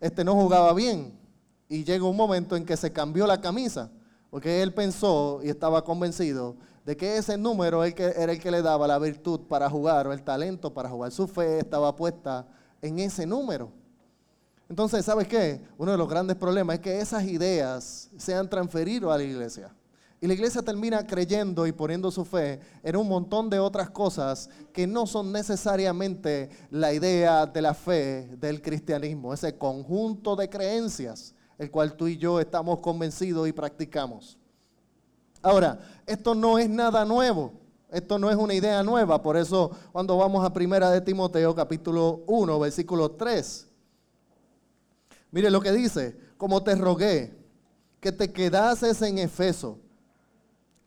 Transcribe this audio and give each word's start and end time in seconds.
este, 0.00 0.24
no 0.24 0.34
jugaba 0.34 0.72
bien. 0.74 1.18
Y 1.68 1.84
llegó 1.84 2.08
un 2.08 2.16
momento 2.16 2.56
en 2.56 2.64
que 2.64 2.76
se 2.76 2.92
cambió 2.92 3.26
la 3.26 3.40
camisa, 3.40 3.90
porque 4.30 4.62
él 4.62 4.72
pensó 4.72 5.40
y 5.42 5.48
estaba 5.48 5.84
convencido 5.84 6.56
de 6.84 6.96
que 6.96 7.18
ese 7.18 7.36
número 7.36 7.84
era 7.84 8.32
el 8.32 8.40
que 8.40 8.50
le 8.50 8.62
daba 8.62 8.86
la 8.86 8.98
virtud 8.98 9.40
para 9.40 9.68
jugar 9.68 10.06
o 10.06 10.12
el 10.12 10.22
talento 10.22 10.72
para 10.72 10.88
jugar. 10.88 11.12
Su 11.12 11.28
fe 11.28 11.58
estaba 11.58 11.94
puesta 11.94 12.46
en 12.80 12.98
ese 12.98 13.26
número. 13.26 13.70
Entonces, 14.70 15.04
¿sabes 15.04 15.28
qué? 15.28 15.60
Uno 15.76 15.92
de 15.92 15.98
los 15.98 16.08
grandes 16.08 16.36
problemas 16.36 16.76
es 16.76 16.80
que 16.80 17.00
esas 17.00 17.24
ideas 17.24 18.10
se 18.16 18.34
han 18.34 18.48
transferido 18.48 19.12
a 19.12 19.18
la 19.18 19.24
iglesia. 19.24 19.74
Y 20.20 20.26
la 20.26 20.34
iglesia 20.34 20.62
termina 20.62 21.06
creyendo 21.06 21.66
y 21.66 21.72
poniendo 21.72 22.10
su 22.10 22.24
fe 22.24 22.60
en 22.82 22.96
un 22.96 23.06
montón 23.06 23.48
de 23.48 23.60
otras 23.60 23.90
cosas 23.90 24.50
que 24.72 24.86
no 24.86 25.06
son 25.06 25.30
necesariamente 25.30 26.50
la 26.70 26.92
idea 26.92 27.46
de 27.46 27.62
la 27.62 27.72
fe 27.72 28.28
del 28.36 28.60
cristianismo, 28.60 29.32
ese 29.32 29.56
conjunto 29.56 30.34
de 30.34 30.50
creencias, 30.50 31.34
el 31.56 31.70
cual 31.70 31.94
tú 31.94 32.08
y 32.08 32.16
yo 32.16 32.40
estamos 32.40 32.80
convencidos 32.80 33.46
y 33.46 33.52
practicamos. 33.52 34.36
Ahora, 35.40 35.78
esto 36.04 36.34
no 36.34 36.58
es 36.58 36.68
nada 36.68 37.04
nuevo. 37.04 37.52
Esto 37.90 38.18
no 38.18 38.28
es 38.28 38.36
una 38.36 38.52
idea 38.52 38.82
nueva, 38.82 39.22
por 39.22 39.36
eso 39.38 39.70
cuando 39.92 40.18
vamos 40.18 40.44
a 40.44 40.52
Primera 40.52 40.90
de 40.90 41.00
Timoteo 41.00 41.54
capítulo 41.54 42.22
1, 42.26 42.58
versículo 42.58 43.12
3. 43.12 43.66
Mire 45.30 45.50
lo 45.50 45.60
que 45.62 45.72
dice, 45.72 46.18
como 46.36 46.62
te 46.62 46.74
rogué 46.74 47.34
que 47.98 48.12
te 48.12 48.30
quedases 48.30 49.00
en 49.00 49.18
Efeso 49.18 49.78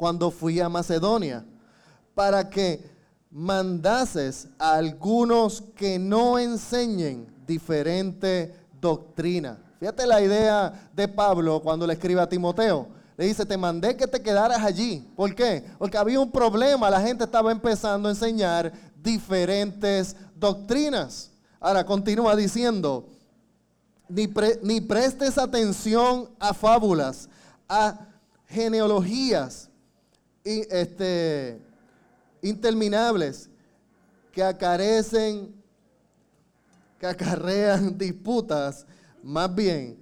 cuando 0.02 0.32
fui 0.32 0.60
a 0.60 0.68
Macedonia, 0.68 1.46
para 2.16 2.50
que 2.50 2.84
mandases 3.30 4.48
a 4.58 4.74
algunos 4.74 5.62
que 5.76 6.00
no 6.00 6.40
enseñen 6.40 7.28
diferente 7.46 8.52
doctrina. 8.82 9.60
Fíjate 9.80 10.08
la 10.08 10.20
idea 10.20 10.90
de 10.96 11.08
Pablo 11.08 11.62
cuando 11.62 11.86
le 11.86 11.94
escribe 11.94 12.20
a 12.20 12.28
Timoteo 12.28 12.88
le 13.16 13.28
dice, 13.28 13.46
te 13.46 13.56
mandé 13.58 13.96
que 13.96 14.08
te 14.08 14.24
quedaras 14.24 14.64
allí. 14.64 15.08
¿Por 15.16 15.36
qué? 15.36 15.64
Porque 15.78 16.00
había 16.00 16.20
un 16.20 16.32
problema. 16.32 16.90
La 16.90 17.00
gente 17.00 17.26
estaba 17.26 17.52
empezando 17.52 18.10
a 18.10 18.12
enseñar 18.12 18.74
diferentes 18.96 20.16
doctrinas. 20.36 21.30
Ahora 21.60 21.86
continúa 21.86 22.36
diciendo, 22.36 23.08
ni, 24.10 24.28
ni 24.64 24.82
prestes 24.82 25.38
atención 25.38 26.28
a 26.40 26.56
fábulas, 26.56 27.30
a 27.70 28.00
genealogías 28.48 29.70
este, 30.44 31.62
interminables 32.42 33.50
que 34.32 34.44
acarecen, 34.44 35.54
que 37.00 37.08
acarrean 37.08 37.98
disputas, 37.98 38.86
más 39.24 39.54
bien 39.54 40.02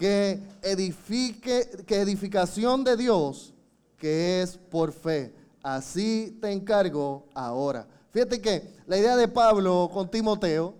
que 0.00 0.42
edifique, 0.62 1.84
que 1.86 2.00
edificación 2.00 2.82
de 2.82 2.96
Dios, 2.96 3.52
que 3.98 4.40
es 4.40 4.56
por 4.56 4.92
fe. 4.92 5.34
Así 5.62 6.38
te 6.40 6.50
encargo 6.50 7.26
ahora. 7.34 7.86
Fíjate 8.10 8.40
que 8.40 8.66
la 8.86 8.96
idea 8.96 9.14
de 9.14 9.28
Pablo 9.28 9.90
con 9.92 10.10
Timoteo 10.10 10.74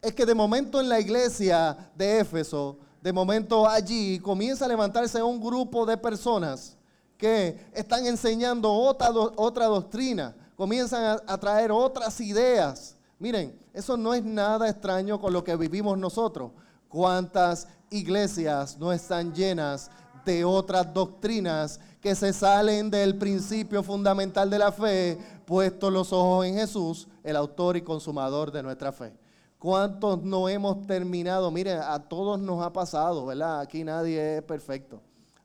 es 0.00 0.14
que 0.14 0.24
de 0.24 0.36
momento 0.36 0.80
en 0.80 0.88
la 0.88 1.00
iglesia 1.00 1.90
de 1.96 2.20
Éfeso, 2.20 2.78
de 3.02 3.12
momento 3.12 3.68
allí 3.68 4.20
comienza 4.20 4.66
a 4.66 4.68
levantarse 4.68 5.20
un 5.20 5.40
grupo 5.40 5.84
de 5.84 5.96
personas 5.96 6.76
que 7.22 7.56
están 7.72 8.04
enseñando 8.04 8.68
otra, 8.72 9.12
otra 9.12 9.66
doctrina, 9.66 10.34
comienzan 10.56 11.20
a, 11.24 11.38
traer 11.38 11.70
otras 11.70 12.20
ideas. 12.20 12.96
Miren, 13.16 13.56
eso 13.72 13.96
no 13.96 14.12
es 14.12 14.24
nada 14.24 14.68
extraño 14.68 15.20
con 15.20 15.32
lo 15.32 15.44
que 15.44 15.54
vivimos 15.54 15.96
nosotros. 15.96 16.50
¿Cuántas 16.88 17.68
iglesias 17.90 18.76
no 18.76 18.92
están 18.92 19.32
llenas 19.32 19.88
de 20.24 20.44
otras 20.44 20.92
doctrinas 20.92 21.78
que 22.00 22.16
se 22.16 22.32
salen 22.32 22.90
del 22.90 23.16
principio 23.16 23.84
fundamental 23.84 24.50
de 24.50 24.58
la 24.58 24.72
fe, 24.72 25.16
puesto 25.46 25.92
los 25.92 26.12
ojos 26.12 26.44
en 26.44 26.56
Jesús, 26.56 27.06
el 27.22 27.36
autor 27.36 27.76
y 27.76 27.82
consumador 27.82 28.50
de 28.50 28.64
nuestra 28.64 28.90
fe? 28.90 29.14
¿Cuántos 29.60 30.24
no 30.24 30.48
hemos 30.48 30.84
terminado? 30.88 31.52
Mire, 31.52 31.74
a 31.74 32.00
todos 32.00 32.40
nos 32.40 32.60
ha 32.64 32.72
pasado, 32.72 33.26
¿verdad? 33.26 33.60
Aquí 33.60 33.84
nadie 33.84 34.38
es 34.38 34.42
perfecto. 34.42 35.00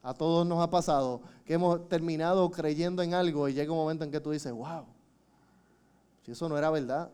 A 0.07 0.13
todos 0.13 0.47
nos 0.47 0.63
ha 0.63 0.69
pasado 0.69 1.19
que 1.43 1.55
hemos 1.55 1.89
terminado 1.89 2.49
creyendo 2.49 3.01
en 3.03 3.13
algo 3.13 3.49
y 3.49 3.53
llega 3.53 3.73
un 3.73 3.77
momento 3.77 4.05
en 4.05 4.11
que 4.11 4.21
tú 4.21 4.31
dices, 4.31 4.53
wow, 4.53 4.85
si 6.23 6.31
eso 6.31 6.47
no 6.47 6.57
era 6.57 6.69
verdad, 6.69 7.09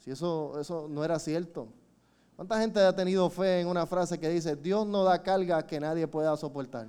si 0.00 0.10
eso, 0.10 0.58
eso 0.58 0.88
no 0.88 1.04
era 1.04 1.18
cierto, 1.20 1.68
¿Cuánta 2.34 2.58
gente 2.58 2.80
ha 2.80 2.96
tenido 2.96 3.28
fe 3.28 3.60
en 3.60 3.68
una 3.68 3.84
frase 3.84 4.18
que 4.18 4.26
dice, 4.30 4.56
Dios 4.56 4.86
no 4.86 5.04
da 5.04 5.22
carga 5.22 5.66
que 5.66 5.78
nadie 5.78 6.08
pueda 6.08 6.34
soportar? 6.38 6.88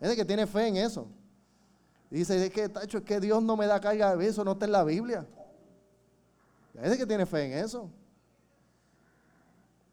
Es 0.00 0.08
de 0.08 0.14
que 0.14 0.24
tiene 0.24 0.46
fe 0.46 0.68
en 0.68 0.76
eso. 0.76 1.08
dice, 2.08 2.46
es 2.46 2.52
que, 2.52 2.68
tacho, 2.68 2.98
es 2.98 3.04
que 3.04 3.18
Dios 3.18 3.42
no 3.42 3.56
me 3.56 3.66
da 3.66 3.80
carga, 3.80 4.14
eso 4.22 4.44
no 4.44 4.52
está 4.52 4.66
en 4.66 4.70
la 4.70 4.84
Biblia. 4.84 5.26
Es 6.80 6.92
de 6.92 6.96
que 6.96 7.06
tiene 7.06 7.26
fe 7.26 7.46
en 7.46 7.64
eso. 7.64 7.90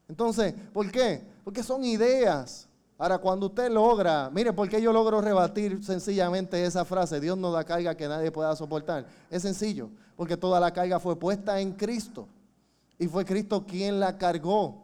Entonces, 0.08 0.53
¿por 0.72 0.92
qué? 0.92 1.24
Porque 1.44 1.63
son 1.63 1.84
ideas. 1.84 2.69
Ahora, 3.01 3.17
cuando 3.17 3.47
usted 3.47 3.72
logra, 3.72 4.29
mire, 4.31 4.53
¿por 4.53 4.69
qué 4.69 4.79
yo 4.79 4.94
logro 4.94 5.22
rebatir 5.22 5.84
sencillamente 5.84 6.63
esa 6.63 6.85
frase? 6.85 7.19
Dios 7.19 7.35
no 7.35 7.51
da 7.51 7.63
carga 7.63 7.97
que 7.97 8.07
nadie 8.07 8.31
pueda 8.31 8.56
soportar. 8.56 9.07
Es 9.31 9.41
sencillo, 9.41 9.89
porque 10.16 10.38
toda 10.38 10.59
la 10.59 10.72
carga 10.72 11.00
fue 11.00 11.16
puesta 11.16 11.59
en 11.59 11.72
Cristo. 11.72 12.28
Y 13.00 13.07
fue 13.07 13.25
Cristo 13.25 13.66
quien 13.66 14.00
la 14.00 14.19
cargó. 14.19 14.84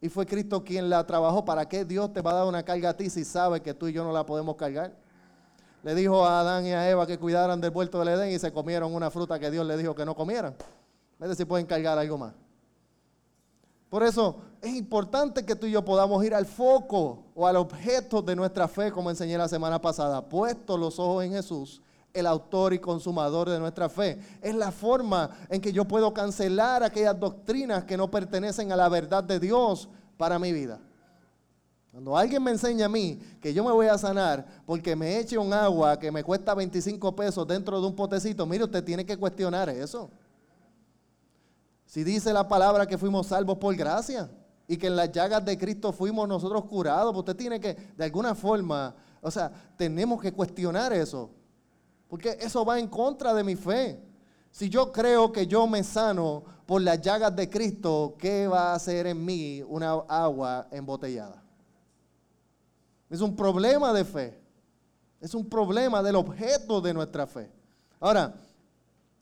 Y 0.00 0.08
fue 0.08 0.26
Cristo 0.26 0.64
quien 0.64 0.90
la 0.90 1.06
trabajó. 1.06 1.44
¿Para 1.44 1.68
qué 1.68 1.84
Dios 1.84 2.12
te 2.12 2.20
va 2.20 2.32
a 2.32 2.34
dar 2.34 2.46
una 2.48 2.64
carga 2.64 2.88
a 2.88 2.96
ti 2.96 3.08
si 3.08 3.24
sabe 3.24 3.62
que 3.62 3.74
tú 3.74 3.86
y 3.86 3.92
yo 3.92 4.02
no 4.02 4.10
la 4.10 4.26
podemos 4.26 4.56
cargar? 4.56 4.92
Le 5.84 5.94
dijo 5.94 6.26
a 6.26 6.40
Adán 6.40 6.66
y 6.66 6.72
a 6.72 6.90
Eva 6.90 7.06
que 7.06 7.16
cuidaran 7.16 7.60
del 7.60 7.70
vuelto 7.70 8.00
del 8.00 8.08
Edén 8.08 8.32
y 8.32 8.40
se 8.40 8.52
comieron 8.52 8.92
una 8.92 9.08
fruta 9.08 9.38
que 9.38 9.52
Dios 9.52 9.64
le 9.64 9.76
dijo 9.76 9.94
que 9.94 10.04
no 10.04 10.16
comieran. 10.16 10.56
Ver 11.16 11.36
si 11.36 11.44
pueden 11.44 11.66
cargar 11.66 11.96
algo 11.96 12.18
más. 12.18 12.34
Por 13.88 14.02
eso 14.02 14.34
es 14.62 14.74
importante 14.76 15.44
que 15.44 15.56
tú 15.56 15.66
y 15.66 15.72
yo 15.72 15.84
podamos 15.84 16.24
ir 16.24 16.32
al 16.32 16.46
foco 16.46 17.24
o 17.34 17.48
al 17.48 17.56
objeto 17.56 18.22
de 18.22 18.36
nuestra 18.36 18.68
fe, 18.68 18.92
como 18.92 19.10
enseñé 19.10 19.36
la 19.36 19.48
semana 19.48 19.82
pasada, 19.82 20.24
puesto 20.24 20.78
los 20.78 21.00
ojos 21.00 21.24
en 21.24 21.32
Jesús 21.32 21.82
el 22.14 22.26
autor 22.26 22.72
y 22.72 22.78
consumador 22.78 23.48
de 23.48 23.58
nuestra 23.58 23.88
fe. 23.88 24.20
Es 24.40 24.54
la 24.54 24.70
forma 24.70 25.30
en 25.48 25.60
que 25.60 25.72
yo 25.72 25.86
puedo 25.86 26.12
cancelar 26.12 26.82
aquellas 26.82 27.18
doctrinas 27.18 27.84
que 27.84 27.96
no 27.96 28.10
pertenecen 28.10 28.70
a 28.70 28.76
la 28.76 28.88
verdad 28.88 29.24
de 29.24 29.40
Dios 29.40 29.88
para 30.16 30.38
mi 30.38 30.52
vida. 30.52 30.78
Cuando 31.90 32.16
alguien 32.16 32.42
me 32.42 32.50
enseña 32.52 32.86
a 32.86 32.88
mí 32.88 33.18
que 33.40 33.52
yo 33.52 33.64
me 33.64 33.72
voy 33.72 33.86
a 33.86 33.98
sanar 33.98 34.46
porque 34.64 34.94
me 34.94 35.18
eche 35.18 35.38
un 35.38 35.52
agua 35.52 35.98
que 35.98 36.12
me 36.12 36.22
cuesta 36.22 36.54
25 36.54 37.16
pesos 37.16 37.48
dentro 37.48 37.80
de 37.80 37.86
un 37.86 37.96
potecito, 37.96 38.46
mire, 38.46 38.64
usted 38.64 38.84
tiene 38.84 39.04
que 39.04 39.16
cuestionar 39.16 39.70
eso. 39.70 40.10
Si 41.86 42.04
dice 42.04 42.32
la 42.32 42.46
palabra 42.46 42.86
que 42.86 42.96
fuimos 42.96 43.26
salvos 43.26 43.58
por 43.58 43.74
gracia 43.74 44.30
y 44.66 44.76
que 44.76 44.86
en 44.86 44.96
las 44.96 45.10
llagas 45.12 45.44
de 45.44 45.58
Cristo 45.58 45.92
fuimos 45.92 46.28
nosotros 46.28 46.64
curados, 46.64 47.14
usted 47.16 47.36
tiene 47.36 47.60
que, 47.60 47.74
de 47.74 48.04
alguna 48.04 48.34
forma, 48.34 48.94
o 49.20 49.30
sea, 49.30 49.50
tenemos 49.76 50.20
que 50.20 50.32
cuestionar 50.32 50.92
eso. 50.92 51.30
Porque 52.08 52.36
eso 52.40 52.64
va 52.64 52.78
en 52.78 52.88
contra 52.88 53.32
de 53.32 53.42
mi 53.42 53.56
fe. 53.56 54.00
Si 54.50 54.68
yo 54.68 54.92
creo 54.92 55.32
que 55.32 55.46
yo 55.46 55.66
me 55.66 55.82
sano 55.82 56.44
por 56.66 56.82
las 56.82 57.00
llagas 57.00 57.34
de 57.34 57.48
Cristo, 57.48 58.16
¿qué 58.18 58.46
va 58.46 58.72
a 58.72 58.74
hacer 58.74 59.06
en 59.06 59.24
mí 59.24 59.62
una 59.66 59.92
agua 59.92 60.68
embotellada? 60.70 61.42
Es 63.08 63.20
un 63.20 63.34
problema 63.34 63.92
de 63.92 64.04
fe. 64.04 64.40
Es 65.20 65.34
un 65.34 65.48
problema 65.48 66.02
del 66.02 66.16
objeto 66.16 66.80
de 66.80 66.92
nuestra 66.92 67.26
fe. 67.26 67.50
Ahora, 68.00 68.34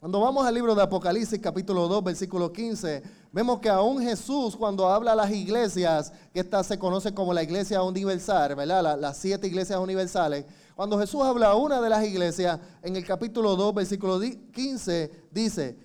cuando 0.01 0.19
vamos 0.19 0.47
al 0.47 0.55
libro 0.55 0.75
de 0.75 0.83
Apocalipsis 0.83 1.39
capítulo 1.41 1.87
2 1.87 2.03
versículo 2.03 2.53
15, 2.53 3.03
vemos 3.33 3.61
que 3.61 3.69
aún 3.69 4.03
Jesús 4.03 4.57
cuando 4.57 4.89
habla 4.89 5.13
a 5.13 5.17
las 5.17 5.31
iglesias, 5.31 6.13
que 6.33 6.41
esta 6.41 6.63
se 6.65 6.79
conoce 6.79 7.15
como 7.15 7.33
la 7.33 7.43
iglesia 7.43 7.83
universal, 7.83 8.55
¿verdad? 8.55 8.99
las 8.99 9.17
siete 9.17 9.47
iglesias 9.47 9.79
universales, 9.79 10.45
cuando 10.75 10.99
Jesús 10.99 11.23
habla 11.23 11.49
a 11.49 11.57
una 11.57 11.81
de 11.81 11.91
las 11.91 12.05
iglesias, 12.05 12.59
en 12.83 12.97
el 12.97 13.05
capítulo 13.05 13.55
2 13.55 13.75
versículo 13.75 14.19
15, 14.19 15.11
dice, 15.31 15.77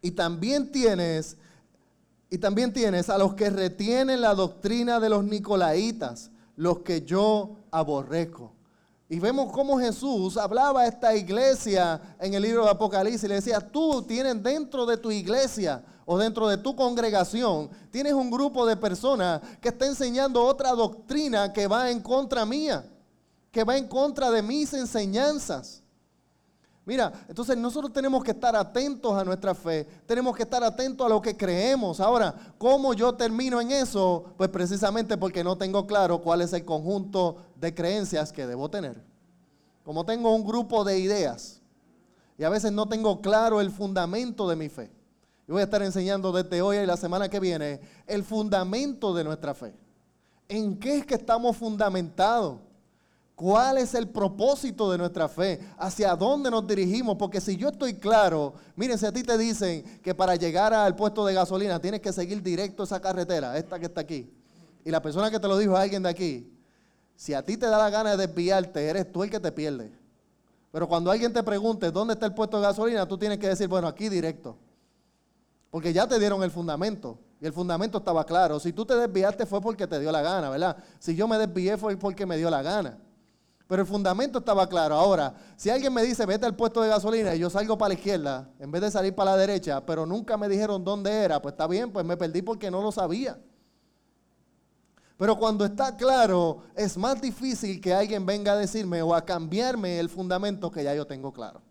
y 0.00 0.10
también 0.10 0.72
tienes, 0.72 1.36
y 2.30 2.38
también 2.38 2.72
tienes 2.72 3.08
a 3.10 3.18
los 3.18 3.34
que 3.34 3.50
retienen 3.50 4.20
la 4.20 4.34
doctrina 4.34 4.98
de 4.98 5.10
los 5.10 5.24
nicolaitas, 5.24 6.30
los 6.56 6.80
que 6.80 7.02
yo 7.02 7.56
aborrezco. 7.70 8.52
Y 9.08 9.20
vemos 9.20 9.52
cómo 9.52 9.78
Jesús 9.78 10.38
hablaba 10.38 10.80
a 10.80 10.86
esta 10.86 11.14
iglesia 11.14 12.00
en 12.18 12.32
el 12.32 12.42
libro 12.42 12.64
de 12.64 12.70
Apocalipsis 12.70 13.24
y 13.24 13.28
le 13.28 13.34
decía, 13.34 13.60
tú 13.60 14.02
tienes 14.02 14.42
dentro 14.42 14.86
de 14.86 14.96
tu 14.96 15.10
iglesia 15.10 15.84
dentro 16.18 16.48
de 16.48 16.58
tu 16.58 16.74
congregación, 16.74 17.70
tienes 17.90 18.12
un 18.12 18.30
grupo 18.30 18.66
de 18.66 18.76
personas 18.76 19.40
que 19.60 19.68
está 19.68 19.86
enseñando 19.86 20.44
otra 20.44 20.72
doctrina 20.72 21.52
que 21.52 21.66
va 21.66 21.90
en 21.90 22.00
contra 22.00 22.44
mía, 22.44 22.84
que 23.50 23.64
va 23.64 23.76
en 23.76 23.86
contra 23.86 24.30
de 24.30 24.42
mis 24.42 24.72
enseñanzas. 24.72 25.82
Mira, 26.84 27.12
entonces 27.28 27.56
nosotros 27.56 27.92
tenemos 27.92 28.24
que 28.24 28.32
estar 28.32 28.56
atentos 28.56 29.12
a 29.14 29.24
nuestra 29.24 29.54
fe, 29.54 29.86
tenemos 30.04 30.34
que 30.34 30.42
estar 30.42 30.64
atentos 30.64 31.06
a 31.06 31.08
lo 31.08 31.22
que 31.22 31.36
creemos. 31.36 32.00
Ahora, 32.00 32.34
¿cómo 32.58 32.92
yo 32.92 33.14
termino 33.14 33.60
en 33.60 33.70
eso? 33.70 34.24
Pues 34.36 34.50
precisamente 34.50 35.16
porque 35.16 35.44
no 35.44 35.56
tengo 35.56 35.86
claro 35.86 36.20
cuál 36.20 36.40
es 36.40 36.52
el 36.52 36.64
conjunto 36.64 37.36
de 37.54 37.72
creencias 37.72 38.32
que 38.32 38.48
debo 38.48 38.68
tener. 38.68 39.00
Como 39.84 40.04
tengo 40.04 40.34
un 40.34 40.44
grupo 40.44 40.82
de 40.82 40.98
ideas 40.98 41.60
y 42.36 42.42
a 42.42 42.48
veces 42.48 42.72
no 42.72 42.88
tengo 42.88 43.20
claro 43.20 43.60
el 43.60 43.70
fundamento 43.70 44.48
de 44.48 44.56
mi 44.56 44.68
fe. 44.68 44.90
Voy 45.52 45.60
a 45.60 45.64
estar 45.64 45.82
enseñando 45.82 46.32
desde 46.32 46.62
hoy 46.62 46.78
y 46.78 46.86
la 46.86 46.96
semana 46.96 47.28
que 47.28 47.38
viene 47.38 47.78
el 48.06 48.24
fundamento 48.24 49.12
de 49.12 49.22
nuestra 49.22 49.52
fe. 49.52 49.74
¿En 50.48 50.78
qué 50.78 50.96
es 50.96 51.04
que 51.04 51.14
estamos 51.14 51.58
fundamentados? 51.58 52.56
¿Cuál 53.34 53.76
es 53.76 53.94
el 53.94 54.08
propósito 54.08 54.90
de 54.90 54.96
nuestra 54.96 55.28
fe? 55.28 55.60
¿Hacia 55.76 56.16
dónde 56.16 56.50
nos 56.50 56.66
dirigimos? 56.66 57.16
Porque 57.18 57.38
si 57.38 57.58
yo 57.58 57.68
estoy 57.68 57.94
claro, 57.94 58.54
miren, 58.76 58.96
si 58.96 59.04
a 59.04 59.12
ti 59.12 59.22
te 59.22 59.36
dicen 59.36 59.82
que 60.00 60.14
para 60.14 60.36
llegar 60.36 60.72
al 60.72 60.96
puesto 60.96 61.26
de 61.26 61.34
gasolina 61.34 61.78
tienes 61.78 62.00
que 62.00 62.14
seguir 62.14 62.42
directo 62.42 62.84
esa 62.84 62.98
carretera, 62.98 63.58
esta 63.58 63.78
que 63.78 63.86
está 63.86 64.00
aquí, 64.00 64.32
y 64.82 64.90
la 64.90 65.02
persona 65.02 65.30
que 65.30 65.38
te 65.38 65.48
lo 65.48 65.58
dijo 65.58 65.74
es 65.74 65.80
alguien 65.80 66.02
de 66.02 66.08
aquí, 66.08 66.50
si 67.14 67.34
a 67.34 67.44
ti 67.44 67.58
te 67.58 67.66
da 67.66 67.76
la 67.76 67.90
gana 67.90 68.16
de 68.16 68.26
desviarte, 68.26 68.88
eres 68.88 69.12
tú 69.12 69.22
el 69.22 69.28
que 69.28 69.38
te 69.38 69.52
pierde. 69.52 69.92
Pero 70.70 70.88
cuando 70.88 71.10
alguien 71.10 71.30
te 71.30 71.42
pregunte 71.42 71.90
dónde 71.90 72.14
está 72.14 72.24
el 72.24 72.32
puesto 72.32 72.56
de 72.56 72.62
gasolina, 72.62 73.06
tú 73.06 73.18
tienes 73.18 73.36
que 73.36 73.48
decir, 73.48 73.68
bueno, 73.68 73.86
aquí 73.86 74.08
directo. 74.08 74.56
Porque 75.72 75.94
ya 75.94 76.06
te 76.06 76.18
dieron 76.18 76.42
el 76.42 76.50
fundamento. 76.50 77.18
Y 77.40 77.46
el 77.46 77.52
fundamento 77.54 77.96
estaba 77.96 78.26
claro. 78.26 78.60
Si 78.60 78.74
tú 78.74 78.84
te 78.84 78.94
desviaste 78.94 79.46
fue 79.46 79.58
porque 79.58 79.86
te 79.86 79.98
dio 79.98 80.12
la 80.12 80.20
gana, 80.20 80.50
¿verdad? 80.50 80.76
Si 80.98 81.16
yo 81.16 81.26
me 81.26 81.38
desvié 81.38 81.78
fue 81.78 81.96
porque 81.96 82.26
me 82.26 82.36
dio 82.36 82.50
la 82.50 82.60
gana. 82.60 82.98
Pero 83.66 83.80
el 83.80 83.88
fundamento 83.88 84.40
estaba 84.40 84.68
claro. 84.68 84.96
Ahora, 84.96 85.34
si 85.56 85.70
alguien 85.70 85.94
me 85.94 86.02
dice, 86.02 86.26
vete 86.26 86.44
al 86.44 86.54
puesto 86.54 86.82
de 86.82 86.90
gasolina 86.90 87.34
y 87.34 87.38
yo 87.38 87.48
salgo 87.48 87.78
para 87.78 87.88
la 87.88 87.94
izquierda, 87.94 88.50
en 88.58 88.70
vez 88.70 88.82
de 88.82 88.90
salir 88.90 89.14
para 89.14 89.30
la 89.30 89.38
derecha, 89.38 89.80
pero 89.86 90.04
nunca 90.04 90.36
me 90.36 90.46
dijeron 90.46 90.84
dónde 90.84 91.10
era, 91.10 91.40
pues 91.40 91.54
está 91.54 91.66
bien, 91.66 91.90
pues 91.90 92.04
me 92.04 92.18
perdí 92.18 92.42
porque 92.42 92.70
no 92.70 92.82
lo 92.82 92.92
sabía. 92.92 93.40
Pero 95.16 95.38
cuando 95.38 95.64
está 95.64 95.96
claro, 95.96 96.64
es 96.76 96.98
más 96.98 97.18
difícil 97.18 97.80
que 97.80 97.94
alguien 97.94 98.26
venga 98.26 98.52
a 98.52 98.56
decirme 98.56 99.00
o 99.00 99.14
a 99.14 99.24
cambiarme 99.24 99.98
el 99.98 100.10
fundamento 100.10 100.70
que 100.70 100.84
ya 100.84 100.94
yo 100.94 101.06
tengo 101.06 101.32
claro. 101.32 101.62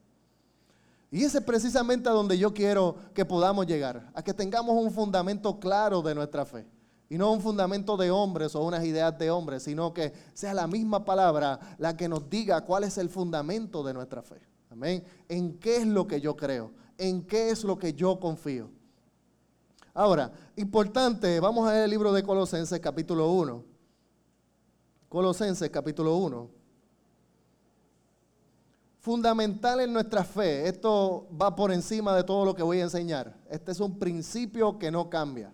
Y 1.12 1.26
ese 1.26 1.40
es 1.40 1.44
precisamente 1.44 2.08
a 2.08 2.14
donde 2.14 2.38
yo 2.38 2.54
quiero 2.54 2.96
que 3.14 3.26
podamos 3.26 3.68
llegar, 3.68 4.10
a 4.14 4.24
que 4.24 4.34
tengamos 4.34 4.82
un 4.82 4.92
fundamento 4.92 5.60
claro 5.60 6.02
de 6.02 6.16
nuestra 6.16 6.46
fe. 6.46 6.66
Y 7.10 7.18
no 7.18 7.34
un 7.34 7.42
fundamento 7.42 7.98
de 7.98 8.10
hombres 8.10 8.56
o 8.56 8.64
unas 8.64 8.86
ideas 8.86 9.20
de 9.20 9.30
hombres, 9.30 9.64
sino 9.64 9.94
que 9.94 10.14
sea 10.34 10.54
la 10.54 10.68
misma 10.68 11.04
palabra 11.04 11.60
la 11.78 11.98
que 11.98 12.08
nos 12.08 12.30
diga 12.30 12.62
cuál 12.62 12.86
es 12.86 12.98
el 12.98 13.10
fundamento 13.10 13.84
de 13.84 13.94
nuestra 13.94 14.22
fe. 14.22 14.40
Amén. 14.70 15.04
¿En 15.28 15.60
qué 15.60 15.76
es 15.76 15.86
lo 15.86 16.08
que 16.08 16.22
yo 16.22 16.38
creo? 16.38 16.72
¿En 16.98 17.28
qué 17.28 17.50
es 17.50 17.66
lo 17.66 17.78
que 17.78 17.94
yo 17.94 18.18
confío? 18.18 18.70
Ahora, 19.94 20.32
importante, 20.56 21.42
vamos 21.42 21.68
a 21.68 21.74
ver 21.74 21.84
el 21.84 21.90
libro 21.90 22.14
de 22.14 22.24
Colosenses 22.24 22.80
capítulo 22.80 23.30
1. 23.34 23.66
Colosenses 25.10 25.70
capítulo 25.70 26.16
1. 26.16 26.61
Fundamental 29.02 29.80
en 29.80 29.94
nuestra 29.94 30.24
fe, 30.24 30.68
esto 30.68 31.28
va 31.30 31.56
por 31.56 31.72
encima 31.72 32.16
de 32.16 32.24
todo 32.24 32.46
lo 32.46 32.54
que 32.54 32.62
voy 32.62 32.82
a 32.82 32.84
enseñar. 32.84 33.36
Este 33.50 33.72
es 33.72 33.80
un 33.80 33.98
principio 33.98 34.78
que 34.78 34.92
no 34.92 35.10
cambia. 35.10 35.52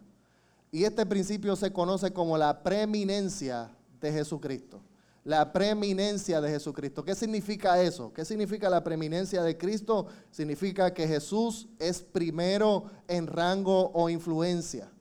Y 0.70 0.84
este 0.84 1.06
principio 1.06 1.56
se 1.56 1.72
conoce 1.72 2.12
como 2.12 2.38
la 2.38 2.62
preeminencia 2.62 3.72
de 4.02 4.12
Jesucristo. 4.12 4.82
La 5.24 5.54
preeminencia 5.54 6.42
de 6.42 6.50
Jesucristo. 6.50 7.06
¿Qué 7.06 7.16
significa 7.16 7.82
eso? 7.82 8.12
¿Qué 8.12 8.26
significa 8.26 8.70
la 8.70 8.84
preeminencia 8.84 9.42
de 9.42 9.58
Cristo? 9.58 10.08
Significa 10.30 10.94
que 10.94 11.08
Jesús 11.08 11.70
es 11.80 12.02
primero 12.02 12.92
en 13.08 13.28
rango 13.28 13.92
o 13.94 14.10
influencia. 14.10 14.92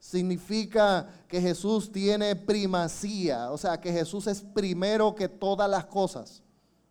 Significa 0.00 1.08
que 1.28 1.40
Jesús 1.40 1.92
tiene 1.92 2.34
primacía, 2.34 3.52
o 3.52 3.56
sea, 3.56 3.80
que 3.80 3.92
Jesús 3.92 4.26
es 4.26 4.40
primero 4.40 5.14
que 5.14 5.28
todas 5.28 5.70
las 5.70 5.86
cosas. 5.86 6.42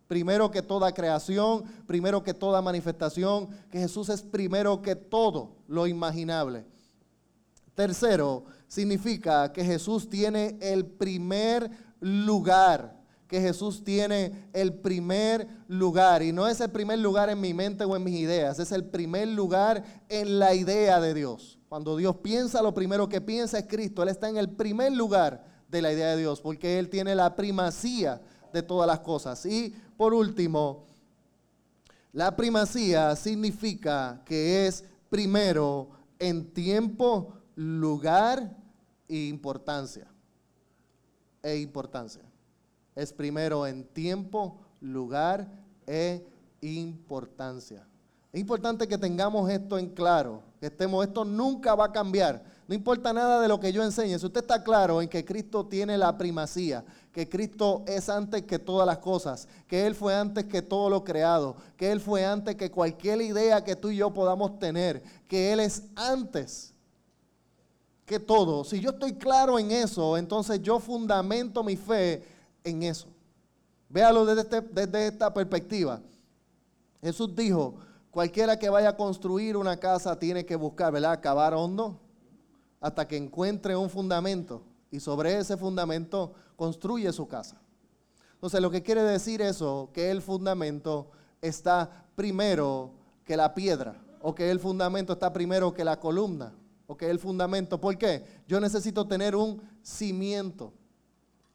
Primero 0.08 0.50
que 0.50 0.62
toda 0.62 0.92
creación, 0.92 1.64
primero 1.86 2.22
que 2.22 2.34
toda 2.34 2.62
manifestación, 2.62 3.48
que 3.70 3.80
Jesús 3.80 4.08
es 4.08 4.22
primero 4.22 4.80
que 4.82 4.94
todo 4.94 5.56
lo 5.66 5.86
imaginable. 5.86 6.64
Tercero, 7.74 8.44
significa 8.68 9.52
que 9.52 9.64
Jesús 9.64 10.08
tiene 10.08 10.56
el 10.60 10.86
primer 10.86 11.70
lugar, 12.00 12.96
que 13.28 13.40
Jesús 13.40 13.82
tiene 13.82 14.48
el 14.52 14.74
primer 14.74 15.48
lugar. 15.68 16.22
Y 16.22 16.32
no 16.32 16.46
es 16.46 16.60
el 16.60 16.70
primer 16.70 17.00
lugar 17.00 17.28
en 17.28 17.40
mi 17.40 17.52
mente 17.52 17.84
o 17.84 17.96
en 17.96 18.04
mis 18.04 18.16
ideas, 18.16 18.58
es 18.58 18.72
el 18.72 18.84
primer 18.84 19.28
lugar 19.28 19.82
en 20.08 20.38
la 20.38 20.54
idea 20.54 21.00
de 21.00 21.14
Dios. 21.14 21.58
Cuando 21.68 21.96
Dios 21.96 22.16
piensa, 22.22 22.62
lo 22.62 22.72
primero 22.72 23.08
que 23.08 23.20
piensa 23.20 23.58
es 23.58 23.66
Cristo. 23.66 24.02
Él 24.02 24.08
está 24.08 24.28
en 24.28 24.36
el 24.36 24.48
primer 24.48 24.92
lugar 24.92 25.44
de 25.68 25.82
la 25.82 25.92
idea 25.92 26.10
de 26.10 26.18
Dios, 26.18 26.40
porque 26.40 26.78
Él 26.78 26.88
tiene 26.88 27.14
la 27.14 27.34
primacía 27.34 28.22
de 28.52 28.62
todas 28.62 28.86
las 28.86 29.00
cosas. 29.00 29.44
Y 29.44 29.74
por 29.96 30.14
último, 30.14 30.84
la 32.12 32.34
primacía 32.34 33.14
significa 33.16 34.22
que 34.24 34.66
es 34.66 34.84
primero 35.10 35.90
en 36.18 36.52
tiempo, 36.52 37.34
lugar 37.54 38.56
e 39.08 39.26
importancia. 39.26 40.06
E 41.42 41.58
importancia. 41.58 42.22
Es 42.94 43.12
primero 43.12 43.66
en 43.66 43.84
tiempo, 43.84 44.58
lugar 44.80 45.46
e 45.86 46.26
importancia. 46.60 47.86
Es 48.32 48.40
importante 48.40 48.88
que 48.88 48.98
tengamos 48.98 49.48
esto 49.50 49.78
en 49.78 49.90
claro, 49.90 50.42
que 50.60 50.66
estemos, 50.66 51.06
esto 51.06 51.24
nunca 51.24 51.74
va 51.74 51.86
a 51.86 51.92
cambiar. 51.92 52.44
No 52.68 52.74
importa 52.74 53.12
nada 53.12 53.40
de 53.40 53.48
lo 53.48 53.60
que 53.60 53.72
yo 53.72 53.84
enseñe. 53.84 54.18
Si 54.18 54.26
usted 54.26 54.40
está 54.40 54.64
claro 54.64 55.00
en 55.00 55.08
que 55.08 55.24
Cristo 55.24 55.66
tiene 55.66 55.96
la 55.96 56.18
primacía, 56.18 56.84
que 57.12 57.28
Cristo 57.28 57.84
es 57.86 58.08
antes 58.08 58.42
que 58.42 58.58
todas 58.58 58.86
las 58.86 58.98
cosas, 58.98 59.46
que 59.68 59.86
Él 59.86 59.94
fue 59.94 60.14
antes 60.14 60.46
que 60.46 60.62
todo 60.62 60.90
lo 60.90 61.04
creado, 61.04 61.56
que 61.76 61.92
Él 61.92 62.00
fue 62.00 62.26
antes 62.26 62.56
que 62.56 62.70
cualquier 62.70 63.22
idea 63.22 63.62
que 63.62 63.76
tú 63.76 63.90
y 63.90 63.98
yo 63.98 64.12
podamos 64.12 64.58
tener, 64.58 65.02
que 65.28 65.52
Él 65.52 65.60
es 65.60 65.84
antes 65.94 66.74
que 68.04 68.18
todo. 68.18 68.64
Si 68.64 68.80
yo 68.80 68.90
estoy 68.90 69.14
claro 69.14 69.60
en 69.60 69.70
eso, 69.70 70.16
entonces 70.16 70.60
yo 70.60 70.80
fundamento 70.80 71.62
mi 71.62 71.76
fe 71.76 72.24
en 72.64 72.82
eso. 72.82 73.06
Véalo 73.88 74.26
desde, 74.26 74.40
este, 74.40 75.06
esta 75.06 75.32
perspectiva. 75.32 76.00
Jesús 77.00 77.32
dijo, 77.36 77.76
cualquiera 78.10 78.58
que 78.58 78.68
vaya 78.68 78.88
a 78.88 78.96
construir 78.96 79.56
una 79.56 79.76
casa 79.76 80.18
tiene 80.18 80.44
que 80.44 80.56
buscar, 80.56 80.92
¿verdad? 80.92 81.20
Cavar 81.22 81.54
hondo 81.54 82.00
hasta 82.80 83.06
que 83.06 83.16
encuentre 83.16 83.76
un 83.76 83.90
fundamento 83.90 84.62
y 84.90 85.00
sobre 85.00 85.38
ese 85.38 85.56
fundamento 85.56 86.32
construye 86.56 87.12
su 87.12 87.26
casa. 87.26 87.60
Entonces 88.34 88.60
lo 88.60 88.70
que 88.70 88.82
quiere 88.82 89.02
decir 89.02 89.42
eso, 89.42 89.90
que 89.92 90.10
el 90.10 90.22
fundamento 90.22 91.10
está 91.40 92.06
primero 92.14 92.92
que 93.24 93.36
la 93.36 93.54
piedra 93.54 94.02
o 94.20 94.34
que 94.34 94.50
el 94.50 94.60
fundamento 94.60 95.14
está 95.14 95.32
primero 95.32 95.72
que 95.74 95.84
la 95.84 95.98
columna 95.98 96.52
Ok, 96.86 97.02
el 97.02 97.18
fundamento. 97.18 97.80
¿Por 97.80 97.98
qué? 97.98 98.24
Yo 98.46 98.60
necesito 98.60 99.06
tener 99.06 99.34
un 99.34 99.60
cimiento. 99.82 100.72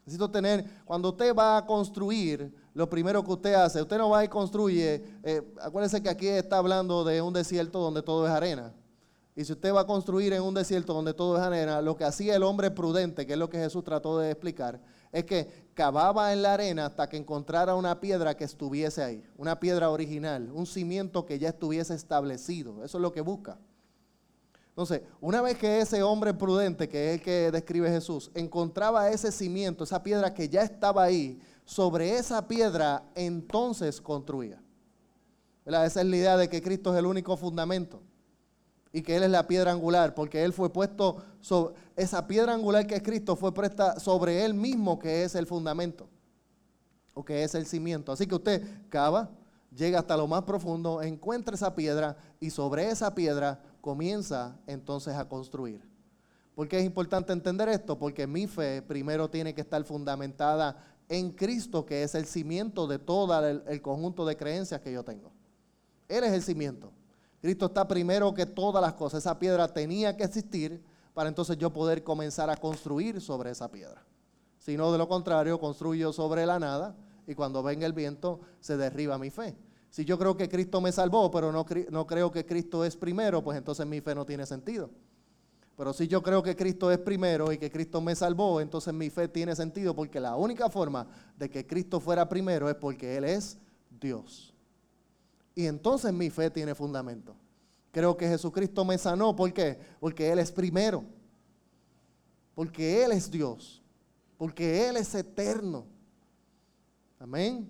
Necesito 0.06 0.30
tener, 0.30 0.66
cuando 0.84 1.10
usted 1.10 1.34
va 1.34 1.58
a 1.58 1.66
construir, 1.66 2.54
lo 2.74 2.90
primero 2.90 3.24
que 3.24 3.32
usted 3.32 3.54
hace, 3.54 3.82
usted 3.82 3.98
no 3.98 4.10
va 4.10 4.25
y 4.25 4.28
construye, 4.28 5.04
eh, 5.24 5.54
acuérdese 5.62 6.01
que 6.01 6.10
aquí 6.10 6.28
está 6.28 6.58
hablando 6.58 7.04
de 7.04 7.22
un 7.22 7.34
desierto 7.34 7.80
donde 7.80 8.01
todo 8.01 8.25
es 8.25 8.32
arena. 8.32 8.74
Y 9.36 9.46
si 9.46 9.54
usted 9.54 9.74
va 9.74 9.82
a 9.82 9.88
construir 9.88 10.34
en 10.34 10.42
un 10.42 10.54
desierto 10.54 10.94
donde 10.94 11.14
todo 11.14 11.38
es 11.38 11.42
arena, 11.42 11.82
lo 11.82 11.96
que 11.96 12.04
hacía 12.04 12.36
el 12.36 12.44
hombre 12.44 12.70
prudente, 12.70 13.26
que 13.26 13.34
es 13.34 13.40
lo 13.40 13.50
que 13.50 13.60
Jesús 13.60 13.84
trató 13.84 14.20
de 14.20 14.32
explicar, 14.32 14.82
es 15.12 15.24
que 15.24 15.70
cavaba 15.74 16.34
en 16.34 16.42
la 16.42 16.54
arena 16.54 16.88
hasta 16.88 17.08
que 17.08 17.16
encontrara 17.16 17.76
una 17.76 18.02
piedra 18.02 18.36
que 18.36 18.44
estuviese 18.44 19.02
ahí, 19.02 19.24
una 19.38 19.60
piedra 19.60 19.90
original, 19.90 20.52
un 20.52 20.66
cimiento 20.66 21.26
que 21.26 21.40
ya 21.40 21.50
estuviese 21.50 21.94
establecido. 21.94 22.84
Eso 22.84 22.98
es 22.98 23.02
lo 23.02 23.14
que 23.14 23.22
busca. 23.22 23.58
Entonces, 24.68 25.02
una 25.22 25.42
vez 25.42 25.58
que 25.58 25.80
ese 25.80 26.04
hombre 26.04 26.34
prudente, 26.34 26.90
que 26.90 27.10
es 27.10 27.20
el 27.20 27.24
que 27.24 27.52
describe 27.52 27.90
Jesús, 27.90 28.32
encontraba 28.34 29.10
ese 29.10 29.32
cimiento, 29.32 29.86
esa 29.86 30.04
piedra 30.04 30.34
que 30.34 30.50
ya 30.50 30.62
estaba 30.62 31.04
ahí, 31.04 31.40
sobre 31.64 32.18
esa 32.18 32.48
piedra 32.48 33.04
entonces 33.16 34.02
construía. 34.02 34.62
Esa 35.66 35.86
es 35.86 35.96
la 35.96 36.16
idea 36.16 36.38
de 36.38 36.50
que 36.50 36.62
Cristo 36.62 36.92
es 36.92 37.00
el 37.00 37.06
único 37.06 37.38
fundamento 37.38 38.02
y 38.94 39.02
que 39.02 39.16
Él 39.16 39.24
es 39.24 39.30
la 39.30 39.48
piedra 39.48 39.72
angular, 39.72 40.14
porque 40.14 40.44
Él 40.44 40.54
fue 40.54 40.72
puesto 40.72 41.24
sobre 41.40 41.76
esa 41.96 42.28
piedra 42.28 42.54
angular 42.54 42.86
que 42.88 42.96
es 42.96 43.04
Cristo, 43.04 43.36
fue 43.36 43.54
puesta 43.54 44.00
sobre 44.00 44.44
Él 44.44 44.54
mismo, 44.54 45.00
que 45.00 45.24
es 45.24 45.36
el 45.36 45.48
fundamento, 45.48 46.08
o 47.14 47.24
que 47.24 47.44
es 47.44 47.56
el 47.56 47.66
cimiento. 47.66 48.12
Así 48.12 48.28
que 48.28 48.36
usted 48.36 48.64
cava, 48.90 49.30
llega 49.76 50.00
hasta 50.00 50.18
lo 50.18 50.28
más 50.28 50.44
profundo, 50.44 51.02
encuentra 51.02 51.56
esa 51.56 51.76
piedra 51.76 52.18
y 52.40 52.50
sobre 52.50 52.90
esa 52.90 53.16
piedra 53.16 53.62
comienza 53.80 54.58
entonces 54.68 55.16
a 55.16 55.28
construir. 55.28 55.82
¿Por 56.56 56.68
qué 56.68 56.80
es 56.80 56.86
importante 56.86 57.34
entender 57.34 57.70
esto? 57.70 57.98
Porque 57.98 58.28
mi 58.28 58.46
fe 58.46 58.82
primero 58.82 59.30
tiene 59.30 59.54
que 59.54 59.62
estar 59.62 59.84
fundamentada 59.84 60.78
en 61.08 61.32
Cristo, 61.32 61.86
que 61.86 62.04
es 62.04 62.16
el 62.16 62.26
cimiento 62.26 62.88
de 62.88 63.00
todo 63.00 63.46
el, 63.48 63.82
conjunto 63.82 64.26
de 64.26 64.38
creencias 64.38 64.82
que 64.82 64.92
yo 64.92 65.04
tengo. 65.04 65.32
Él 66.08 66.24
es 66.24 66.32
el 66.34 66.42
cimiento. 66.42 66.92
Cristo 67.42 67.66
está 67.66 67.88
primero 67.88 68.34
que 68.34 68.46
todas 68.46 68.82
las 68.82 68.94
cosas. 68.94 69.20
Esa 69.20 69.40
piedra 69.40 69.68
tenía 69.68 70.16
que 70.16 70.24
existir 70.24 70.84
para 71.14 71.28
entonces 71.28 71.58
yo 71.58 71.74
poder 71.74 72.04
comenzar 72.04 72.50
a 72.50 72.56
construir 72.56 73.20
sobre 73.20 73.52
esa 73.52 73.70
piedra. 73.72 74.04
Si 74.60 74.78
no, 74.78 74.92
de 74.92 75.00
lo 75.00 75.08
contrario, 75.08 75.60
construyo 75.60 76.14
sobre 76.14 76.46
la 76.46 76.60
nada 76.60 76.96
y 77.26 77.34
cuando 77.34 77.64
venga 77.64 77.88
el 77.88 77.94
viento 77.94 78.42
se 78.60 78.78
derriba 78.78 79.18
mi 79.18 79.32
fe. 79.32 79.58
Si 79.90 80.06
yo 80.06 80.18
creo 80.18 80.38
que 80.38 80.48
Cristo 80.48 80.80
me 80.80 80.92
salvó, 80.92 81.32
pero 81.32 81.52
no, 81.52 81.66
no 81.90 82.08
creo 82.08 82.32
que 82.32 82.46
Cristo 82.46 82.86
es 82.86 82.96
primero, 82.96 83.44
pues 83.44 83.58
entonces 83.58 83.86
mi 83.86 84.00
fe 84.02 84.16
no 84.16 84.26
tiene 84.26 84.46
sentido. 84.46 84.90
Pero 85.76 85.94
si 85.94 86.08
yo 86.08 86.22
creo 86.22 86.44
que 86.44 86.56
Cristo 86.56 86.92
es 86.92 87.00
primero 87.00 87.52
y 87.52 87.58
que 87.58 87.72
Cristo 87.72 88.02
me 88.02 88.16
salvó, 88.16 88.62
entonces 88.62 88.94
mi 88.94 89.10
fe 89.10 89.28
tiene 89.28 89.56
sentido 89.56 89.96
porque 89.96 90.20
la 90.20 90.36
única 90.36 90.70
forma 90.70 91.08
de 91.38 91.50
que 91.50 91.66
Cristo 91.66 92.00
fuera 92.00 92.30
primero 92.30 92.70
es 92.70 92.76
porque 92.76 93.18
Él 93.18 93.24
es 93.24 93.58
Dios. 94.00 94.50
Y 95.62 95.68
entonces 95.68 96.12
mi 96.12 96.32
fe 96.32 96.50
tiene 96.50 96.74
fundamento. 96.74 97.36
Creo 97.91 98.18
que 98.18 98.27
Jesucristo 98.27 98.84
me 98.84 98.98
sanó. 98.98 99.36
¿Por 99.36 99.53
qué? 99.53 99.77
Porque 100.00 100.32
Él 100.32 100.39
es 100.39 100.51
primero. 100.51 101.03
Porque 102.56 103.03
Él 103.03 103.12
es 103.12 103.30
Dios. 103.30 103.80
Porque 104.39 104.89
Él 104.89 104.98
es 104.98 105.13
eterno. 105.13 105.86
Amén. 107.20 107.70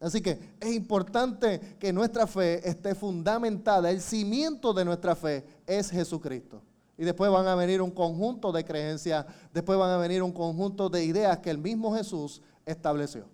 Así 0.00 0.22
que 0.22 0.38
es 0.58 0.74
importante 0.74 1.76
que 1.78 1.92
nuestra 1.92 2.26
fe 2.26 2.66
esté 2.66 2.94
fundamentada. 2.94 3.90
El 3.90 4.00
cimiento 4.00 4.72
de 4.72 4.86
nuestra 4.86 5.14
fe 5.14 5.44
es 5.66 5.90
Jesucristo. 5.90 6.62
Y 6.96 7.04
después 7.04 7.30
van 7.30 7.46
a 7.48 7.54
venir 7.54 7.82
un 7.82 7.90
conjunto 7.90 8.50
de 8.50 8.64
creencias, 8.64 9.26
después 9.52 9.78
van 9.78 9.90
a 9.90 9.98
venir 9.98 10.22
un 10.22 10.32
conjunto 10.32 10.88
de 10.88 11.04
ideas 11.04 11.38
que 11.40 11.50
el 11.50 11.58
mismo 11.58 11.94
Jesús 11.94 12.40
estableció. 12.64 13.26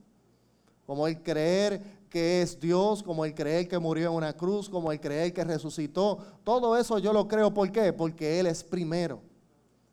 Como 0.86 1.06
el 1.06 1.22
creer 1.22 2.03
que 2.14 2.42
es 2.42 2.60
Dios, 2.60 3.02
como 3.02 3.24
el 3.24 3.34
creer 3.34 3.66
que 3.66 3.76
murió 3.76 4.10
en 4.10 4.14
una 4.14 4.34
cruz, 4.34 4.68
como 4.68 4.92
el 4.92 5.00
creer 5.00 5.32
que 5.34 5.42
resucitó. 5.42 6.18
Todo 6.44 6.76
eso 6.76 7.00
yo 7.00 7.12
lo 7.12 7.26
creo, 7.26 7.52
¿por 7.52 7.72
qué? 7.72 7.92
Porque 7.92 8.38
Él 8.38 8.46
es 8.46 8.62
primero. 8.62 9.20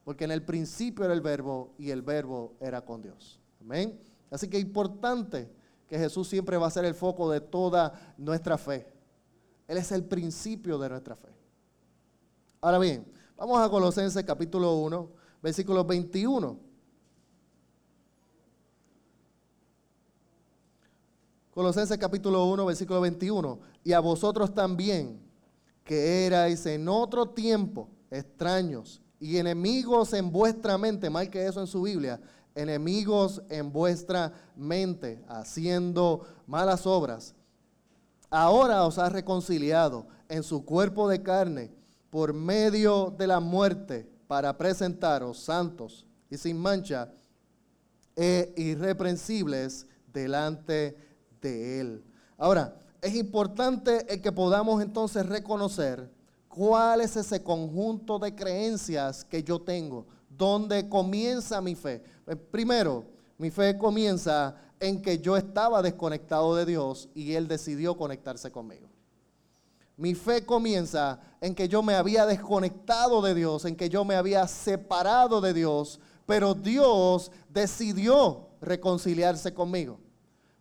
Porque 0.04 0.25
en 0.25 0.30
el 0.30 0.44
principio 0.44 1.04
era 1.04 1.16
el 1.16 1.22
verbo 1.22 1.74
y 1.80 1.90
el 1.90 2.04
verbo 2.04 2.54
era 2.60 2.86
con 2.86 3.01
Dios. 3.01 3.40
Amén. 3.60 4.00
Así 4.30 4.48
que 4.48 4.58
es 4.58 4.63
importante 4.63 5.50
que 5.88 5.98
Jesús 5.98 6.28
siempre 6.28 6.58
va 6.58 6.68
a 6.68 6.70
ser 6.70 6.86
el 6.86 6.94
foco 6.94 7.28
de 7.32 7.42
toda 7.42 8.13
nuestra 8.20 8.56
fe. 8.56 8.86
Él 9.68 9.80
es 9.80 9.92
el 9.92 10.04
principio 10.04 10.78
de 10.78 10.90
nuestra 10.90 11.16
fe. 11.16 11.30
Ahora 12.62 12.78
bien, 12.78 13.04
vamos 13.36 13.60
a 13.60 13.68
Colosenses 13.68 14.24
capítulo 14.24 14.75
1, 14.75 15.10
versículo 15.42 15.84
21. 15.84 16.71
Colosenses 21.51 21.98
capítulo 21.98 22.46
1, 22.46 22.65
versículo 22.65 23.01
21. 23.01 23.60
Y 23.84 23.91
a 23.91 24.00
vosotros 24.00 24.53
también, 24.53 25.20
que 25.84 26.25
erais 26.25 26.65
en 26.65 26.88
otro 26.88 27.27
tiempo 27.27 27.89
extraños 28.10 29.01
y 29.20 29.38
enemigos 29.38 30.13
en 30.13 30.31
vuestra 30.31 30.77
mente, 30.77 31.10
mal 31.10 31.29
que 31.29 31.46
eso 31.46 31.60
en 31.60 31.67
su 31.67 31.81
Biblia, 31.81 32.22
enemigos 32.55 33.41
en 33.50 33.72
vuestra 33.72 34.31
mente, 34.55 35.22
haciendo 35.27 36.25
malas 36.48 36.88
obras. 36.88 37.36
Ahora 38.29 38.86
os 38.86 38.98
ha 38.98 39.10
reconciliado 39.10 40.08
en 40.29 40.43
su 40.43 40.63
cuerpo 40.63 41.10
de 41.10 41.22
carne 41.22 41.70
por 42.10 42.34
medio 42.34 43.13
de 43.17 43.27
la 43.27 43.41
muerte 43.41 44.10
para 44.27 44.58
presentaros 44.58 45.39
santos 45.39 46.05
y 46.29 46.38
sin 46.38 46.58
mancha 46.58 47.12
e 48.15 48.53
irreprensibles 48.55 49.86
delante 50.13 50.74
de 50.74 51.11
de 51.42 51.80
Él. 51.80 52.04
Ahora, 52.38 52.76
es 53.02 53.16
importante 53.16 54.06
el 54.14 54.22
que 54.22 54.32
podamos 54.32 54.82
entonces 54.82 55.26
reconocer 55.26 56.10
cuál 56.48 57.02
es 57.02 57.16
ese 57.16 57.42
conjunto 57.42 58.20
de 58.20 58.36
creencias 58.36 59.24
que 59.26 59.44
yo 59.44 59.60
tengo, 59.62 60.06
dónde 60.30 60.88
comienza 60.88 61.62
mi 61.62 61.76
fe. 61.76 62.04
Eh, 62.28 62.36
primero, 62.36 63.06
mi 63.38 63.50
fe 63.50 63.78
comienza 63.78 64.56
en 64.80 65.02
que 65.02 65.20
yo 65.20 65.38
estaba 65.38 65.82
desconectado 65.82 66.56
de 66.56 66.66
Dios 66.66 67.10
y 67.16 67.34
Él 67.34 67.48
decidió 67.48 67.96
conectarse 67.96 68.52
conmigo. 68.52 68.90
Mi 69.98 70.16
fe 70.16 70.46
comienza 70.46 71.20
en 71.42 71.54
que 71.54 71.68
yo 71.68 71.84
me 71.84 71.94
había 71.94 72.26
desconectado 72.26 73.22
de 73.22 73.36
Dios, 73.36 73.66
en 73.66 73.76
que 73.76 73.90
yo 73.90 74.04
me 74.04 74.16
había 74.16 74.48
separado 74.48 75.42
de 75.42 75.54
Dios, 75.54 76.00
pero 76.26 76.54
Dios 76.54 77.32
decidió 77.50 78.48
reconciliarse 78.62 79.54
conmigo. 79.54 80.00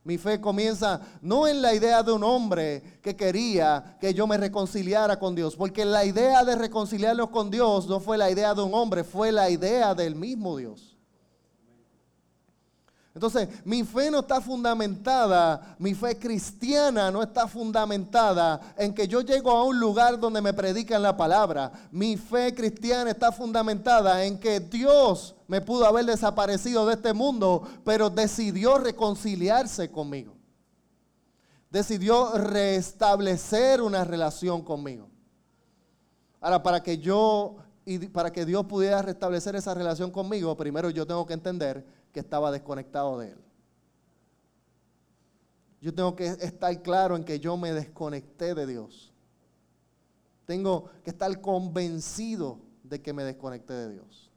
Mi 0.03 0.17
fe 0.17 0.41
comienza 0.41 1.01
no 1.21 1.47
en 1.47 1.61
la 1.61 1.75
idea 1.75 2.03
de 2.03 2.13
un 2.13 2.25
hombre 2.25 3.01
que 3.03 3.15
quería 3.15 3.99
que 4.01 4.15
yo 4.15 4.27
me 4.27 4.39
reconciliara 4.39 5.19
con 5.19 5.35
Dios, 5.35 5.57
porque 5.57 5.85
la 5.85 6.07
idea 6.07 6.43
de 6.43 6.57
reconciliarnos 6.57 7.29
con 7.29 7.51
Dios 7.51 7.87
no 7.87 8.01
fue 8.01 8.17
la 8.17 8.31
idea 8.31 8.55
de 8.55 8.63
un 8.63 8.75
hombre, 8.75 9.05
fue 9.05 9.31
la 9.31 9.51
idea 9.51 9.95
del 9.95 10.15
mismo 10.15 10.57
Dios. 10.57 10.90
Entonces, 13.13 13.49
mi 13.65 13.83
fe 13.83 14.09
no 14.09 14.21
está 14.21 14.41
fundamentada, 14.41 15.75
mi 15.79 15.95
fe 15.95 16.17
cristiana 16.17 17.11
no 17.11 17.23
está 17.23 17.49
fundamentada 17.49 18.75
en 18.77 18.95
que 18.95 19.09
yo 19.09 19.21
llego 19.21 19.51
a 19.51 19.65
un 19.65 19.81
lugar 19.81 20.21
donde 20.21 20.41
me 20.41 20.55
predican 20.55 21.03
la 21.03 21.17
palabra. 21.17 21.73
Mi 21.91 22.17
fe 22.17 22.55
cristiana 22.55 23.11
está 23.11 23.33
fundamentada 23.33 24.25
en 24.25 24.39
que 24.39 24.61
Dios 24.61 25.35
me 25.49 25.61
pudo 25.61 25.87
haber 25.87 26.05
desaparecido 26.05 26.87
de 26.87 26.95
este 26.95 27.13
mundo, 27.13 27.67
pero 27.85 28.11
decidió 28.11 28.79
reconciliarse 28.79 29.91
conmigo. 29.91 30.37
Decidió 31.69 32.33
restablecer 32.39 33.83
una 33.83 34.05
relación 34.05 34.63
conmigo. 34.63 35.09
Ahora, 36.41 36.63
para 36.63 36.81
que 36.81 36.99
yo 36.99 37.57
y 37.85 37.99
para 38.07 38.31
que 38.31 38.45
Dios 38.45 38.67
pudiera 38.67 39.03
restablecer 39.03 39.57
esa 39.57 39.75
relación 39.75 40.13
conmigo, 40.13 40.57
primero 40.57 40.91
yo 40.91 41.07
tengo 41.07 41.27
que 41.27 41.35
entender 41.35 41.85
que 42.13 42.21
estaba 42.21 42.51
desconectado 42.51 43.19
de 43.19 43.31
Él. 43.31 43.39
Yo 45.81 45.95
tengo 45.95 46.15
que 46.15 46.27
estar 46.27 46.83
claro 46.83 47.17
en 47.17 47.25
que 47.25 47.41
yo 47.41 47.57
me 47.57 47.73
desconecté 47.73 48.55
de 48.55 48.67
Dios. 48.67 49.13
Tengo 50.45 50.91
que 51.05 51.11
estar 51.11 51.41
convencido 51.41 52.59
de 52.83 53.01
que 53.01 53.13
me 53.13 53.25
desconecté 53.25 53.73
de 53.73 53.93
Dios. 53.93 54.31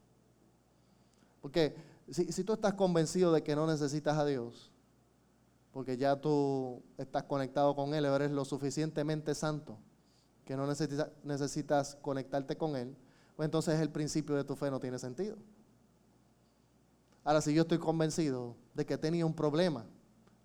Porque 1.41 1.75
si, 2.09 2.43
tú 2.43 2.53
estás 2.53 2.75
convencido 2.75 3.33
de 3.33 3.43
que 3.43 3.55
no 3.55 3.67
necesitas 3.67 4.17
a 4.17 4.25
Dios, 4.25 4.71
porque 5.71 5.97
ya 5.97 6.15
tú 6.15 6.81
estás 6.97 7.23
conectado 7.23 7.75
con 7.75 7.93
Él, 7.93 8.05
eres 8.05 8.31
lo 8.31 8.45
suficientemente 8.45 9.35
santo, 9.35 9.77
que 10.45 10.55
no 10.55 10.67
necesitas, 10.67 11.09
necesitas 11.23 11.95
conectarte 12.01 12.55
con 12.55 12.75
Él, 12.75 12.95
pues 13.35 13.47
entonces 13.47 13.79
el 13.81 13.89
principio 13.89 14.35
de 14.35 14.43
tu 14.43 14.55
fe 14.55 14.69
no 14.69 14.79
tiene 14.79 14.99
sentido. 14.99 15.35
Ahora, 17.23 17.41
si 17.41 17.53
yo 17.53 17.61
estoy 17.61 17.77
convencido 17.77 18.55
de 18.73 18.85
que 18.85 18.97
tenía 18.97 19.25
un 19.25 19.33
problema 19.33 19.85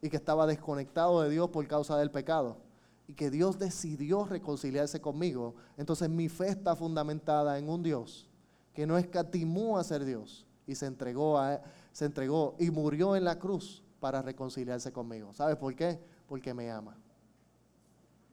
y 0.00 0.08
que 0.08 0.16
estaba 0.16 0.46
desconectado 0.46 1.22
de 1.22 1.30
Dios 1.30 1.50
por 1.50 1.66
causa 1.66 1.96
del 1.96 2.10
pecado 2.10 2.58
y 3.08 3.14
que 3.14 3.30
Dios 3.30 3.58
decidió 3.58 4.24
reconciliarse 4.24 5.00
conmigo, 5.00 5.54
entonces 5.76 6.08
mi 6.08 6.28
fe 6.28 6.48
está 6.48 6.76
fundamentada 6.76 7.58
en 7.58 7.68
un 7.68 7.82
Dios 7.82 8.28
que 8.74 8.86
no 8.86 8.96
escatimó 8.96 9.78
a 9.78 9.84
ser 9.84 10.04
Dios 10.04 10.46
y 10.66 10.74
se 10.76 10.86
entregó, 10.86 11.38
a, 11.38 11.60
se 11.92 12.04
entregó 12.04 12.54
y 12.60 12.70
murió 12.70 13.16
en 13.16 13.24
la 13.24 13.38
cruz 13.38 13.82
para 13.98 14.22
reconciliarse 14.22 14.92
conmigo. 14.92 15.32
¿Sabes 15.32 15.56
por 15.56 15.74
qué? 15.74 15.98
Porque 16.28 16.54
me 16.54 16.70
ama. 16.70 16.96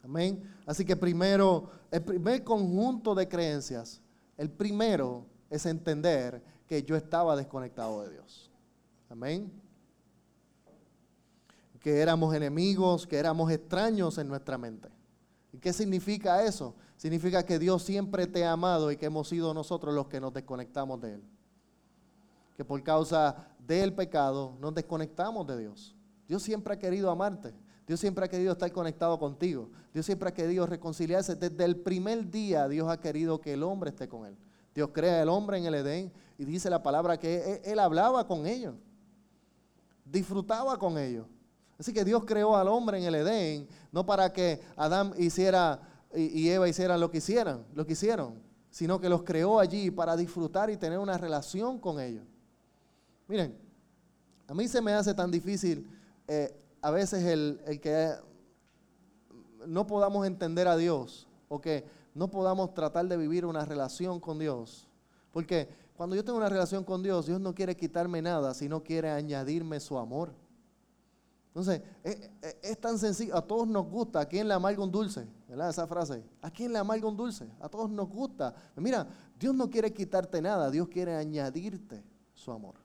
Amén. 0.04 0.44
Así 0.68 0.86
que 0.86 0.96
primero, 0.96 1.70
el 1.90 2.04
primer 2.04 2.44
conjunto 2.44 3.16
de 3.16 3.28
creencias, 3.28 4.02
el 4.38 4.52
primero 4.52 5.26
es 5.56 5.66
entender 5.66 6.42
que 6.68 6.84
yo 6.84 6.96
estaba 6.96 7.36
desconectado 7.36 8.04
de 8.04 8.12
Dios. 8.12 8.52
Amén. 9.10 9.52
Que 11.80 12.02
éramos 12.02 12.34
enemigos, 12.34 13.06
que 13.06 13.18
éramos 13.18 13.52
extraños 13.52 14.18
en 14.18 14.28
nuestra 14.28 14.58
mente. 14.58 14.90
¿Y 15.54 15.60
qué 15.60 15.72
significa 15.72 16.44
eso? 16.44 16.76
Significa 16.98 17.44
que 17.44 17.60
Dios 17.60 17.84
siempre 17.84 18.26
te 18.26 18.44
ha 18.44 18.54
amado 18.54 18.92
y 18.92 18.98
que 18.98 19.06
hemos 19.06 19.30
sido 19.30 19.54
nosotros 19.54 19.94
los 19.94 20.08
que 20.08 20.20
nos 20.20 20.34
desconectamos 20.34 21.00
de 21.02 21.14
Él. 21.16 21.24
Que 22.58 22.66
por 22.66 22.82
causa 22.84 23.48
del 23.60 23.94
pecado 23.94 24.58
nos 24.60 24.74
desconectamos 24.74 25.46
de 25.46 25.60
Dios. 25.60 25.96
Dios 26.28 26.42
siempre 26.42 26.74
ha 26.74 26.80
querido 26.80 27.12
amarte. 27.12 27.54
Dios 27.86 28.00
siempre 28.00 28.26
ha 28.26 28.28
querido 28.28 28.54
estar 28.54 28.72
conectado 28.72 29.20
contigo. 29.20 29.70
Dios 29.94 30.06
siempre 30.06 30.30
ha 30.30 30.34
querido 30.34 30.66
reconciliarse. 30.66 31.36
Desde 31.36 31.64
el 31.66 31.76
primer 31.76 32.30
día 32.32 32.68
Dios 32.68 32.90
ha 32.90 33.00
querido 33.00 33.40
que 33.40 33.54
el 33.54 33.62
hombre 33.62 33.92
esté 33.92 34.08
con 34.08 34.26
Él. 34.26 34.36
Dios 34.76 34.90
crea 34.92 35.22
al 35.22 35.30
hombre 35.30 35.58
en 35.58 35.66
el 35.66 35.74
Edén 35.74 36.12
y 36.38 36.44
dice 36.44 36.70
la 36.70 36.84
palabra 36.84 37.18
que 37.18 37.62
él, 37.64 37.80
hablaba 37.80 38.28
con 38.28 38.46
ellos, 38.46 38.76
disfrutaba 40.04 40.78
con 40.78 40.98
ellos. 40.98 41.26
Así 41.80 41.94
que 41.94 42.04
Dios 42.04 42.26
creó 42.26 42.58
al 42.58 42.68
hombre 42.68 42.98
en 42.98 43.06
el 43.06 43.16
Edén, 43.16 43.70
no 43.94 44.06
para 44.06 44.34
que 44.34 44.62
Adán 44.76 45.14
hiciera 45.18 45.80
y, 46.14 46.50
Eva 46.50 46.68
hicieran 46.68 47.00
lo 47.00 47.10
que 47.10 47.20
hicieran, 47.20 47.66
lo 47.74 47.86
que 47.86 47.94
hicieron, 47.94 48.42
sino 48.70 49.00
que 49.00 49.08
los 49.08 49.24
creó 49.24 49.60
allí 49.62 49.92
para 49.92 50.18
disfrutar 50.18 50.70
y 50.70 50.76
tener 50.76 51.00
una 51.00 51.18
relación 51.18 51.80
con 51.80 52.02
ellos. 52.02 52.26
Miren, 53.30 53.58
a 54.48 54.54
mí 54.54 54.68
se 54.68 54.82
me 54.82 54.92
hace 54.92 55.14
tan 55.14 55.32
difícil 55.32 55.90
eh, 56.28 56.54
a 56.82 56.92
veces 56.92 57.24
el, 57.24 57.62
el, 57.66 57.80
que 57.80 58.14
no 59.66 59.88
podamos 59.88 60.28
entender 60.28 60.68
a 60.68 60.76
Dios 60.76 61.28
o 61.48 61.62
que 61.62 61.86
no 62.16 62.32
podamos 62.32 62.74
tratar 62.74 63.08
de 63.08 63.18
vivir 63.18 63.46
una 63.46 63.66
relación 63.66 64.20
con 64.20 64.40
Dios. 64.40 64.88
Porque 65.32 65.70
cuando 65.96 66.16
yo 66.16 66.24
tengo 66.24 66.38
una 66.38 66.50
relación 66.50 66.84
con 66.84 67.04
Dios, 67.04 67.28
Dios 67.28 67.40
no 67.40 67.54
quiere 67.54 67.76
quitarme 67.76 68.22
nada, 68.22 68.54
sino 68.54 68.82
quiere 68.82 69.12
añadirme 69.12 69.80
su 69.82 69.98
amor. 69.98 70.34
Entonces, 71.48 71.82
es, 72.04 72.30
es, 72.62 72.80
tan 72.80 72.98
sencillo. 72.98 73.36
A 73.36 73.42
todos 73.42 73.68
nos 73.68 73.86
gusta. 73.88 74.22
¿A 74.22 74.26
quién 74.26 74.48
le 74.48 74.54
amarga 74.54 74.82
un 74.82 74.92
dulce? 74.92 75.28
¿Verdad? 75.48 75.70
Esa 75.70 75.88
frase. 75.88 76.24
¿A 76.42 76.50
quién 76.50 76.74
le 76.74 76.80
amarga 76.80 77.08
un 77.08 77.16
dulce? 77.16 77.48
A 77.62 77.70
todos 77.70 77.90
nos 77.90 78.10
gusta. 78.10 78.54
Mira, 78.76 79.08
Dios 79.38 79.54
no 79.54 79.70
quiere 79.70 79.94
quitarte 79.94 80.42
nada. 80.42 80.72
Dios 80.72 80.88
quiere 80.88 81.16
añadirte 81.16 82.04
su 82.34 82.52
amor. 82.52 82.76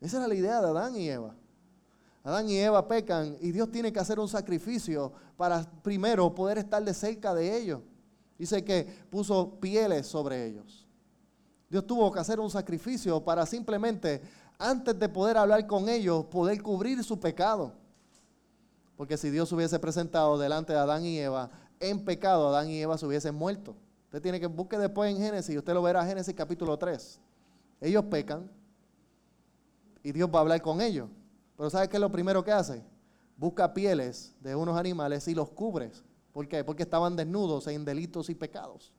Esa 0.00 0.18
era 0.18 0.28
la 0.28 0.34
idea 0.34 0.60
de 0.60 0.68
Adán 0.68 0.96
y 0.96 1.08
Eva. 1.08 1.34
Adán 2.24 2.48
y 2.48 2.56
Eva 2.56 2.86
pecan 2.86 3.36
y 3.40 3.50
Dios 3.50 3.70
tiene 3.70 3.92
que 3.92 3.98
hacer 3.98 4.20
un 4.20 4.28
sacrificio 4.28 5.12
para 5.36 5.64
primero 5.82 6.32
poder 6.34 6.58
estar 6.58 6.82
de 6.84 6.94
cerca 6.94 7.34
de 7.34 7.56
ellos. 7.56 7.80
Dice 8.38 8.64
que 8.64 8.84
puso 9.10 9.58
pieles 9.60 10.06
sobre 10.06 10.46
ellos. 10.46 10.86
Dios 11.68 11.86
tuvo 11.86 12.12
que 12.12 12.20
hacer 12.20 12.38
un 12.38 12.50
sacrificio 12.50 13.22
para 13.24 13.46
simplemente 13.46 14.20
antes 14.58 14.98
de 14.98 15.08
poder 15.08 15.36
hablar 15.36 15.66
con 15.66 15.88
ellos, 15.88 16.26
poder 16.26 16.62
cubrir 16.62 17.02
su 17.02 17.18
pecado. 17.18 17.72
Porque 18.96 19.16
si 19.16 19.30
Dios 19.30 19.50
hubiese 19.52 19.78
presentado 19.78 20.38
delante 20.38 20.72
de 20.72 20.78
Adán 20.78 21.04
y 21.04 21.18
Eva 21.18 21.50
en 21.80 22.04
pecado, 22.04 22.48
Adán 22.48 22.68
y 22.68 22.80
Eva 22.80 22.96
se 22.98 23.06
hubiesen 23.06 23.34
muerto. 23.34 23.74
Usted 24.04 24.22
tiene 24.22 24.38
que 24.38 24.46
busque 24.46 24.78
después 24.78 25.10
en 25.10 25.20
Génesis, 25.20 25.56
usted 25.56 25.72
lo 25.72 25.82
verá 25.82 26.04
Génesis 26.04 26.34
capítulo 26.34 26.76
3. 26.76 27.18
Ellos 27.80 28.04
pecan 28.04 28.48
y 30.04 30.12
Dios 30.12 30.30
va 30.32 30.38
a 30.38 30.42
hablar 30.42 30.62
con 30.62 30.80
ellos. 30.80 31.08
Pero 31.62 31.70
¿sabe 31.70 31.88
qué 31.88 31.96
es 31.96 32.00
lo 32.00 32.10
primero 32.10 32.42
que 32.42 32.50
hace? 32.50 32.82
Busca 33.36 33.72
pieles 33.72 34.34
de 34.40 34.56
unos 34.56 34.76
animales 34.76 35.28
y 35.28 35.34
los 35.36 35.48
cubre. 35.48 35.92
¿Por 36.32 36.48
qué? 36.48 36.64
Porque 36.64 36.82
estaban 36.82 37.14
desnudos 37.14 37.68
en 37.68 37.84
delitos 37.84 38.28
y 38.30 38.34
pecados. 38.34 38.92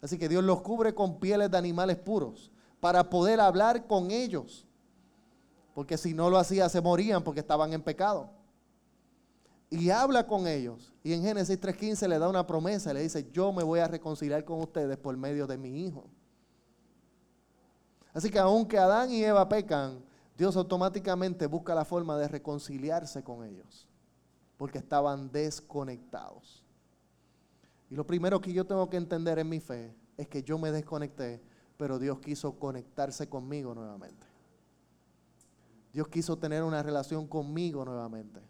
Así 0.00 0.16
que 0.16 0.28
Dios 0.28 0.44
los 0.44 0.62
cubre 0.62 0.94
con 0.94 1.18
pieles 1.18 1.50
de 1.50 1.58
animales 1.58 1.96
puros 1.96 2.52
para 2.78 3.10
poder 3.10 3.40
hablar 3.40 3.88
con 3.88 4.12
ellos 4.12 4.68
porque 5.74 5.98
si 5.98 6.14
no 6.14 6.30
lo 6.30 6.38
hacía 6.38 6.68
se 6.68 6.80
morían 6.80 7.24
porque 7.24 7.40
estaban 7.40 7.72
en 7.72 7.82
pecado. 7.82 8.30
Y 9.68 9.90
habla 9.90 10.28
con 10.28 10.46
ellos. 10.46 10.92
Y 11.02 11.12
en 11.12 11.24
Génesis 11.24 11.60
3.15 11.60 12.06
le 12.06 12.20
da 12.20 12.28
una 12.28 12.46
promesa, 12.46 12.94
le 12.94 13.02
dice, 13.02 13.28
yo 13.32 13.52
me 13.52 13.64
voy 13.64 13.80
a 13.80 13.88
reconciliar 13.88 14.44
con 14.44 14.60
ustedes 14.60 14.96
por 14.96 15.16
medio 15.16 15.48
de 15.48 15.58
mi 15.58 15.86
hijo. 15.86 16.04
Así 18.14 18.30
que 18.30 18.38
aunque 18.38 18.78
Adán 18.78 19.10
y 19.10 19.24
Eva 19.24 19.48
pecan, 19.48 20.08
Dios 20.40 20.56
automáticamente 20.56 21.46
busca 21.46 21.74
la 21.74 21.84
forma 21.84 22.16
de 22.16 22.26
reconciliarse 22.26 23.22
con 23.22 23.44
ellos, 23.44 23.86
porque 24.56 24.78
estaban 24.78 25.30
desconectados. 25.30 26.64
Y 27.90 27.94
lo 27.94 28.06
primero 28.06 28.40
que 28.40 28.50
yo 28.50 28.66
tengo 28.66 28.88
que 28.88 28.96
entender 28.96 29.38
en 29.38 29.50
mi 29.50 29.60
fe 29.60 29.94
es 30.16 30.28
que 30.28 30.42
yo 30.42 30.56
me 30.56 30.72
desconecté, 30.72 31.42
pero 31.76 31.98
Dios 31.98 32.20
quiso 32.20 32.58
conectarse 32.58 33.28
conmigo 33.28 33.74
nuevamente. 33.74 34.26
Dios 35.92 36.08
quiso 36.08 36.38
tener 36.38 36.62
una 36.62 36.82
relación 36.82 37.26
conmigo 37.26 37.84
nuevamente. 37.84 38.40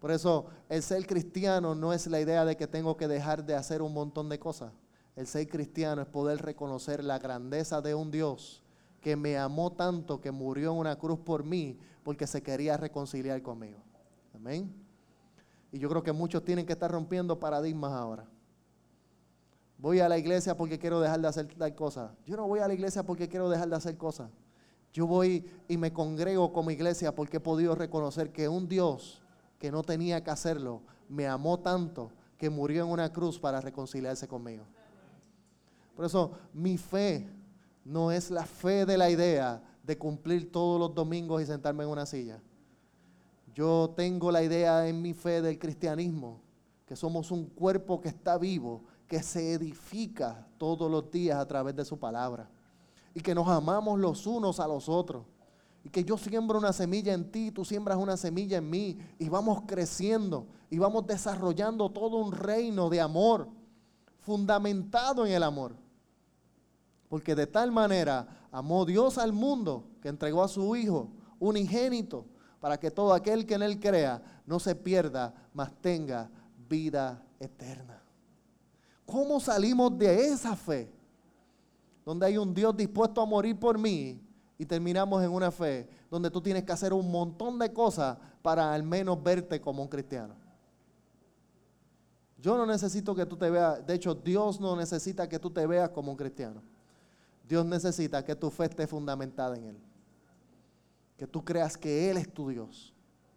Por 0.00 0.10
eso 0.10 0.46
el 0.68 0.82
ser 0.82 1.06
cristiano 1.06 1.76
no 1.76 1.92
es 1.92 2.08
la 2.08 2.20
idea 2.20 2.44
de 2.44 2.56
que 2.56 2.66
tengo 2.66 2.96
que 2.96 3.06
dejar 3.06 3.44
de 3.44 3.54
hacer 3.54 3.80
un 3.80 3.94
montón 3.94 4.28
de 4.28 4.40
cosas. 4.40 4.72
El 5.14 5.28
ser 5.28 5.46
cristiano 5.46 6.02
es 6.02 6.08
poder 6.08 6.42
reconocer 6.42 7.04
la 7.04 7.20
grandeza 7.20 7.80
de 7.80 7.94
un 7.94 8.10
Dios 8.10 8.64
que 9.00 9.16
me 9.16 9.38
amó 9.38 9.72
tanto 9.72 10.20
que 10.20 10.30
murió 10.30 10.72
en 10.72 10.78
una 10.78 10.96
cruz 10.96 11.18
por 11.18 11.44
mí 11.44 11.78
porque 12.02 12.26
se 12.26 12.42
quería 12.42 12.76
reconciliar 12.76 13.40
conmigo. 13.42 13.78
Amén. 14.34 14.72
Y 15.70 15.78
yo 15.78 15.88
creo 15.88 16.02
que 16.02 16.12
muchos 16.12 16.44
tienen 16.44 16.66
que 16.66 16.72
estar 16.72 16.90
rompiendo 16.90 17.38
paradigmas 17.38 17.92
ahora. 17.92 18.26
Voy 19.78 20.00
a 20.00 20.08
la 20.08 20.18
iglesia 20.18 20.56
porque 20.56 20.78
quiero 20.78 21.00
dejar 21.00 21.20
de 21.20 21.28
hacer 21.28 21.46
tal 21.54 21.74
cosa. 21.74 22.14
Yo 22.26 22.36
no 22.36 22.48
voy 22.48 22.60
a 22.60 22.66
la 22.66 22.74
iglesia 22.74 23.04
porque 23.04 23.28
quiero 23.28 23.48
dejar 23.48 23.68
de 23.68 23.76
hacer 23.76 23.96
cosas. 23.96 24.30
Yo 24.92 25.06
voy 25.06 25.48
y 25.68 25.76
me 25.76 25.92
congrego 25.92 26.52
como 26.52 26.70
iglesia 26.70 27.14
porque 27.14 27.36
he 27.36 27.40
podido 27.40 27.74
reconocer 27.74 28.32
que 28.32 28.48
un 28.48 28.68
Dios 28.68 29.22
que 29.58 29.70
no 29.70 29.82
tenía 29.82 30.24
que 30.24 30.30
hacerlo 30.30 30.82
me 31.08 31.26
amó 31.26 31.60
tanto 31.60 32.10
que 32.38 32.50
murió 32.50 32.84
en 32.84 32.90
una 32.90 33.12
cruz 33.12 33.38
para 33.38 33.60
reconciliarse 33.60 34.26
conmigo. 34.26 34.64
Por 35.94 36.04
eso 36.04 36.32
mi 36.52 36.78
fe 36.78 37.28
no 37.88 38.12
es 38.12 38.30
la 38.30 38.44
fe 38.44 38.84
de 38.84 38.98
la 38.98 39.08
idea 39.08 39.62
de 39.82 39.96
cumplir 39.96 40.52
todos 40.52 40.78
los 40.78 40.94
domingos 40.94 41.40
y 41.40 41.46
sentarme 41.46 41.84
en 41.84 41.90
una 41.90 42.04
silla. 42.04 42.42
Yo 43.54 43.94
tengo 43.96 44.30
la 44.30 44.42
idea 44.42 44.86
en 44.86 45.00
mi 45.00 45.14
fe 45.14 45.40
del 45.40 45.58
cristianismo, 45.58 46.42
que 46.84 46.94
somos 46.94 47.30
un 47.30 47.46
cuerpo 47.46 47.98
que 47.98 48.10
está 48.10 48.36
vivo, 48.36 48.84
que 49.06 49.22
se 49.22 49.54
edifica 49.54 50.46
todos 50.58 50.90
los 50.90 51.10
días 51.10 51.38
a 51.38 51.48
través 51.48 51.74
de 51.74 51.84
su 51.86 51.98
palabra 51.98 52.50
y 53.14 53.20
que 53.20 53.34
nos 53.34 53.48
amamos 53.48 53.98
los 53.98 54.26
unos 54.26 54.60
a 54.60 54.68
los 54.68 54.86
otros. 54.90 55.24
Y 55.82 55.88
que 55.88 56.04
yo 56.04 56.18
siembro 56.18 56.58
una 56.58 56.74
semilla 56.74 57.14
en 57.14 57.30
ti, 57.30 57.50
tú 57.50 57.64
siembras 57.64 57.96
una 57.96 58.18
semilla 58.18 58.58
en 58.58 58.68
mí 58.68 58.98
y 59.18 59.30
vamos 59.30 59.62
creciendo 59.66 60.46
y 60.68 60.76
vamos 60.76 61.06
desarrollando 61.06 61.88
todo 61.88 62.18
un 62.18 62.32
reino 62.32 62.90
de 62.90 63.00
amor 63.00 63.48
fundamentado 64.20 65.24
en 65.24 65.32
el 65.32 65.42
amor. 65.42 65.87
Porque 67.08 67.34
de 67.34 67.46
tal 67.46 67.72
manera 67.72 68.26
amó 68.50 68.84
Dios 68.84 69.18
al 69.18 69.32
mundo 69.32 69.84
que 70.02 70.08
entregó 70.08 70.42
a 70.42 70.48
su 70.48 70.76
Hijo 70.76 71.10
unigénito 71.38 72.26
para 72.60 72.78
que 72.78 72.90
todo 72.90 73.12
aquel 73.14 73.46
que 73.46 73.54
en 73.54 73.62
Él 73.62 73.78
crea 73.78 74.22
no 74.46 74.58
se 74.58 74.74
pierda, 74.74 75.34
mas 75.54 75.72
tenga 75.80 76.30
vida 76.68 77.22
eterna. 77.40 78.02
¿Cómo 79.06 79.40
salimos 79.40 79.96
de 79.96 80.26
esa 80.28 80.54
fe? 80.54 80.92
donde 82.08 82.24
hay 82.24 82.38
un 82.38 82.54
Dios 82.54 82.74
dispuesto 82.74 83.20
a 83.20 83.26
morir 83.26 83.60
por 83.60 83.76
mí 83.76 84.18
y 84.56 84.64
terminamos 84.64 85.22
en 85.22 85.28
una 85.30 85.50
fe 85.50 85.86
donde 86.10 86.30
tú 86.30 86.40
tienes 86.40 86.64
que 86.64 86.72
hacer 86.72 86.94
un 86.94 87.10
montón 87.10 87.58
de 87.58 87.70
cosas 87.70 88.16
para 88.40 88.72
al 88.72 88.82
menos 88.82 89.22
verte 89.22 89.60
como 89.60 89.82
un 89.82 89.88
cristiano. 89.88 90.34
Yo 92.38 92.56
no 92.56 92.64
necesito 92.64 93.14
que 93.14 93.26
tú 93.26 93.36
te 93.36 93.50
veas, 93.50 93.86
de 93.86 93.92
hecho 93.92 94.14
Dios 94.14 94.58
no 94.58 94.74
necesita 94.74 95.28
que 95.28 95.38
tú 95.38 95.50
te 95.50 95.66
veas 95.66 95.90
como 95.90 96.10
un 96.10 96.16
cristiano. 96.16 96.62
Dios 97.48 97.64
necesita 97.64 98.22
que 98.22 98.36
tu 98.36 98.50
fe 98.50 98.66
esté 98.66 98.86
fundamentada 98.86 99.56
en 99.56 99.64
Él. 99.64 99.78
Que 101.16 101.26
tú 101.26 101.42
creas 101.42 101.78
que 101.78 102.10
Él 102.10 102.18
es 102.18 102.32
tu 102.32 102.50
Dios. 102.50 102.94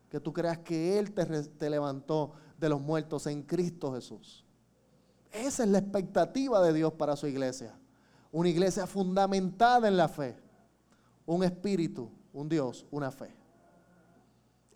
Que 0.10 0.20
tú 0.20 0.34
creas 0.34 0.58
que 0.58 1.00
Él 1.00 1.14
te, 1.14 1.26
te 1.26 1.70
levantó 1.70 2.34
de 2.60 2.68
los 2.68 2.82
muertos 2.82 3.26
en 3.28 3.42
Cristo 3.42 3.94
Jesús. 3.94 4.46
Esa 5.32 5.64
es 5.64 5.70
la 5.70 5.78
expectativa 5.78 6.62
de 6.62 6.74
Dios 6.74 6.92
para 6.94 7.16
su 7.16 7.26
iglesia. 7.26 7.74
Una 8.34 8.50
iglesia 8.50 8.86
fundamentada 8.86 9.88
en 9.88 9.96
la 9.96 10.10
fe. 10.10 10.38
Un 11.26 11.46
espíritu, 11.46 12.12
un 12.34 12.50
Dios, 12.50 12.86
una 12.92 13.12
fe. 13.12 13.34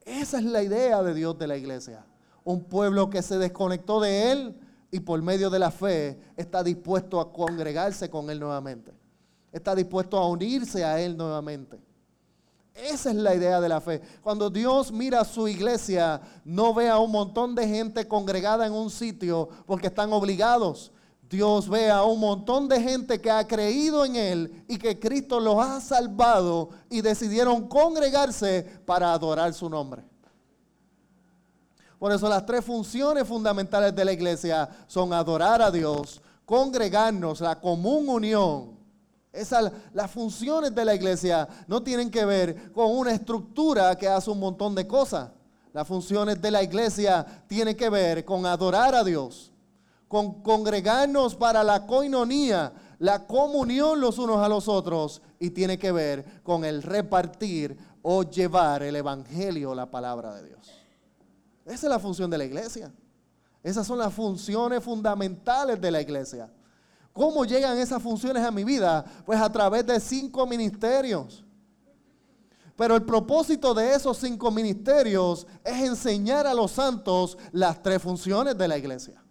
Esa 0.05 0.37
es 0.37 0.45
la 0.45 0.63
idea 0.63 1.03
de 1.03 1.13
Dios 1.13 1.37
de 1.37 1.47
la 1.47 1.57
iglesia. 1.57 2.05
Un 2.45 2.63
pueblo 2.63 3.09
que 3.09 3.21
se 3.21 3.37
desconectó 3.37 3.99
de 3.99 4.31
Él 4.31 4.59
y 4.91 5.01
por 5.01 5.21
medio 5.21 5.49
de 5.49 5.59
la 5.59 5.71
fe 5.71 6.21
está 6.37 6.63
dispuesto 6.63 7.19
a 7.19 7.33
congregarse 7.33 8.09
con 8.09 8.29
Él 8.29 8.39
nuevamente. 8.39 8.93
Está 9.55 9.73
dispuesto 9.73 10.17
a 10.17 10.27
unirse 10.27 10.83
a 10.83 10.99
Él 10.99 11.15
nuevamente. 11.15 11.79
Esa 12.73 13.09
es 13.09 13.15
la 13.15 13.33
idea 13.33 13.61
de 13.61 13.69
la 13.69 13.79
fe. 13.79 14.01
Cuando 14.21 14.49
Dios 14.49 14.91
mira 14.91 15.21
a 15.21 15.23
su 15.23 15.47
iglesia, 15.47 16.19
no 16.43 16.73
ve 16.73 16.89
a 16.89 16.99
un 16.99 17.09
montón 17.09 17.55
de 17.55 17.65
gente 17.65 18.05
congregada 18.05 18.67
en 18.67 18.73
un 18.73 18.89
sitio 18.89 19.47
porque 19.65 19.87
están 19.87 20.11
obligados, 20.11 20.91
Dios 21.29 21.69
ve 21.69 21.89
a 21.89 22.03
un 22.03 22.19
montón 22.19 22.67
de 22.67 22.81
gente 22.81 23.21
que 23.21 23.31
ha 23.31 23.47
creído 23.47 24.03
en 24.03 24.17
Él 24.17 24.65
y 24.67 24.77
que 24.77 24.99
Cristo 24.99 25.39
los 25.39 25.57
ha 25.65 25.79
salvado 25.79 26.71
y 26.89 26.99
decidieron 26.99 27.69
congregarse 27.69 28.61
para 28.85 29.13
adorar 29.13 29.53
su 29.53 29.69
nombre. 29.69 30.03
Por 31.97 32.11
eso 32.11 32.27
las 32.27 32.45
tres 32.45 32.65
funciones 32.65 33.25
fundamentales 33.25 33.95
de 33.95 34.03
la 34.03 34.11
iglesia 34.11 34.69
son 34.85 35.13
adorar 35.13 35.61
a 35.61 35.71
Dios, 35.71 36.21
congregarnos, 36.43 37.39
la 37.39 37.57
común 37.57 38.09
unión. 38.09 38.75
Esas, 39.35 39.71
las 39.93 40.09
funciones 40.09 40.73
de 40.73 40.85
la 40.85 40.95
iglesia 40.95 41.47
no 41.67 41.83
tienen 41.83 42.09
que 42.09 42.25
ver 42.25 42.71
con 42.71 42.95
una 42.95 43.11
estructura 43.11 43.95
que 43.97 44.07
hace 44.07 44.31
un 44.31 44.39
montón 44.39 44.73
de 44.75 44.87
cosas. 44.87 45.29
Las 45.73 45.87
funciones 45.87 46.41
de 46.41 46.51
la 46.51 46.63
iglesia 46.63 47.25
tienen 47.47 47.75
que 47.75 47.89
ver 47.89 48.23
con 48.23 48.45
adorar 48.45 48.95
a 48.95 49.03
Dios 49.03 49.51
con 50.07 50.41
congregarnos 50.41 51.35
para 51.35 51.63
la 51.63 51.85
coinonía, 51.85 52.71
la 52.99 53.25
comunión 53.25 53.99
los 53.99 54.17
unos 54.17 54.37
a 54.37 54.49
los 54.49 54.67
otros, 54.67 55.21
y 55.39 55.49
tiene 55.49 55.77
que 55.77 55.91
ver 55.91 56.41
con 56.43 56.63
el 56.63 56.83
repartir 56.83 57.77
o 58.01 58.23
llevar 58.23 58.83
el 58.83 58.95
Evangelio, 58.95 59.75
la 59.75 59.89
palabra 59.89 60.35
de 60.35 60.47
Dios. 60.47 60.71
Esa 61.65 61.87
es 61.87 61.89
la 61.89 61.99
función 61.99 62.29
de 62.29 62.37
la 62.37 62.45
iglesia. 62.45 62.93
Esas 63.63 63.87
son 63.87 63.97
las 63.97 64.13
funciones 64.13 64.83
fundamentales 64.83 65.81
de 65.81 65.91
la 65.91 66.01
iglesia. 66.01 66.49
¿Cómo 67.15 67.45
llegan 67.45 67.77
esas 67.77 68.03
funciones 68.03 68.43
a 68.43 68.51
mi 68.51 68.65
vida? 68.65 69.05
Pues 69.25 69.39
a 69.39 69.49
través 69.49 69.85
de 69.85 70.01
cinco 70.01 70.45
ministerios. 70.45 71.45
Pero 72.75 72.93
el 72.93 73.03
propósito 73.03 73.73
de 73.73 73.95
esos 73.95 74.17
cinco 74.17 74.51
ministerios 74.51 75.47
es 75.63 75.81
enseñar 75.81 76.45
a 76.45 76.53
los 76.53 76.71
santos 76.71 77.37
las 77.53 77.81
tres 77.81 78.01
funciones 78.01 78.57
de 78.57 78.67
la 78.67 78.77
iglesia. 78.77 79.23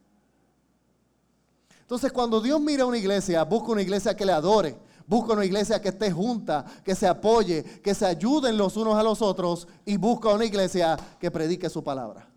Entonces, 1.82 2.10
cuando 2.10 2.40
Dios 2.40 2.58
mira 2.58 2.84
a 2.84 2.86
una 2.86 2.96
iglesia, 2.96 3.44
busca 3.44 3.72
una 3.72 3.82
iglesia 3.82 4.16
que 4.16 4.24
le 4.24 4.32
adore, 4.32 4.78
busca 5.06 5.34
una 5.34 5.44
iglesia 5.44 5.82
que 5.82 5.90
esté 5.90 6.10
junta, 6.10 6.64
que 6.82 6.94
se 6.94 7.06
apoye, 7.06 7.62
que 7.82 7.94
se 7.94 8.06
ayuden 8.06 8.56
los 8.56 8.78
unos 8.78 8.96
a 8.96 9.02
los 9.02 9.20
otros 9.20 9.68
y 9.84 9.98
busca 9.98 10.30
una 10.30 10.46
iglesia 10.46 10.96
que 11.20 11.30
predique 11.30 11.68
su 11.68 11.84
palabra. 11.84 12.30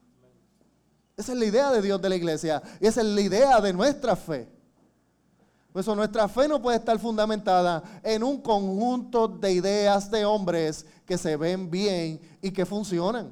Esa 1.15 1.31
es 1.31 1.39
la 1.39 1.45
idea 1.45 1.71
de 1.71 1.81
Dios 1.81 2.01
de 2.01 2.09
la 2.09 2.17
iglesia 2.17 2.61
y 2.81 2.87
esa 2.87 2.99
es 2.99 3.07
la 3.07 3.21
idea 3.21 3.61
de 3.61 3.71
nuestra 3.71 4.17
fe. 4.17 4.56
Por 5.77 5.81
eso 5.81 5.95
nuestra 5.95 6.27
fe 6.27 6.47
no 6.47 6.59
puede 6.59 6.77
estar 6.77 6.97
fundamentada 6.97 7.83
en 8.01 8.23
un 8.23 8.41
conjunto 8.41 9.27
de 9.27 9.53
ideas 9.53 10.09
de 10.09 10.25
hombres 10.25 10.83
que 11.05 11.19
se 11.19 11.37
ven 11.37 11.69
bien 11.69 12.19
y 12.41 12.49
que 12.49 12.65
funcionan. 12.65 13.31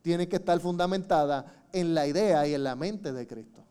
Tiene 0.00 0.26
que 0.26 0.36
estar 0.36 0.58
fundamentada 0.60 1.66
en 1.70 1.94
la 1.94 2.06
idea 2.06 2.48
y 2.48 2.54
en 2.54 2.64
la 2.64 2.74
mente 2.74 3.12
de 3.12 3.26
Cristo. 3.26 3.62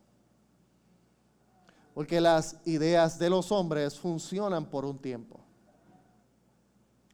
Porque 1.95 2.21
las 2.21 2.57
ideas 2.65 3.17
de 3.17 3.31
los 3.31 3.51
hombres 3.51 3.97
funcionan 3.97 4.67
por 4.67 4.85
un 4.85 4.99
tiempo. 4.99 5.39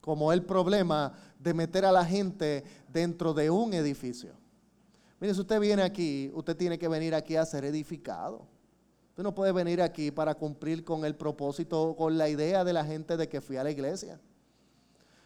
Como 0.02 0.34
el 0.34 0.44
problema 0.44 1.14
de 1.40 1.54
meter 1.54 1.86
a 1.86 1.94
la 1.94 2.04
gente 2.04 2.66
dentro 2.90 3.34
de 3.34 3.50
un 3.50 3.74
edificio. 3.74 4.34
Mire, 5.22 5.34
si 5.34 5.40
usted 5.40 5.62
viene 5.62 5.82
aquí, 5.82 6.30
usted 6.34 6.58
tiene 6.58 6.78
que 6.78 6.90
venir 6.90 7.16
aquí 7.16 7.38
a 7.38 7.46
ser 7.46 7.64
edificado. 7.64 8.52
Usted 9.14 9.22
no 9.22 9.36
puede 9.36 9.52
venir 9.52 9.80
aquí 9.80 10.10
para 10.10 10.34
cumplir 10.34 10.84
con 10.84 11.06
el 11.06 11.16
propósito, 11.16 11.96
con 11.96 12.18
la 12.18 12.30
idea 12.30 12.64
de 12.64 12.74
la 12.74 12.84
gente 12.84 13.16
de 13.16 13.30
que 13.30 13.42
fui 13.42 13.58
a 13.58 13.64
la 13.64 13.70
iglesia. 13.70 14.20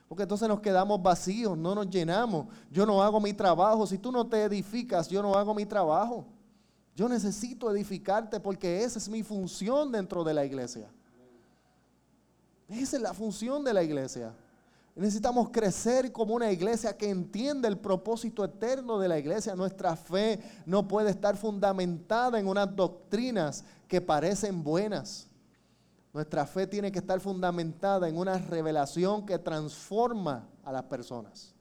Porque 0.09 0.23
entonces 0.23 0.45
nos 0.49 0.59
quedamos 0.59 1.01
vacíos, 1.01 1.57
no 1.57 1.73
nos 1.73 1.89
llenamos. 1.89 2.47
Yo 2.69 2.85
no 2.85 3.01
hago 3.01 3.21
mi 3.21 3.31
trabajo. 3.31 3.87
Si 3.87 3.97
tú 3.97 4.11
no 4.11 4.27
te 4.27 4.43
edificas, 4.43 5.07
yo 5.07 5.21
no 5.21 5.35
hago 5.35 5.55
mi 5.55 5.65
trabajo. 5.65 6.25
Yo 6.97 7.07
necesito 7.07 7.73
edificarte 7.73 8.41
porque 8.41 8.83
esa 8.83 8.99
es 8.99 9.07
mi 9.07 9.23
función 9.23 9.89
dentro 9.89 10.21
de 10.25 10.33
la 10.33 10.43
iglesia. 10.43 10.91
Esa 12.67 12.97
es 12.97 13.01
la 13.01 13.13
función 13.13 13.63
de 13.63 13.73
la 13.73 13.83
iglesia. 13.83 14.33
Necesitamos 14.97 15.49
crecer 15.51 16.11
como 16.11 16.33
una 16.33 16.51
iglesia 16.51 16.97
que 16.97 17.07
entiende 17.07 17.67
el 17.67 17.77
propósito 17.77 18.43
eterno 18.43 18.97
de 18.97 19.07
la 19.07 19.19
iglesia. 19.19 19.55
Nuestra 19.55 19.95
fe 19.95 20.39
no 20.65 20.87
puede 20.87 21.11
estar 21.11 21.37
fundamentada 21.37 22.39
en 22.39 22.47
unas 22.47 22.75
doctrinas 22.75 23.63
que 23.87 24.01
parecen 24.01 24.63
buenas. 24.63 25.27
Nuestra 26.13 26.45
fe 26.45 26.67
tiene 26.67 26.91
que 26.91 26.99
estar 26.99 27.19
fundamentada 27.19 28.07
en 28.09 28.17
una 28.17 28.37
revelación 28.37 29.25
que 29.25 29.37
transforma 29.37 30.47
a 30.63 30.71
las 30.71 30.83
personas. 30.83 31.53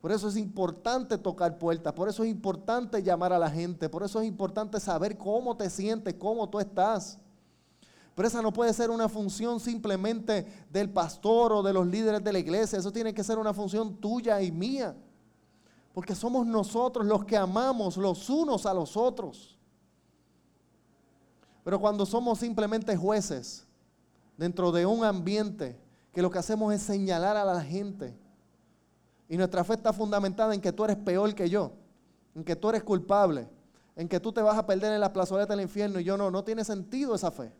Por 0.00 0.12
eso 0.12 0.28
es 0.28 0.36
importante 0.36 1.18
tocar 1.18 1.58
puertas, 1.58 1.92
por 1.92 2.08
eso 2.08 2.22
es 2.22 2.30
importante 2.30 3.02
llamar 3.02 3.32
a 3.32 3.38
la 3.38 3.50
gente, 3.50 3.88
por 3.88 4.04
eso 4.04 4.20
es 4.20 4.28
importante 4.28 4.78
saber 4.78 5.18
cómo 5.18 5.56
te 5.56 5.68
sientes, 5.68 6.14
cómo 6.14 6.48
tú 6.48 6.60
estás. 6.60 7.18
Pero 8.14 8.28
esa 8.28 8.40
no 8.40 8.52
puede 8.52 8.72
ser 8.72 8.90
una 8.90 9.08
función 9.08 9.58
simplemente 9.58 10.46
del 10.70 10.90
pastor 10.90 11.52
o 11.52 11.62
de 11.62 11.72
los 11.72 11.86
líderes 11.86 12.22
de 12.22 12.32
la 12.32 12.38
iglesia, 12.38 12.78
eso 12.78 12.92
tiene 12.92 13.12
que 13.12 13.24
ser 13.24 13.38
una 13.38 13.52
función 13.52 13.96
tuya 13.96 14.40
y 14.40 14.52
mía. 14.52 14.96
Porque 15.92 16.14
somos 16.14 16.46
nosotros 16.46 17.04
los 17.04 17.24
que 17.24 17.36
amamos 17.36 17.96
los 17.96 18.30
unos 18.30 18.66
a 18.66 18.74
los 18.74 18.96
otros. 18.96 19.57
Pero 21.68 21.78
cuando 21.78 22.06
somos 22.06 22.38
simplemente 22.38 22.96
jueces 22.96 23.66
dentro 24.38 24.72
de 24.72 24.86
un 24.86 25.04
ambiente 25.04 25.78
que 26.14 26.22
lo 26.22 26.30
que 26.30 26.38
hacemos 26.38 26.72
es 26.72 26.80
señalar 26.80 27.36
a 27.36 27.44
la 27.44 27.60
gente, 27.60 28.16
y 29.28 29.36
nuestra 29.36 29.62
fe 29.64 29.74
está 29.74 29.92
fundamentada 29.92 30.54
en 30.54 30.62
que 30.62 30.72
tú 30.72 30.86
eres 30.86 30.96
peor 30.96 31.34
que 31.34 31.50
yo, 31.50 31.72
en 32.34 32.42
que 32.42 32.56
tú 32.56 32.70
eres 32.70 32.82
culpable, 32.82 33.50
en 33.96 34.08
que 34.08 34.18
tú 34.18 34.32
te 34.32 34.40
vas 34.40 34.56
a 34.56 34.64
perder 34.64 34.94
en 34.94 35.00
la 35.02 35.12
plazoleta 35.12 35.54
del 35.54 35.60
infierno 35.60 36.00
y 36.00 36.04
yo 36.04 36.16
no. 36.16 36.30
No 36.30 36.42
tiene 36.42 36.64
sentido 36.64 37.14
esa 37.14 37.30
fe. 37.30 37.52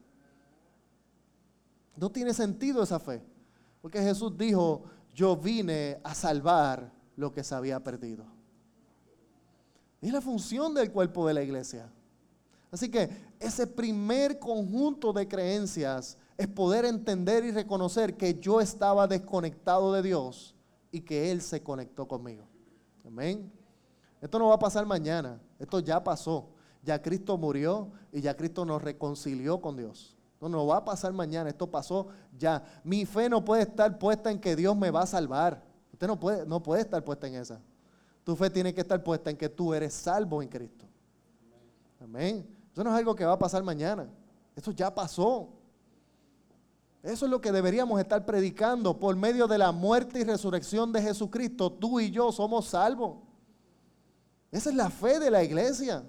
No 1.95 2.09
tiene 2.09 2.33
sentido 2.33 2.83
esa 2.83 2.99
fe. 2.99 3.23
Porque 3.83 4.01
Jesús 4.01 4.39
dijo, 4.39 4.85
yo 5.15 5.37
vine 5.37 6.01
a 6.03 6.15
salvar 6.15 6.91
lo 7.15 7.31
que 7.31 7.45
se 7.45 7.55
había 7.55 7.85
perdido. 7.85 8.25
Es 10.01 10.11
la 10.11 10.23
función 10.23 10.73
del 10.73 10.91
cuerpo 10.91 11.29
de 11.29 11.35
la 11.35 11.43
iglesia. 11.43 11.93
Así 12.71 12.91
que 12.91 13.28
ese 13.41 13.67
primer 13.67 14.39
conjunto 14.39 15.13
de 15.13 15.29
creencias 15.29 16.17
es 16.37 16.49
poder 16.49 16.85
entender 16.85 17.45
y 17.45 17.51
reconocer 17.51 18.17
que 18.17 18.39
yo 18.39 18.61
estaba 18.61 19.07
desconectado 19.07 19.93
de 19.93 20.03
Dios 20.03 20.55
y 20.91 21.01
que 21.01 21.31
Él 21.31 21.43
se 21.43 21.63
conectó 21.63 22.07
conmigo. 22.07 22.45
Amén. 23.07 23.51
Esto 24.21 24.39
no 24.39 24.49
va 24.49 24.55
a 24.55 24.59
pasar 24.59 24.87
mañana, 24.87 25.41
esto 25.59 25.81
ya 25.81 26.03
pasó. 26.03 26.49
Ya 26.83 27.03
Cristo 27.03 27.37
murió 27.37 27.91
y 28.13 28.21
ya 28.21 28.37
Cristo 28.37 28.65
nos 28.65 28.81
reconcilió 28.81 29.61
con 29.61 29.77
Dios. 29.77 30.17
No, 30.41 30.49
no 30.49 30.67
va 30.67 30.79
a 30.79 30.85
pasar 30.85 31.13
mañana, 31.13 31.51
esto 31.51 31.69
pasó 31.69 32.09
ya. 32.37 32.63
Mi 32.85 33.05
fe 33.05 33.29
no 33.29 33.45
puede 33.45 33.63
estar 33.63 33.99
puesta 33.99 34.31
en 34.31 34.41
que 34.41 34.55
Dios 34.55 34.77
me 34.77 34.91
va 34.91 35.03
a 35.03 35.07
salvar. 35.07 35.63
Usted 35.93 36.07
no 36.07 36.19
puede, 36.19 36.47
no 36.47 36.63
puede 36.63 36.83
estar 36.83 37.03
puesta 37.05 37.27
en 37.27 37.35
esa. 37.35 37.61
Tu 38.23 38.37
fe 38.37 38.49
tiene 38.49 38.73
que 38.73 38.81
estar 38.81 39.03
puesta 39.03 39.31
en 39.31 39.37
que 39.37 39.49
tú 39.49 39.75
eres 39.75 39.93
salvo 39.93 40.41
en 40.43 40.49
Cristo. 40.49 40.87
Amén. 42.01 42.47
Eso 42.79 42.85
no 42.85 42.91
es 42.91 42.97
algo 42.97 43.17
que 43.17 43.25
va 43.25 43.33
a 43.33 43.39
pasar 43.41 43.65
mañana. 43.65 44.09
Eso 44.55 44.71
ya 44.71 44.95
pasó. 44.95 45.49
Eso 47.03 47.25
es 47.25 47.29
lo 47.29 47.41
que 47.41 47.51
deberíamos 47.51 48.01
estar 48.01 48.25
predicando. 48.25 49.01
Por 49.01 49.17
medio 49.17 49.49
de 49.49 49.59
la 49.59 49.73
muerte 49.73 50.21
y 50.21 50.23
resurrección 50.23 50.93
de 50.93 51.03
Jesucristo, 51.03 51.73
tú 51.73 51.99
y 51.99 52.13
yo 52.13 52.31
somos 52.31 52.67
salvos. 52.67 53.17
Esa 54.53 54.71
es 54.71 54.77
la 54.77 54.91
fe 54.91 55.19
de 55.19 55.29
la 55.29 55.43
iglesia. 55.43 56.05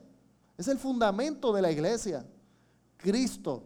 Es 0.59 0.67
el 0.67 0.77
fundamento 0.77 1.51
de 1.51 1.63
la 1.63 1.71
iglesia. 1.71 2.23
Cristo, 2.97 3.63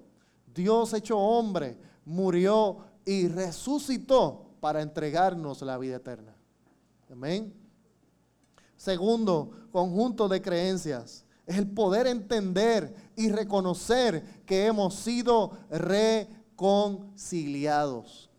Dios 0.56 0.94
hecho 0.94 1.20
hombre, 1.20 1.78
murió 2.06 2.86
y 3.04 3.28
resucitó 3.28 4.46
para 4.62 4.82
entregarnos 4.82 5.62
la 5.62 5.78
vida 5.78 5.98
eterna. 5.98 6.34
Amén. 7.12 7.54
Segundo 8.78 9.52
conjunto 9.74 10.30
de 10.30 10.42
creencias 10.42 11.23
es 11.46 11.58
el 11.58 11.68
poder 11.68 12.08
entender 12.08 12.96
y 13.16 13.30
reconocer 13.30 14.44
que 14.46 14.66
hemos 14.66 14.96
sido 14.96 15.52
re 15.70 16.28
reconciliados. 16.54 18.30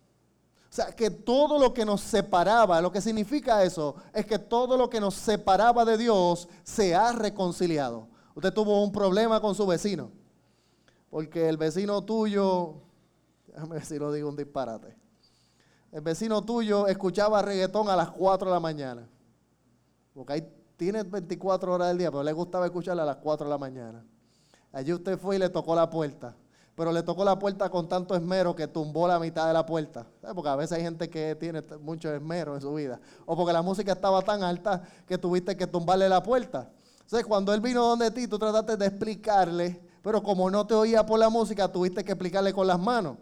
O 0.70 0.74
sea, 0.74 0.86
que 0.86 1.10
todo 1.10 1.58
lo 1.58 1.72
que 1.72 1.84
nos 1.84 2.00
separaba, 2.00 2.80
lo 2.80 2.90
que 2.90 3.00
significa 3.00 3.62
eso, 3.62 3.94
es 4.12 4.26
que 4.26 4.38
todo 4.38 4.76
lo 4.76 4.90
que 4.90 5.00
nos 5.00 5.14
separaba 5.14 5.84
de 5.84 5.96
Dios 5.96 6.48
se 6.64 6.94
ha 6.94 7.12
reconciliado. 7.12 8.08
Usted 8.34 8.52
tuvo 8.52 8.82
un 8.82 8.90
problema 8.90 9.40
con 9.40 9.54
su 9.54 9.66
vecino, 9.66 10.10
porque 11.10 11.48
el 11.48 11.56
vecino 11.56 12.02
tuyo, 12.02 12.74
déjame 13.46 13.74
ver 13.74 13.84
si 13.84 13.98
lo 13.98 14.12
digo 14.12 14.28
un 14.28 14.36
disparate, 14.36 14.96
el 15.92 16.00
vecino 16.00 16.42
tuyo 16.42 16.88
escuchaba 16.88 17.40
reggaetón 17.40 17.88
a 17.88 17.94
las 17.94 18.10
4 18.10 18.48
de 18.48 18.54
la 18.54 18.60
mañana, 18.60 19.08
porque 20.12 20.32
ahí 20.32 20.48
tiene 20.76 21.02
24 21.02 21.72
horas 21.72 21.88
del 21.88 21.98
día, 21.98 22.10
pero 22.10 22.22
le 22.22 22.32
gustaba 22.32 22.66
escucharla 22.66 23.02
a 23.02 23.06
las 23.06 23.16
4 23.16 23.46
de 23.46 23.50
la 23.50 23.58
mañana. 23.58 24.04
Allí 24.72 24.92
usted 24.92 25.18
fue 25.18 25.36
y 25.36 25.38
le 25.38 25.48
tocó 25.48 25.74
la 25.74 25.88
puerta 25.88 26.36
pero 26.74 26.90
le 26.90 27.02
tocó 27.02 27.24
la 27.24 27.38
puerta 27.38 27.70
con 27.70 27.88
tanto 27.88 28.14
esmero 28.14 28.54
que 28.54 28.66
tumbó 28.66 29.06
la 29.06 29.18
mitad 29.20 29.46
de 29.46 29.52
la 29.52 29.64
puerta. 29.64 30.06
Porque 30.34 30.48
a 30.48 30.56
veces 30.56 30.76
hay 30.76 30.82
gente 30.82 31.08
que 31.08 31.36
tiene 31.36 31.62
mucho 31.80 32.12
esmero 32.12 32.56
en 32.56 32.60
su 32.60 32.74
vida. 32.74 33.00
O 33.26 33.36
porque 33.36 33.52
la 33.52 33.62
música 33.62 33.92
estaba 33.92 34.22
tan 34.22 34.42
alta 34.42 34.82
que 35.06 35.16
tuviste 35.16 35.56
que 35.56 35.66
tumbarle 35.66 36.08
la 36.08 36.22
puerta. 36.22 36.70
Entonces, 37.02 37.26
cuando 37.26 37.54
él 37.54 37.60
vino 37.60 37.86
donde 37.86 38.10
ti, 38.10 38.26
tú 38.26 38.38
trataste 38.38 38.76
de 38.76 38.86
explicarle, 38.86 39.80
pero 40.02 40.22
como 40.22 40.50
no 40.50 40.66
te 40.66 40.74
oía 40.74 41.06
por 41.06 41.18
la 41.18 41.28
música, 41.28 41.70
tuviste 41.70 42.02
que 42.02 42.12
explicarle 42.12 42.52
con 42.52 42.66
las 42.66 42.80
manos. 42.80 43.18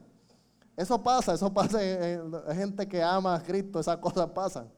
Eso 0.75 1.03
pasa, 1.03 1.35
eso 1.35 1.53
pasa 1.53 1.83
en, 1.83 2.33
gente 2.55 2.89
que 2.89 3.03
ama 3.03 3.35
a 3.35 3.43
Cristo, 3.43 3.81
esas 3.81 3.99
cosas 3.99 4.31
pasan. 4.31 4.71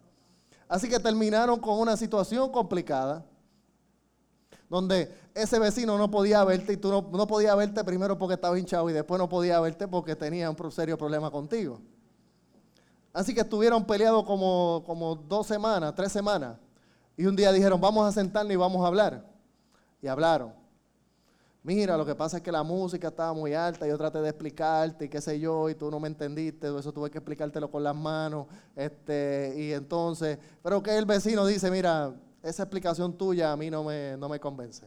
Así 0.75 0.89
que 0.89 0.99
terminaron 0.99 1.61
con 1.61 1.79
una 1.79 1.97
situación 1.97 2.51
complicada 2.51 3.25
donde 4.69 5.09
ese 5.33 5.61
vecino 5.61 5.97
no 5.97 6.11
podía 6.11 6.43
verte 6.43 6.73
y 6.73 6.77
tú 6.77 6.91
no, 6.91 7.27
podías 7.29 7.57
verte 7.57 7.85
primero 7.85 8.19
porque 8.19 8.35
estaba 8.35 8.59
hinchado 8.59 8.91
y 8.91 8.93
después 8.93 9.21
no 9.21 9.29
podía 9.29 9.61
verte 9.61 9.87
porque 9.87 10.17
tenía 10.17 10.51
un 10.51 10.73
serio 10.73 10.99
problema 10.99 11.31
contigo. 11.31 11.81
Así 13.13 13.33
que 13.33 13.43
estuvieron 13.43 13.85
peleados 13.85 14.25
como, 14.25 14.83
como 14.85 15.15
dos 15.15 15.47
semanas, 15.47 15.95
tres 15.95 16.11
semanas. 16.11 16.59
Y 17.17 17.27
un 17.27 17.37
día 17.37 17.53
dijeron, 17.53 17.81
vamos 17.81 18.09
a 18.09 18.11
sentarnos 18.11 18.53
y 18.53 18.57
vamos 18.57 18.83
a 18.83 18.89
hablar. 18.89 19.25
Y 20.03 20.09
hablaron. 20.09 20.55
Mira, 21.65 21.97
lo 21.97 22.05
que 22.05 22.15
pasa 22.15 22.37
es 22.37 22.43
que 22.43 22.53
la 22.53 22.63
música 22.63 23.09
estaba 23.09 23.33
muy 23.33 23.55
alta, 23.55 23.87
yo 23.87 23.97
traté 23.97 24.21
de 24.21 24.29
explicarte 24.29 25.07
y 25.07 25.09
qué 25.09 25.19
sé 25.23 25.41
yo, 25.41 25.71
y 25.71 25.75
tú 25.75 25.91
no 25.91 25.99
me 25.99 26.09
entendiste, 26.09 26.69
eso 26.79 26.93
tuve 26.93 27.11
que 27.11 27.17
explicártelo 27.17 27.71
con 27.71 27.83
las 27.83 27.97
manos, 27.97 28.49
este, 28.77 29.55
y 29.57 29.73
entonces, 29.73 30.39
pero 30.63 30.83
que 30.83 30.95
el 30.95 31.07
vecino 31.07 31.47
dice, 31.47 31.71
mira, 31.71 32.15
esa 32.43 32.65
explicación 32.65 33.17
tuya 33.17 33.51
a 33.51 33.57
mí 33.57 33.71
no 33.71 33.83
me, 33.83 34.15
no 34.19 34.29
me 34.29 34.39
convence. 34.39 34.87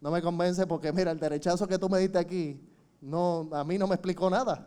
No 0.00 0.10
me 0.10 0.22
convence 0.22 0.66
porque, 0.66 0.90
mira, 0.94 1.10
el 1.10 1.20
derechazo 1.20 1.68
que 1.68 1.78
tú 1.78 1.90
me 1.90 1.98
diste 1.98 2.18
aquí, 2.18 2.58
no, 3.02 3.50
a 3.52 3.62
mí 3.62 3.76
no 3.76 3.86
me 3.86 3.96
explicó 3.96 4.30
nada. 4.30 4.66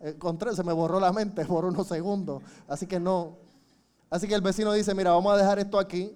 Encontré, 0.00 0.52
se 0.56 0.64
me 0.64 0.72
borró 0.72 0.98
la 0.98 1.12
mente 1.12 1.44
por 1.46 1.64
unos 1.64 1.86
segundos. 1.86 2.42
Así 2.66 2.88
que 2.88 2.98
no. 2.98 3.38
Así 4.10 4.26
que 4.26 4.34
el 4.34 4.42
vecino 4.42 4.72
dice, 4.72 4.94
mira, 4.94 5.12
vamos 5.12 5.32
a 5.32 5.36
dejar 5.36 5.60
esto 5.60 5.78
aquí 5.78 6.12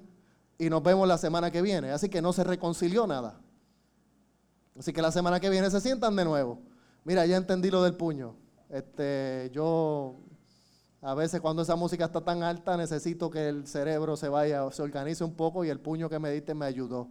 y 0.58 0.68
nos 0.68 0.82
vemos 0.82 1.06
la 1.06 1.18
semana 1.18 1.52
que 1.52 1.62
viene. 1.62 1.92
Así 1.92 2.08
que 2.08 2.20
no 2.20 2.32
se 2.32 2.42
reconcilió 2.42 3.06
nada. 3.06 3.40
Así 4.80 4.94
que 4.94 5.02
la 5.02 5.12
semana 5.12 5.38
que 5.40 5.50
viene 5.50 5.70
se 5.70 5.78
sientan 5.78 6.16
de 6.16 6.24
nuevo. 6.24 6.58
Mira, 7.04 7.26
ya 7.26 7.36
entendí 7.36 7.70
lo 7.70 7.82
del 7.82 7.96
puño. 7.96 8.34
Este, 8.70 9.50
yo 9.52 10.16
a 11.02 11.12
veces 11.12 11.42
cuando 11.42 11.60
esa 11.60 11.76
música 11.76 12.06
está 12.06 12.22
tan 12.22 12.42
alta 12.42 12.78
necesito 12.78 13.28
que 13.28 13.50
el 13.50 13.66
cerebro 13.66 14.16
se 14.16 14.30
vaya, 14.30 14.70
se 14.70 14.80
organice 14.80 15.22
un 15.22 15.34
poco 15.34 15.66
y 15.66 15.68
el 15.68 15.80
puño 15.80 16.08
que 16.08 16.18
me 16.18 16.30
diste 16.30 16.54
me 16.54 16.64
ayudó. 16.64 17.08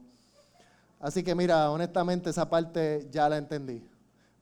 Así 1.00 1.22
que 1.22 1.36
mira, 1.36 1.70
honestamente 1.70 2.32
esa 2.32 2.50
parte 2.50 3.08
ya 3.12 3.30
la 3.30 3.38
entendí. 3.38 3.88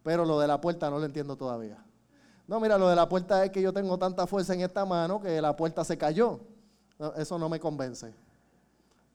Pero 0.03 0.23
lo 0.23 0.39
de 0.39 0.47
la 0.47 0.61
puerta 0.61 0.89
no 0.89 0.97
lo 0.97 1.03
entiendo 1.03 1.35
todavía. 1.35 1.83
No, 2.47 2.61
mira, 2.61 2.77
lo 2.77 2.87
de 2.87 2.95
la 2.95 3.09
puerta 3.09 3.43
es 3.43 3.51
que 3.51 3.61
yo 3.61 3.73
tengo 3.73 3.99
tanta 3.99 4.25
fuerza 4.25 4.53
en 4.53 4.61
esta 4.61 4.85
mano 4.85 5.19
que 5.19 5.41
la 5.41 5.53
puerta 5.53 5.83
se 5.83 5.97
cayó. 5.97 6.39
eso 7.17 7.37
no 7.37 7.49
me 7.49 7.59
convence. 7.59 8.15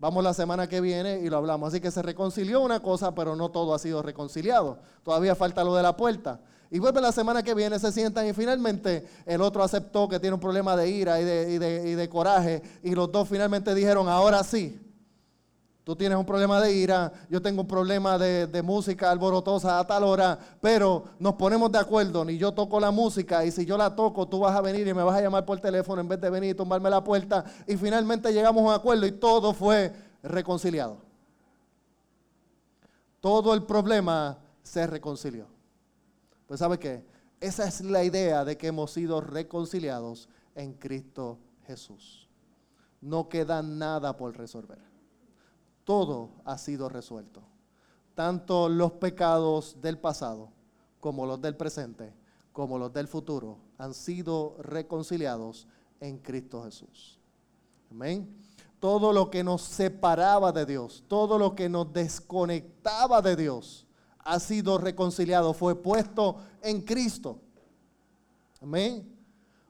Vamos 0.02 0.24
la 0.24 0.34
semana 0.34 0.68
que 0.68 0.80
viene 0.80 1.20
y 1.20 1.30
lo 1.30 1.36
hablamos. 1.36 1.68
Así 1.68 1.80
que 1.80 1.92
se 1.92 2.02
reconcilió 2.02 2.60
una 2.60 2.80
cosa, 2.80 3.14
pero 3.14 3.36
no 3.36 3.52
todo 3.52 3.72
ha 3.72 3.78
sido 3.78 4.02
reconciliado. 4.02 4.78
Todavía 5.04 5.36
falta 5.36 5.62
lo 5.62 5.76
de 5.76 5.82
la 5.84 5.96
puerta. 5.96 6.40
Y 6.72 6.80
vuelve 6.80 7.00
la 7.00 7.12
semana 7.12 7.44
que 7.44 7.54
viene, 7.54 7.78
se 7.78 7.92
sientan 7.92 8.26
y 8.26 8.32
finalmente 8.32 9.06
el 9.26 9.40
otro 9.40 9.62
aceptó 9.62 10.08
que 10.08 10.18
tiene 10.18 10.34
un 10.34 10.40
problema 10.40 10.74
de 10.74 10.90
ira 10.90 11.20
y 11.20 11.24
de, 11.24 11.84
y 11.86 11.94
de 11.94 12.08
coraje. 12.08 12.60
Y 12.82 12.96
los 12.96 13.12
dos 13.12 13.28
finalmente 13.28 13.76
dijeron, 13.76 14.08
ahora 14.08 14.42
sí, 14.42 14.76
Tú 15.84 15.96
tienes 15.96 16.16
un 16.16 16.24
problema 16.24 16.60
de 16.60 16.72
ira, 16.72 17.12
yo 17.28 17.42
tengo 17.42 17.62
un 17.62 17.66
problema 17.66 18.16
de, 18.16 18.62
música 18.62 19.10
alborotosa 19.10 19.80
a 19.80 19.86
tal 19.86 20.04
hora, 20.04 20.38
pero 20.60 21.04
nos 21.18 21.34
ponemos 21.34 21.72
de 21.72 21.78
acuerdo, 21.78 22.24
ni 22.24 22.38
yo 22.38 22.52
toco 22.52 22.78
la 22.78 22.92
música 22.92 23.44
y 23.44 23.50
si 23.50 23.66
yo 23.66 23.76
la 23.76 23.96
toco, 23.96 24.28
tú 24.28 24.38
vas 24.38 24.54
a 24.54 24.60
venir 24.60 24.86
y 24.86 24.94
me 24.94 25.02
vas 25.02 25.16
a 25.16 25.20
llamar 25.20 25.44
por 25.44 25.58
teléfono 25.58 26.00
en 26.00 26.06
vez 26.06 26.20
de 26.20 26.30
venir 26.30 26.50
y 26.50 26.54
tumbarme 26.54 26.88
la 26.88 27.02
puerta 27.02 27.44
y 27.66 27.76
finalmente 27.76 28.32
llegamos 28.32 28.62
a 28.62 28.66
un 28.68 28.72
acuerdo 28.72 29.06
y 29.06 29.12
todo 29.12 29.52
fue 29.52 29.92
reconciliado. 30.22 30.98
Todo 33.20 33.52
el 33.52 33.64
problema 33.64 34.38
se 34.62 34.86
reconcilió. 34.86 35.48
Pues 36.46 36.60
¿sabe 36.60 36.78
qué? 36.78 37.04
Esa 37.40 37.66
es 37.66 37.80
la 37.80 38.04
idea 38.04 38.44
de 38.44 38.56
que 38.56 38.68
hemos 38.68 38.92
sido 38.92 39.20
reconciliados 39.20 40.28
en 40.54 40.74
Cristo 40.74 41.40
Jesús. 41.66 42.28
No 43.00 43.28
queda 43.28 43.62
nada 43.62 44.16
por 44.16 44.36
resolver 44.36 44.91
todo 45.84 46.30
ha 46.44 46.58
sido 46.58 46.88
resuelto. 46.88 47.42
Tanto 48.14 48.68
los 48.68 48.92
pecados 48.92 49.76
del 49.80 49.98
pasado 49.98 50.50
como 51.00 51.26
los 51.26 51.40
del 51.40 51.56
presente, 51.56 52.12
como 52.52 52.78
los 52.78 52.92
del 52.92 53.08
futuro, 53.08 53.58
han 53.78 53.94
sido 53.94 54.56
reconciliados 54.60 55.66
en 56.00 56.18
Cristo 56.18 56.64
Jesús. 56.64 57.18
Amén. 57.90 58.28
Todo 58.78 59.12
lo 59.12 59.30
que 59.30 59.44
nos 59.44 59.62
separaba 59.62 60.52
de 60.52 60.66
Dios, 60.66 61.04
todo 61.08 61.38
lo 61.38 61.54
que 61.54 61.68
nos 61.68 61.92
desconectaba 61.92 63.22
de 63.22 63.36
Dios, 63.36 63.86
ha 64.18 64.38
sido 64.38 64.78
reconciliado, 64.78 65.52
fue 65.52 65.74
puesto 65.74 66.36
en 66.62 66.82
Cristo. 66.82 67.38
Amén. 68.60 69.08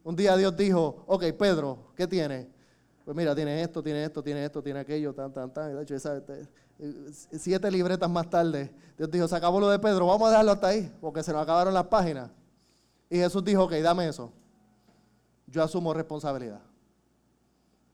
Un 0.04 0.16
día 0.16 0.36
Dios 0.36 0.56
dijo, 0.56 1.04
ok, 1.06 1.24
Pedro, 1.38 1.92
¿qué 1.96 2.06
tiene? 2.06 2.50
Pues 3.04 3.16
mira, 3.16 3.34
tiene 3.34 3.62
esto, 3.62 3.82
tiene 3.82 4.04
esto, 4.04 4.22
tiene 4.22 4.44
esto, 4.44 4.62
tiene 4.62 4.80
aquello, 4.80 5.12
tan, 5.12 5.32
tan, 5.32 5.52
tan. 5.52 5.74
De 5.74 5.82
hecho, 5.82 5.94
este, 5.96 6.48
siete 7.38 7.70
libretas 7.70 8.08
más 8.08 8.30
tarde, 8.30 8.72
Dios 8.96 9.10
dijo, 9.10 9.26
se 9.26 9.34
acabó 9.34 9.58
lo 9.58 9.68
de 9.68 9.78
Pedro, 9.78 10.06
vamos 10.06 10.28
a 10.28 10.30
dejarlo 10.30 10.52
hasta 10.52 10.68
ahí, 10.68 10.92
porque 11.00 11.22
se 11.22 11.32
nos 11.32 11.42
acabaron 11.42 11.74
las 11.74 11.86
páginas. 11.86 12.30
Y 13.10 13.16
Jesús 13.16 13.44
dijo, 13.44 13.64
ok, 13.64 13.72
dame 13.74 14.08
eso. 14.08 14.32
Yo 15.46 15.62
asumo 15.62 15.92
responsabilidad. 15.92 16.60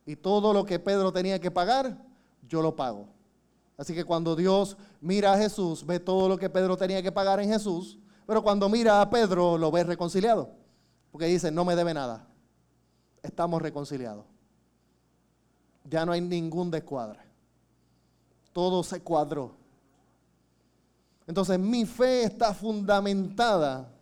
Y 0.05 0.15
todo 0.17 0.53
lo 0.53 0.65
que 0.65 0.79
Pedro 0.79 1.13
tenía 1.13 1.39
que 1.39 1.51
pagar, 1.51 1.97
yo 2.47 2.61
lo 2.61 2.77
pago. 2.77 3.09
Así 3.79 3.95
que 3.95 4.05
cuando 4.05 4.37
Dios 4.37 4.77
mira 5.01 5.33
a 5.33 5.39
Jesús, 5.39 5.87
ve 5.87 6.01
todo 6.01 6.29
lo 6.29 6.37
que 6.37 6.51
Pedro 6.51 6.77
tenía 6.77 7.03
que 7.03 7.13
pagar 7.13 7.41
en 7.41 7.49
Jesús, 7.49 7.99
pero 8.27 8.43
cuando 8.43 8.69
mira 8.69 9.01
a 9.01 9.09
Pedro, 9.09 9.57
lo 9.57 9.71
ve 9.71 9.85
reconciliado. 9.85 10.51
Porque 11.11 11.27
dice, 11.27 11.51
no 11.51 11.65
me 11.65 11.75
debe 11.75 11.95
nada. 11.95 12.29
Estamos 13.23 13.63
reconciliados 13.63 14.38
ya 15.89 16.05
no 16.05 16.13
hay 16.13 16.21
ningún 16.21 16.71
descuadre. 16.71 17.21
Todo 18.53 18.83
se 18.83 19.01
cuadró. 19.01 19.55
Entonces 21.27 21.59
mi 21.59 21.85
fe 21.85 22.25
está 22.25 22.55
fundamentada 22.55 23.93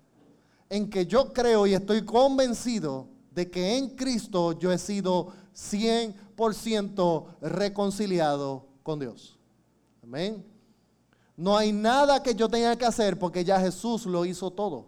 en 0.69 0.89
que 0.89 1.07
yo 1.07 1.33
creo 1.33 1.67
y 1.67 1.75
estoy 1.75 2.05
convencido 2.05 3.09
de 3.33 3.51
que 3.51 3.77
en 3.77 3.91
Cristo 3.91 4.53
yo 4.53 4.73
he 4.73 4.79
sido 4.79 5.33
100% 5.55 7.27
reconciliado 7.41 8.67
con 8.83 8.99
Dios. 8.99 9.39
Amén. 10.03 10.45
No 11.37 11.57
hay 11.57 11.73
nada 11.73 12.23
que 12.23 12.35
yo 12.35 12.49
tenga 12.49 12.77
que 12.77 12.87
hacer 12.87 13.19
porque 13.19 13.45
ya 13.45 13.61
Jesús 13.61 14.07
lo 14.07 14.25
hizo 14.25 14.51
todo. 14.51 14.87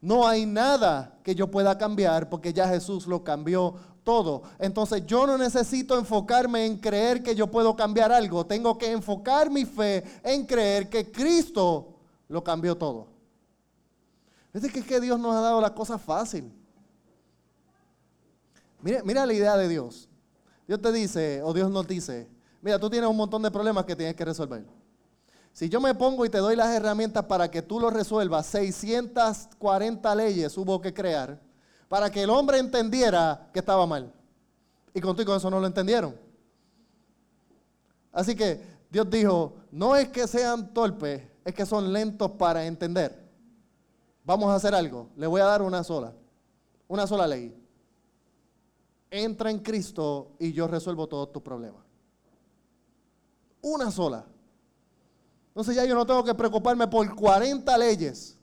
No 0.00 0.26
hay 0.28 0.46
nada 0.46 1.18
que 1.24 1.34
yo 1.34 1.50
pueda 1.50 1.76
cambiar 1.78 2.28
porque 2.28 2.52
ya 2.52 2.68
Jesús 2.68 3.06
lo 3.06 3.24
cambió 3.24 3.74
todo. 4.08 4.40
Entonces 4.58 5.04
yo 5.04 5.26
no 5.26 5.36
necesito 5.36 5.98
enfocarme 5.98 6.64
en 6.64 6.78
creer 6.78 7.22
que 7.22 7.34
yo 7.34 7.46
puedo 7.46 7.76
cambiar 7.76 8.10
algo. 8.10 8.46
Tengo 8.46 8.78
que 8.78 8.90
enfocar 8.90 9.50
mi 9.50 9.66
fe 9.66 10.02
en 10.22 10.46
creer 10.46 10.88
que 10.88 11.12
Cristo 11.12 11.88
lo 12.26 12.42
cambió 12.42 12.74
todo. 12.74 13.06
Es 14.54 14.62
que, 14.72 14.78
es 14.78 14.86
que 14.86 14.98
Dios 14.98 15.20
nos 15.20 15.36
ha 15.36 15.42
dado 15.42 15.60
la 15.60 15.74
cosa 15.74 15.98
fácil. 15.98 16.50
Mira, 18.80 19.02
mira 19.04 19.26
la 19.26 19.34
idea 19.34 19.58
de 19.58 19.68
Dios. 19.68 20.08
Dios 20.66 20.80
te 20.80 20.90
dice, 20.90 21.42
o 21.42 21.52
Dios 21.52 21.70
nos 21.70 21.86
dice, 21.86 22.30
mira, 22.62 22.78
tú 22.78 22.88
tienes 22.88 23.10
un 23.10 23.16
montón 23.16 23.42
de 23.42 23.50
problemas 23.50 23.84
que 23.84 23.94
tienes 23.94 24.16
que 24.16 24.24
resolver. 24.24 24.64
Si 25.52 25.68
yo 25.68 25.82
me 25.82 25.94
pongo 25.94 26.24
y 26.24 26.30
te 26.30 26.38
doy 26.38 26.56
las 26.56 26.74
herramientas 26.74 27.26
para 27.26 27.50
que 27.50 27.60
tú 27.60 27.78
lo 27.78 27.90
resuelvas, 27.90 28.46
640 28.46 30.14
leyes 30.14 30.56
hubo 30.56 30.80
que 30.80 30.94
crear 30.94 31.46
para 31.88 32.10
que 32.10 32.22
el 32.22 32.30
hombre 32.30 32.58
entendiera 32.58 33.48
que 33.52 33.58
estaba 33.58 33.86
mal. 33.86 34.12
Y 34.94 35.00
contigo 35.00 35.34
eso 35.34 35.50
no 35.50 35.58
lo 35.58 35.66
entendieron. 35.66 36.14
Así 38.12 38.34
que 38.34 38.60
Dios 38.90 39.08
dijo, 39.10 39.56
no 39.70 39.96
es 39.96 40.08
que 40.08 40.26
sean 40.26 40.72
torpes, 40.72 41.22
es 41.44 41.54
que 41.54 41.66
son 41.66 41.92
lentos 41.92 42.30
para 42.32 42.66
entender. 42.66 43.28
Vamos 44.24 44.50
a 44.50 44.56
hacer 44.56 44.74
algo. 44.74 45.08
Le 45.16 45.26
voy 45.26 45.40
a 45.40 45.44
dar 45.44 45.62
una 45.62 45.82
sola, 45.82 46.12
una 46.86 47.06
sola 47.06 47.26
ley. 47.26 47.54
Entra 49.10 49.50
en 49.50 49.60
Cristo 49.60 50.32
y 50.38 50.52
yo 50.52 50.68
resuelvo 50.68 51.06
todos 51.06 51.32
tus 51.32 51.42
problemas. 51.42 51.82
Una 53.62 53.90
sola. 53.90 54.26
Entonces 55.48 55.74
ya 55.74 55.84
yo 55.84 55.94
no 55.94 56.06
tengo 56.06 56.22
que 56.22 56.34
preocuparme 56.34 56.86
por 56.86 57.14
40 57.14 57.78
leyes 57.78 58.38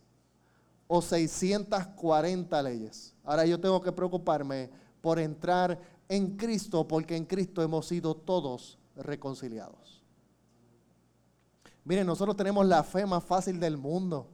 o 0.88 1.01
640 1.01 2.62
leyes. 2.62 3.14
Ahora 3.25 3.45
yo 3.45 3.59
tengo 3.59 3.81
que 3.81 3.91
preocuparme 3.91 4.69
por 5.01 5.19
entrar 5.19 5.79
en 6.07 6.38
Cristo, 6.38 6.88
porque 6.88 7.15
en 7.15 7.25
Cristo 7.25 7.61
hemos 7.61 7.88
sido 7.88 8.15
todos 8.15 8.77
reconciliados. 8.95 10.03
Miren, 11.83 12.07
nosotros 12.07 12.35
tenemos 12.35 12.65
la 12.65 12.83
fe 12.83 13.05
más 13.05 13.23
fácil 13.23 13.59
del 13.59 13.77
mundo. 13.77 14.27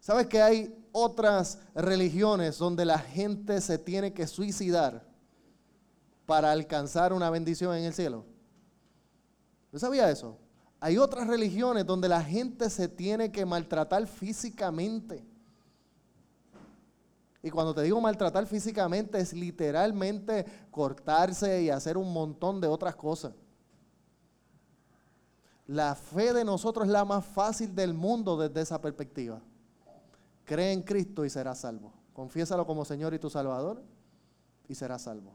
¿Sabes 0.00 0.26
que 0.26 0.42
hay 0.42 0.74
otras 0.90 1.60
religiones 1.74 2.58
donde 2.58 2.84
la 2.84 2.98
gente 2.98 3.60
se 3.60 3.78
tiene 3.78 4.12
que 4.12 4.26
suicidar 4.26 5.04
para 6.26 6.50
alcanzar 6.50 7.12
una 7.12 7.30
bendición 7.30 7.76
en 7.76 7.84
el 7.84 7.94
cielo? 7.94 8.24
¿No 9.70 9.78
sabía 9.78 10.10
eso? 10.10 10.38
Hay 10.80 10.98
otras 10.98 11.28
religiones 11.28 11.86
donde 11.86 12.08
la 12.08 12.22
gente 12.22 12.68
se 12.68 12.88
tiene 12.88 13.30
que 13.30 13.46
maltratar 13.46 14.06
físicamente. 14.08 15.24
Y 17.42 17.50
cuando 17.50 17.74
te 17.74 17.82
digo 17.82 18.00
maltratar 18.00 18.46
físicamente 18.46 19.18
es 19.18 19.32
literalmente 19.32 20.46
cortarse 20.70 21.62
y 21.62 21.70
hacer 21.70 21.96
un 21.96 22.12
montón 22.12 22.60
de 22.60 22.68
otras 22.68 22.94
cosas. 22.94 23.32
La 25.66 25.94
fe 25.94 26.32
de 26.32 26.44
nosotros 26.44 26.86
es 26.86 26.92
la 26.92 27.04
más 27.04 27.24
fácil 27.24 27.74
del 27.74 27.94
mundo 27.94 28.36
desde 28.36 28.60
esa 28.60 28.80
perspectiva. 28.80 29.40
Cree 30.44 30.72
en 30.72 30.82
Cristo 30.82 31.24
y 31.24 31.30
serás 31.30 31.60
salvo. 31.60 31.92
Confiésalo 32.12 32.66
como 32.66 32.84
Señor 32.84 33.14
y 33.14 33.18
tu 33.18 33.30
Salvador 33.30 33.82
y 34.68 34.74
serás 34.74 35.02
salvo. 35.02 35.32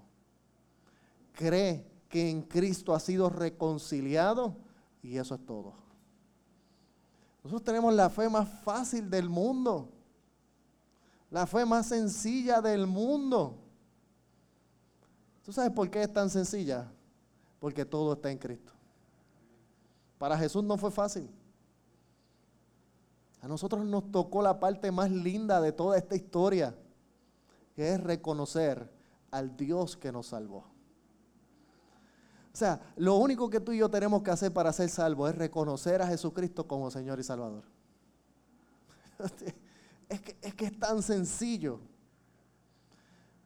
Cree 1.33 1.85
que 2.07 2.29
en 2.29 2.43
Cristo 2.43 2.93
ha 2.93 2.99
sido 2.99 3.29
reconciliado 3.29 4.55
y 5.01 5.17
eso 5.17 5.35
es 5.35 5.45
todo. 5.45 5.73
Nosotros 7.43 7.63
tenemos 7.63 7.93
la 7.93 8.09
fe 8.09 8.29
más 8.29 8.47
fácil 8.63 9.09
del 9.09 9.29
mundo. 9.29 9.89
La 11.29 11.45
fe 11.45 11.65
más 11.65 11.87
sencilla 11.87 12.61
del 12.61 12.87
mundo. 12.87 13.57
¿Tú 15.43 15.51
sabes 15.51 15.71
por 15.71 15.89
qué 15.89 16.03
es 16.03 16.13
tan 16.13 16.29
sencilla? 16.29 16.91
Porque 17.59 17.85
todo 17.85 18.13
está 18.13 18.31
en 18.31 18.37
Cristo. 18.37 18.71
Para 20.17 20.37
Jesús 20.37 20.63
no 20.63 20.77
fue 20.77 20.91
fácil. 20.91 21.29
A 23.41 23.47
nosotros 23.47 23.85
nos 23.85 24.11
tocó 24.11 24.41
la 24.41 24.59
parte 24.59 24.91
más 24.91 25.11
linda 25.11 25.61
de 25.61 25.71
toda 25.71 25.97
esta 25.97 26.15
historia, 26.15 26.75
que 27.75 27.93
es 27.93 28.01
reconocer 28.01 28.91
al 29.31 29.55
Dios 29.55 29.95
que 29.95 30.11
nos 30.11 30.27
salvó. 30.27 30.65
O 32.53 32.57
sea, 32.57 32.81
lo 32.95 33.17
único 33.17 33.49
que 33.49 33.59
tú 33.59 33.71
y 33.71 33.77
yo 33.77 33.89
tenemos 33.89 34.23
que 34.23 34.31
hacer 34.31 34.51
para 34.51 34.73
ser 34.73 34.89
salvos 34.89 35.29
es 35.29 35.37
reconocer 35.37 36.01
a 36.01 36.07
Jesucristo 36.07 36.67
como 36.67 36.89
Señor 36.89 37.19
y 37.19 37.23
Salvador. 37.23 37.63
Es 40.09 40.21
que, 40.21 40.37
es 40.41 40.53
que 40.55 40.65
es 40.65 40.79
tan 40.79 41.01
sencillo. 41.01 41.79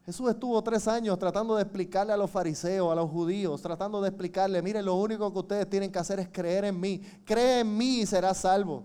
Jesús 0.04 0.30
estuvo 0.30 0.60
tres 0.62 0.88
años 0.88 1.16
tratando 1.18 1.54
de 1.54 1.62
explicarle 1.62 2.12
a 2.12 2.16
los 2.16 2.30
fariseos, 2.30 2.90
a 2.90 2.94
los 2.94 3.08
judíos, 3.08 3.62
tratando 3.62 4.00
de 4.00 4.08
explicarle, 4.08 4.60
miren, 4.60 4.84
lo 4.84 4.96
único 4.96 5.32
que 5.32 5.38
ustedes 5.38 5.70
tienen 5.70 5.92
que 5.92 5.98
hacer 5.98 6.18
es 6.18 6.28
creer 6.28 6.64
en 6.64 6.78
mí. 6.80 7.00
Cree 7.24 7.60
en 7.60 7.76
mí 7.76 8.00
y 8.00 8.06
serás 8.06 8.38
salvo. 8.38 8.84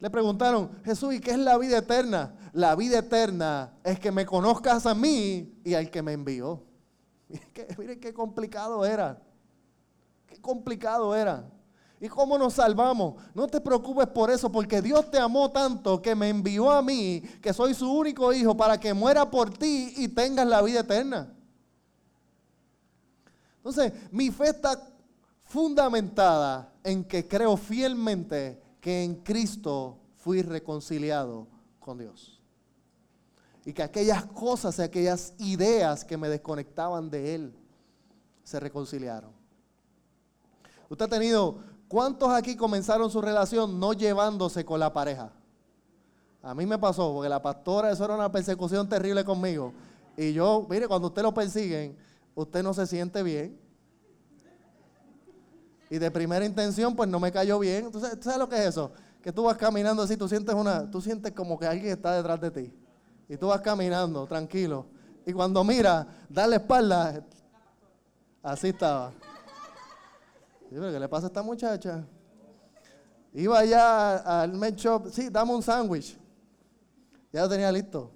Le 0.00 0.08
preguntaron, 0.10 0.70
Jesús, 0.84 1.14
¿y 1.14 1.20
qué 1.20 1.32
es 1.32 1.38
la 1.38 1.58
vida 1.58 1.78
eterna? 1.78 2.34
La 2.52 2.74
vida 2.76 2.98
eterna 2.98 3.74
es 3.84 3.98
que 3.98 4.12
me 4.12 4.24
conozcas 4.24 4.86
a 4.86 4.94
mí 4.94 5.60
y 5.64 5.74
al 5.74 5.90
que 5.90 6.02
me 6.02 6.12
envió. 6.12 6.62
Miren 7.78 8.00
qué, 8.00 8.14
complicado 8.14 8.86
era. 8.86 9.20
Qué 10.26 10.40
complicado 10.40 11.14
era. 11.14 11.50
¿Y 12.00 12.08
cómo 12.08 12.38
nos 12.38 12.54
salvamos? 12.54 13.14
No 13.34 13.48
te 13.48 13.60
preocupes 13.60 14.06
por 14.06 14.30
eso, 14.30 14.50
porque 14.50 14.80
Dios 14.80 15.10
te 15.10 15.18
amó 15.18 15.50
tanto 15.50 16.00
que 16.00 16.14
me 16.14 16.28
envió 16.28 16.70
a 16.70 16.80
mí, 16.80 17.22
que 17.42 17.52
soy 17.52 17.74
su 17.74 17.90
único 17.90 18.32
hijo, 18.32 18.56
para 18.56 18.78
que 18.78 18.94
muera 18.94 19.28
por 19.28 19.50
ti 19.50 19.94
y 19.96 20.08
tengas 20.08 20.46
la 20.46 20.62
vida 20.62 20.80
eterna. 20.80 21.34
Entonces, 23.56 23.92
mi 24.12 24.30
fe 24.30 24.50
está 24.50 24.80
fundamentada 25.42 26.72
en 26.84 27.04
que 27.04 27.26
creo 27.26 27.56
fielmente 27.56 28.60
que 28.80 29.02
en 29.02 29.16
Cristo 29.16 29.98
fui 30.16 30.42
reconciliado 30.42 31.48
con 31.80 31.98
Dios 31.98 32.40
y 33.64 33.72
que 33.72 33.82
aquellas 33.82 34.24
cosas 34.24 34.78
y 34.78 34.82
aquellas 34.82 35.34
ideas 35.38 36.04
que 36.04 36.16
me 36.16 36.28
desconectaban 36.28 37.10
de 37.10 37.34
Él 37.34 37.54
se 38.42 38.58
reconciliaron. 38.58 39.30
Usted 40.88 41.04
ha 41.04 41.08
tenido, 41.08 41.58
¿cuántos 41.88 42.30
aquí 42.30 42.56
comenzaron 42.56 43.10
su 43.10 43.20
relación 43.20 43.80
no 43.80 43.92
llevándose 43.92 44.64
con 44.64 44.78
la 44.78 44.92
pareja? 44.92 45.32
A 46.42 46.54
mí 46.54 46.66
me 46.66 46.78
pasó, 46.78 47.12
porque 47.12 47.28
la 47.28 47.42
pastora, 47.42 47.90
eso 47.90 48.04
era 48.04 48.14
una 48.14 48.30
persecución 48.30 48.88
terrible 48.88 49.24
conmigo. 49.24 49.72
Y 50.16 50.32
yo, 50.32 50.66
mire, 50.70 50.86
cuando 50.86 51.08
usted 51.08 51.22
lo 51.22 51.34
persiguen, 51.34 51.96
usted 52.34 52.62
no 52.62 52.72
se 52.72 52.86
siente 52.86 53.22
bien. 53.22 53.58
Y 55.90 55.98
de 55.98 56.10
primera 56.10 56.44
intención, 56.44 56.94
pues 56.94 57.08
no 57.08 57.18
me 57.18 57.32
cayó 57.32 57.58
bien. 57.58 57.86
Entonces, 57.86 58.18
¿sabes 58.20 58.38
lo 58.38 58.48
que 58.48 58.56
es 58.56 58.66
eso? 58.66 58.92
Que 59.22 59.32
tú 59.32 59.44
vas 59.44 59.56
caminando 59.56 60.02
así, 60.02 60.16
tú 60.16 60.28
sientes 60.28 60.54
una, 60.54 60.90
tú 60.90 61.00
sientes 61.00 61.32
como 61.32 61.58
que 61.58 61.66
alguien 61.66 61.92
está 61.92 62.14
detrás 62.14 62.40
de 62.40 62.50
ti. 62.50 62.72
Y 63.28 63.36
tú 63.36 63.48
vas 63.48 63.60
caminando, 63.60 64.26
tranquilo. 64.26 64.86
Y 65.26 65.32
cuando 65.32 65.62
mira, 65.64 66.06
da 66.28 66.46
la 66.46 66.56
espalda, 66.56 67.22
así 68.42 68.68
estaba. 68.68 69.12
¿Qué 70.68 70.76
le 70.76 71.08
pasa 71.08 71.26
a 71.26 71.28
esta 71.28 71.42
muchacha? 71.42 72.04
Iba 73.32 73.58
allá 73.58 74.42
al 74.42 74.52
med 74.52 74.74
shop, 74.74 75.08
sí, 75.10 75.28
dame 75.30 75.54
un 75.54 75.62
sándwich. 75.62 76.18
Ya 77.32 77.42
lo 77.42 77.48
tenía 77.48 77.70
listo. 77.72 78.10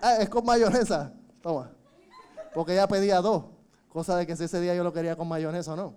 Ah, 0.00 0.16
es 0.16 0.28
con 0.28 0.44
mayonesa. 0.44 1.12
Toma. 1.40 1.70
Porque 2.54 2.72
ella 2.72 2.86
pedía 2.86 3.20
dos. 3.20 3.44
Cosa 3.88 4.16
de 4.16 4.26
que 4.26 4.36
si 4.36 4.44
ese 4.44 4.60
día 4.60 4.74
yo 4.74 4.84
lo 4.84 4.92
quería 4.92 5.16
con 5.16 5.26
mayonesa 5.26 5.72
o 5.72 5.76
no. 5.76 5.94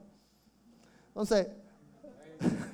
Entonces, 1.10 1.48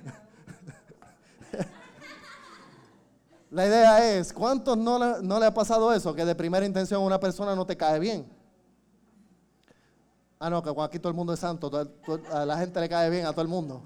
La 3.50 3.66
idea 3.66 4.14
es, 4.14 4.34
¿cuántos 4.34 4.78
no 4.78 5.40
le, 5.40 5.46
ha 5.46 5.54
pasado 5.54 5.94
eso? 5.94 6.14
Que 6.14 6.26
de 6.26 6.36
primera 6.36 6.66
intención 6.66 7.02
una 7.02 7.20
persona 7.20 7.56
no 7.56 7.66
te 7.66 7.78
cae 7.78 7.98
bien. 7.98 8.28
Ah, 10.40 10.50
no, 10.50 10.62
que 10.62 10.70
aquí 10.82 11.00
todo 11.00 11.10
el 11.10 11.16
mundo 11.16 11.34
es 11.34 11.40
santo, 11.40 11.72
a 12.32 12.46
la 12.46 12.58
gente 12.58 12.80
le 12.80 12.88
cae 12.88 13.10
bien 13.10 13.26
a 13.26 13.32
todo 13.32 13.42
el 13.42 13.48
mundo. 13.48 13.82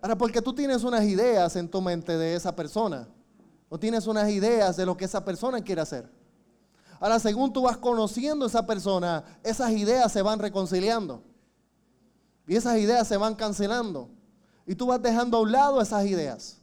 Ahora, 0.00 0.16
porque 0.16 0.40
tú 0.40 0.54
tienes 0.54 0.84
unas 0.84 1.04
ideas 1.04 1.56
en 1.56 1.68
tu 1.68 1.80
mente 1.80 2.16
de 2.16 2.34
esa 2.34 2.54
persona, 2.54 3.08
o 3.68 3.78
tienes 3.78 4.06
unas 4.06 4.28
ideas 4.30 4.76
de 4.76 4.86
lo 4.86 4.96
que 4.96 5.04
esa 5.04 5.24
persona 5.24 5.60
quiere 5.60 5.80
hacer. 5.80 6.08
Ahora, 7.00 7.18
según 7.18 7.52
tú 7.52 7.62
vas 7.62 7.76
conociendo 7.76 8.44
a 8.44 8.48
esa 8.48 8.66
persona, 8.66 9.24
esas 9.42 9.70
ideas 9.72 10.12
se 10.12 10.22
van 10.22 10.38
reconciliando. 10.38 11.22
Y 12.46 12.56
esas 12.56 12.78
ideas 12.78 13.06
se 13.08 13.16
van 13.16 13.34
cancelando. 13.34 14.10
Y 14.66 14.74
tú 14.74 14.86
vas 14.86 15.00
dejando 15.00 15.38
a 15.38 15.40
un 15.40 15.52
lado 15.52 15.80
esas 15.80 16.04
ideas. 16.04 16.58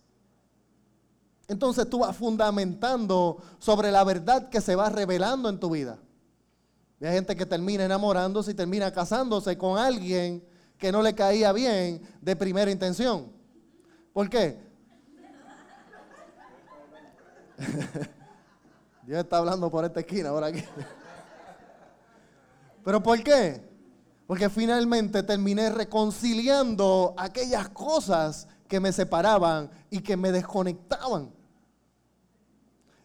Entonces 1.47 1.89
tú 1.89 1.99
vas 1.99 2.15
fundamentando 2.15 3.37
sobre 3.57 3.91
la 3.91 4.03
verdad 4.03 4.49
que 4.49 4.61
se 4.61 4.75
va 4.75 4.89
revelando 4.89 5.49
en 5.49 5.59
tu 5.59 5.69
vida. 5.69 5.97
Hay 7.05 7.13
gente 7.13 7.35
que 7.35 7.45
termina 7.45 7.85
enamorándose 7.85 8.51
y 8.51 8.55
termina 8.55 8.91
casándose 8.91 9.57
con 9.57 9.77
alguien 9.77 10.43
que 10.77 10.91
no 10.91 11.01
le 11.01 11.13
caía 11.13 11.53
bien 11.53 12.01
de 12.21 12.35
primera 12.35 12.71
intención. 12.71 13.31
¿Por 14.13 14.29
qué? 14.29 14.57
Dios 19.03 19.19
está 19.19 19.37
hablando 19.37 19.69
por 19.69 19.85
esta 19.85 19.99
esquina 19.99 20.29
ahora 20.29 20.47
aquí. 20.47 20.63
¿Pero 22.83 23.03
por 23.03 23.21
qué? 23.23 23.61
Porque 24.25 24.49
finalmente 24.49 25.21
terminé 25.23 25.69
reconciliando 25.69 27.13
aquellas 27.17 27.69
cosas 27.69 28.47
que 28.67 28.79
me 28.79 28.91
separaban 28.91 29.69
y 29.89 30.01
que 30.01 30.17
me 30.17 30.31
desconectaban. 30.31 31.31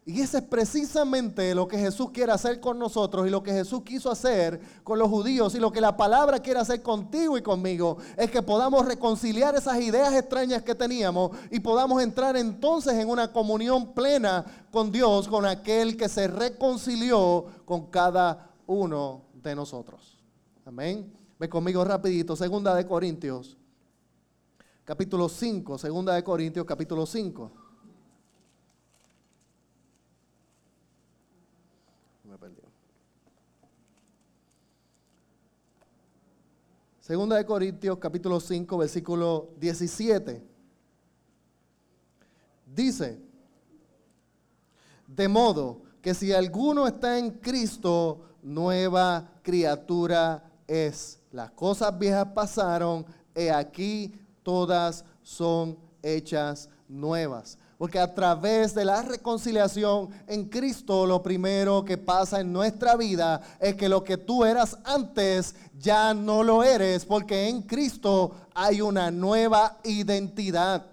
Y 0.05 0.21
ese 0.21 0.38
es 0.38 0.45
precisamente 0.45 1.55
lo 1.55 1.69
que 1.69 1.79
Jesús 1.79 2.11
quiere 2.11 2.33
hacer 2.33 2.59
con 2.59 2.77
nosotros 2.77 3.25
y 3.25 3.31
lo 3.31 3.41
que 3.41 3.53
Jesús 3.53 3.83
quiso 3.85 4.11
hacer 4.11 4.61
con 4.83 4.99
los 4.99 5.09
judíos 5.09 5.55
y 5.55 5.61
lo 5.61 5.71
que 5.71 5.81
la 5.81 5.97
palabra 5.97 6.41
quiere 6.41 6.59
hacer 6.59 6.83
contigo 6.83 7.38
y 7.38 7.43
conmigo 7.43 7.99
es 8.17 8.29
que 8.29 8.43
podamos 8.43 8.85
reconciliar 8.85 9.55
esas 9.55 9.81
ideas 9.81 10.12
extrañas 10.12 10.65
que 10.65 10.75
teníamos 10.75 11.31
y 11.53 11.61
podamos 11.61 12.03
entrar 12.03 12.37
entonces 12.37 12.95
en 12.95 13.09
una 13.09 13.31
comunión 13.31 13.93
plena 13.95 14.45
con 14.73 14.91
Dios, 14.91 15.29
con 15.29 15.47
aquel 15.47 15.97
que 15.97 16.09
se 16.09 16.27
reconcilió 16.27 17.47
con 17.65 17.87
cada 17.87 18.51
uno 18.67 19.23
de 19.41 19.55
nosotros. 19.55 20.21
Amén. 20.65 21.12
Ve 21.38 21.49
conmigo 21.49 21.85
rapidito, 21.85 22.35
segunda 22.35 22.75
de 22.75 22.85
Corintios, 22.88 23.57
capítulo 24.85 25.29
5, 25.29 25.79
segunda 25.79 26.15
de 26.15 26.25
Corintios, 26.25 26.67
capítulo 26.67 27.07
5. 27.07 27.62
Segunda 37.03 37.35
de 37.35 37.45
Corintios 37.45 37.99
capítulo 37.99 38.38
5 38.38 38.79
versículo 38.79 39.51
17. 39.59 40.41
Dice, 42.65 43.21
de 45.09 45.27
modo 45.27 45.83
que 46.01 46.15
si 46.15 46.33
alguno 46.33 46.87
está 46.87 47.19
en 47.19 47.33
Cristo, 47.33 48.21
nueva 48.41 49.33
criatura 49.43 50.49
es. 50.69 51.19
Las 51.33 51.51
cosas 51.51 51.99
viejas 51.99 52.29
pasaron, 52.33 53.05
y 53.35 53.49
aquí 53.49 54.15
todas 54.45 55.05
son 55.25 55.77
hechas 56.05 56.69
nuevas. 56.87 57.59
Porque 57.83 57.99
a 57.99 58.14
través 58.14 58.75
de 58.75 58.85
la 58.85 59.03
reconciliación 59.03 60.11
en 60.29 60.45
Cristo, 60.45 61.05
lo 61.05 61.21
primero 61.21 61.85
que 61.85 61.99
pasa 61.99 62.38
en 62.38 62.53
nuestra 62.53 62.95
vida 62.95 63.40
es 63.59 63.75
que 63.75 63.88
lo 63.88 64.05
que 64.05 64.18
tú 64.18 64.45
eras 64.45 64.79
antes 64.85 65.57
ya 65.81 66.14
no 66.14 66.45
lo 66.45 66.62
eres, 66.62 67.05
porque 67.05 67.49
en 67.49 67.62
Cristo 67.62 68.37
hay 68.55 68.81
una 68.81 69.11
nueva 69.11 69.81
identidad. 69.83 70.87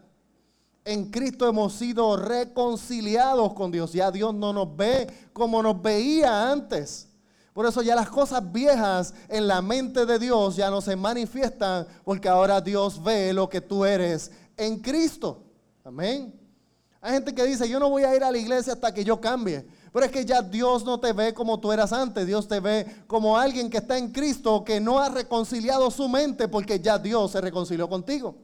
En 0.84 1.12
Cristo 1.12 1.48
hemos 1.48 1.74
sido 1.74 2.18
reconciliados 2.18 3.54
con 3.54 3.72
Dios. 3.72 3.94
Ya 3.94 4.10
Dios 4.10 4.34
no 4.34 4.52
nos 4.52 4.76
ve 4.76 5.06
como 5.32 5.62
nos 5.62 5.80
veía 5.80 6.52
antes. 6.52 7.08
Por 7.54 7.68
eso 7.68 7.84
ya 7.84 7.94
las 7.94 8.10
cosas 8.10 8.52
viejas 8.52 9.14
en 9.28 9.48
la 9.48 9.62
mente 9.62 10.08
de 10.08 10.18
Dios 10.18 10.56
ya 10.56 10.72
no 10.72 10.82
se 10.82 10.96
manifiestan, 10.96 11.86
porque 12.04 12.28
ahora 12.28 12.60
Dios 12.60 13.04
ve 13.04 13.32
lo 13.32 13.48
que 13.48 13.62
tú 13.62 13.86
eres 13.86 14.32
en 14.58 14.80
Cristo. 14.80 15.44
Amén. 15.84 16.39
Hay 17.02 17.14
gente 17.14 17.34
que 17.34 17.46
dice, 17.46 17.68
yo 17.70 17.80
no 17.80 17.90
voy 17.90 18.04
a 18.04 18.16
ir 18.16 18.24
a 18.24 18.32
la 18.32 18.38
iglesia 18.38 18.74
hasta 18.74 18.94
que 18.94 19.04
yo 19.04 19.22
cambie. 19.22 19.66
Pero 19.92 20.06
es 20.06 20.12
que 20.12 20.26
ya 20.26 20.42
Dios 20.42 20.84
no 20.84 21.00
te 21.00 21.14
ve 21.14 21.34
como 21.34 21.60
tú 21.60 21.72
eras 21.72 21.94
antes. 21.94 22.28
Dios 22.28 22.48
te 22.48 22.60
ve 22.60 22.86
como 23.08 23.38
alguien 23.38 23.70
que 23.70 23.78
está 23.78 23.98
en 23.98 24.12
Cristo, 24.12 24.64
que 24.64 24.80
no 24.80 25.00
ha 25.00 25.10
reconciliado 25.10 25.90
su 25.90 26.08
mente 26.10 26.48
porque 26.48 26.80
ya 26.80 27.00
Dios 27.00 27.32
se 27.32 27.42
reconcilió 27.42 27.90
contigo. 27.90 28.36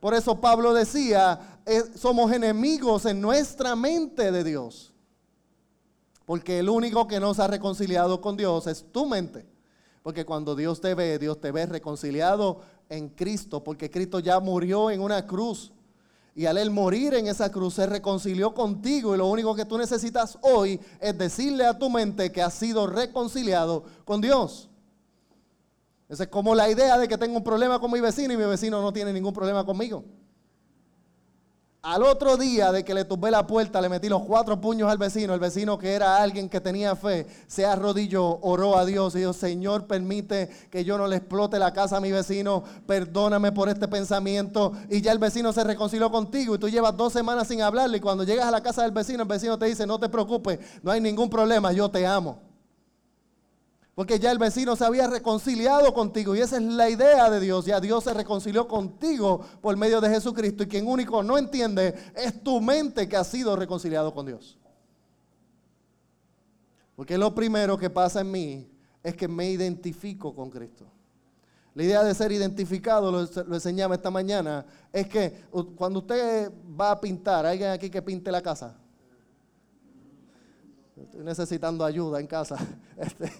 Por 0.00 0.14
eso 0.14 0.40
Pablo 0.40 0.74
decía, 0.74 1.60
eh, 1.64 1.84
somos 1.94 2.32
enemigos 2.32 3.06
en 3.06 3.20
nuestra 3.20 3.76
mente 3.76 4.32
de 4.32 4.42
Dios. 4.42 4.92
Porque 6.26 6.58
el 6.58 6.68
único 6.68 7.06
que 7.06 7.20
nos 7.20 7.38
ha 7.38 7.46
reconciliado 7.46 8.20
con 8.20 8.36
Dios 8.36 8.66
es 8.66 8.84
tu 8.90 9.06
mente. 9.06 9.46
Porque 10.02 10.24
cuando 10.24 10.56
Dios 10.56 10.80
te 10.80 10.94
ve, 10.94 11.20
Dios 11.20 11.40
te 11.40 11.52
ve 11.52 11.66
reconciliado 11.66 12.62
en 12.88 13.10
Cristo, 13.10 13.62
porque 13.62 13.90
Cristo 13.90 14.18
ya 14.18 14.40
murió 14.40 14.90
en 14.90 15.00
una 15.00 15.24
cruz. 15.26 15.72
Y 16.34 16.46
al 16.46 16.56
él 16.56 16.70
morir 16.70 17.14
en 17.14 17.26
esa 17.26 17.50
cruz 17.50 17.74
se 17.74 17.86
reconcilió 17.86 18.54
contigo 18.54 19.14
y 19.14 19.18
lo 19.18 19.26
único 19.26 19.54
que 19.54 19.66
tú 19.66 19.76
necesitas 19.76 20.38
hoy 20.40 20.80
es 20.98 21.16
decirle 21.18 21.66
a 21.66 21.78
tu 21.78 21.90
mente 21.90 22.32
que 22.32 22.40
has 22.40 22.54
sido 22.54 22.86
reconciliado 22.86 23.84
con 24.04 24.20
Dios. 24.20 24.70
Esa 26.08 26.24
es 26.24 26.28
como 26.28 26.54
la 26.54 26.70
idea 26.70 26.98
de 26.98 27.08
que 27.08 27.18
tengo 27.18 27.36
un 27.36 27.44
problema 27.44 27.78
con 27.78 27.90
mi 27.90 28.00
vecino 28.00 28.32
y 28.32 28.36
mi 28.36 28.44
vecino 28.44 28.80
no 28.80 28.92
tiene 28.92 29.12
ningún 29.12 29.32
problema 29.32 29.64
conmigo. 29.64 30.04
Al 31.84 32.04
otro 32.04 32.36
día 32.36 32.70
de 32.70 32.84
que 32.84 32.94
le 32.94 33.04
tumbé 33.04 33.32
la 33.32 33.44
puerta, 33.44 33.80
le 33.80 33.88
metí 33.88 34.08
los 34.08 34.22
cuatro 34.22 34.60
puños 34.60 34.88
al 34.88 34.98
vecino, 34.98 35.34
el 35.34 35.40
vecino 35.40 35.76
que 35.76 35.94
era 35.94 36.22
alguien 36.22 36.48
que 36.48 36.60
tenía 36.60 36.94
fe, 36.94 37.26
se 37.48 37.66
arrodilló, 37.66 38.38
oró 38.40 38.78
a 38.78 38.84
Dios 38.84 39.16
y 39.16 39.18
dijo, 39.18 39.32
Señor, 39.32 39.88
permite 39.88 40.48
que 40.70 40.84
yo 40.84 40.96
no 40.96 41.08
le 41.08 41.16
explote 41.16 41.58
la 41.58 41.72
casa 41.72 41.96
a 41.96 42.00
mi 42.00 42.12
vecino, 42.12 42.62
perdóname 42.86 43.50
por 43.50 43.68
este 43.68 43.88
pensamiento. 43.88 44.74
Y 44.90 45.00
ya 45.00 45.10
el 45.10 45.18
vecino 45.18 45.52
se 45.52 45.64
reconcilió 45.64 46.08
contigo 46.12 46.54
y 46.54 46.58
tú 46.58 46.68
llevas 46.68 46.96
dos 46.96 47.12
semanas 47.12 47.48
sin 47.48 47.62
hablarle 47.62 47.96
y 47.96 48.00
cuando 48.00 48.22
llegas 48.22 48.46
a 48.46 48.52
la 48.52 48.62
casa 48.62 48.82
del 48.82 48.92
vecino, 48.92 49.24
el 49.24 49.28
vecino 49.28 49.58
te 49.58 49.66
dice, 49.66 49.84
no 49.84 49.98
te 49.98 50.08
preocupes, 50.08 50.60
no 50.84 50.92
hay 50.92 51.00
ningún 51.00 51.28
problema, 51.28 51.72
yo 51.72 51.90
te 51.90 52.06
amo. 52.06 52.51
Porque 53.94 54.18
ya 54.18 54.32
el 54.32 54.38
vecino 54.38 54.74
se 54.74 54.86
había 54.86 55.06
reconciliado 55.06 55.92
contigo 55.92 56.34
y 56.34 56.40
esa 56.40 56.56
es 56.56 56.62
la 56.62 56.88
idea 56.88 57.28
de 57.28 57.40
Dios. 57.40 57.66
Ya 57.66 57.78
Dios 57.78 58.04
se 58.04 58.14
reconcilió 58.14 58.66
contigo 58.66 59.44
por 59.60 59.76
medio 59.76 60.00
de 60.00 60.08
Jesucristo 60.08 60.62
y 60.62 60.66
quien 60.66 60.86
único 60.86 61.22
no 61.22 61.36
entiende 61.36 61.94
es 62.14 62.42
tu 62.42 62.60
mente 62.60 63.06
que 63.06 63.16
ha 63.16 63.24
sido 63.24 63.54
reconciliado 63.54 64.14
con 64.14 64.24
Dios. 64.24 64.58
Porque 66.96 67.18
lo 67.18 67.34
primero 67.34 67.76
que 67.76 67.90
pasa 67.90 68.22
en 68.22 68.30
mí 68.30 68.70
es 69.02 69.14
que 69.14 69.28
me 69.28 69.50
identifico 69.50 70.34
con 70.34 70.48
Cristo. 70.48 70.86
La 71.74 71.82
idea 71.82 72.04
de 72.04 72.14
ser 72.14 72.32
identificado, 72.32 73.10
lo, 73.10 73.54
enseñaba 73.54 73.94
esta 73.94 74.10
mañana, 74.10 74.64
es 74.92 75.08
que 75.08 75.44
cuando 75.74 76.00
usted 76.00 76.50
va 76.78 76.92
a 76.92 77.00
pintar, 77.00 77.44
¿hay 77.44 77.52
alguien 77.52 77.70
aquí 77.70 77.90
que 77.90 78.02
pinte 78.02 78.30
la 78.30 78.42
casa? 78.42 78.76
Estoy 80.96 81.24
necesitando 81.24 81.84
ayuda 81.84 82.20
en 82.20 82.26
casa. 82.26 82.56
Este, 82.96 83.32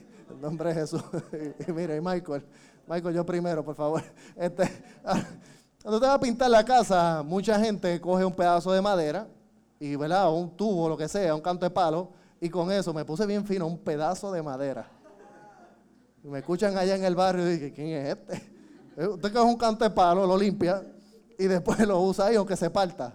nombre 0.42 0.74
de 0.74 0.80
Jesús. 0.80 1.02
y, 1.66 1.72
mire, 1.72 2.00
Michael, 2.00 2.44
Michael, 2.86 3.14
yo 3.14 3.24
primero, 3.24 3.64
por 3.64 3.74
favor. 3.74 4.02
Este, 4.36 4.68
cuando 5.82 5.96
usted 5.96 6.08
va 6.08 6.14
a 6.14 6.20
pintar 6.20 6.50
la 6.50 6.64
casa, 6.64 7.22
mucha 7.24 7.58
gente 7.58 8.00
coge 8.00 8.24
un 8.24 8.34
pedazo 8.34 8.72
de 8.72 8.82
madera 8.82 9.26
y, 9.78 9.94
¿verdad? 9.96 10.32
Un 10.32 10.56
tubo, 10.56 10.88
lo 10.88 10.96
que 10.96 11.08
sea, 11.08 11.34
un 11.34 11.40
canto 11.40 11.64
de 11.64 11.70
palo, 11.70 12.10
y 12.40 12.48
con 12.50 12.70
eso 12.72 12.92
me 12.92 13.04
puse 13.04 13.24
bien 13.24 13.46
fino, 13.46 13.66
un 13.66 13.78
pedazo 13.78 14.32
de 14.32 14.42
madera. 14.42 14.88
Y 16.24 16.28
me 16.28 16.40
escuchan 16.40 16.76
allá 16.76 16.96
en 16.96 17.04
el 17.04 17.14
barrio 17.14 17.48
y 17.48 17.52
dije, 17.52 17.72
¿quién 17.72 17.88
es 17.88 18.16
este? 18.16 18.52
Eh, 18.96 19.06
usted 19.06 19.32
coge 19.32 19.44
un 19.44 19.56
canto 19.56 19.84
de 19.84 19.90
palo, 19.90 20.26
lo 20.26 20.36
limpia 20.36 20.82
y 21.38 21.44
después 21.44 21.78
lo 21.86 22.00
usa 22.00 22.26
ahí 22.26 22.36
aunque 22.36 22.56
se 22.56 22.68
parta. 22.68 23.14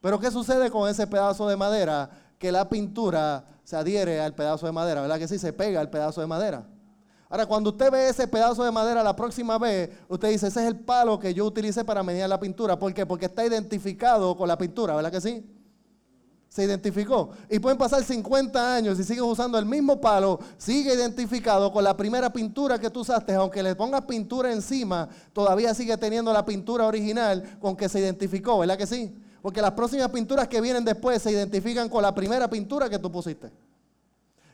Pero 0.00 0.18
¿qué 0.18 0.30
sucede 0.30 0.70
con 0.70 0.88
ese 0.88 1.06
pedazo 1.06 1.48
de 1.48 1.56
madera? 1.56 2.10
Que 2.38 2.52
la 2.52 2.68
pintura 2.68 3.44
se 3.64 3.76
adhiere 3.76 4.20
al 4.20 4.34
pedazo 4.34 4.66
de 4.66 4.72
madera, 4.72 5.00
¿verdad 5.00 5.18
que 5.18 5.26
sí? 5.26 5.38
Se 5.38 5.52
pega 5.52 5.80
al 5.80 5.90
pedazo 5.90 6.20
de 6.20 6.26
madera. 6.26 6.66
Ahora, 7.30 7.46
cuando 7.46 7.70
usted 7.70 7.90
ve 7.90 8.08
ese 8.08 8.28
pedazo 8.28 8.62
de 8.62 8.70
madera 8.70 9.02
la 9.02 9.16
próxima 9.16 9.58
vez, 9.58 9.90
usted 10.08 10.28
dice, 10.28 10.46
ese 10.46 10.60
es 10.60 10.66
el 10.68 10.78
palo 10.78 11.18
que 11.18 11.34
yo 11.34 11.46
utilicé 11.46 11.84
para 11.84 12.02
medir 12.02 12.28
la 12.28 12.38
pintura. 12.38 12.78
¿Por 12.78 12.92
qué? 12.92 13.06
Porque 13.06 13.24
está 13.24 13.44
identificado 13.44 14.36
con 14.36 14.46
la 14.46 14.58
pintura, 14.58 14.94
¿verdad 14.94 15.10
que 15.10 15.20
sí? 15.20 15.44
Se 16.48 16.62
identificó. 16.62 17.30
Y 17.50 17.58
pueden 17.58 17.78
pasar 17.78 18.04
50 18.04 18.76
años 18.76 19.00
y 19.00 19.04
sigues 19.04 19.24
usando 19.24 19.58
el 19.58 19.64
mismo 19.64 20.00
palo, 20.00 20.38
sigue 20.58 20.94
identificado 20.94 21.72
con 21.72 21.82
la 21.82 21.96
primera 21.96 22.32
pintura 22.32 22.78
que 22.78 22.90
tú 22.90 23.00
usaste, 23.00 23.34
aunque 23.34 23.62
le 23.62 23.74
pongas 23.74 24.02
pintura 24.02 24.52
encima, 24.52 25.08
todavía 25.32 25.74
sigue 25.74 25.96
teniendo 25.96 26.32
la 26.32 26.44
pintura 26.44 26.86
original 26.86 27.58
con 27.58 27.74
que 27.74 27.88
se 27.88 27.98
identificó, 27.98 28.58
¿verdad 28.58 28.76
que 28.76 28.86
sí? 28.86 29.12
Porque 29.44 29.60
las 29.60 29.72
próximas 29.72 30.08
pinturas 30.08 30.48
que 30.48 30.58
vienen 30.58 30.86
después 30.86 31.20
se 31.20 31.30
identifican 31.30 31.90
con 31.90 32.00
la 32.00 32.14
primera 32.14 32.48
pintura 32.48 32.88
que 32.88 32.98
tú 32.98 33.12
pusiste. 33.12 33.52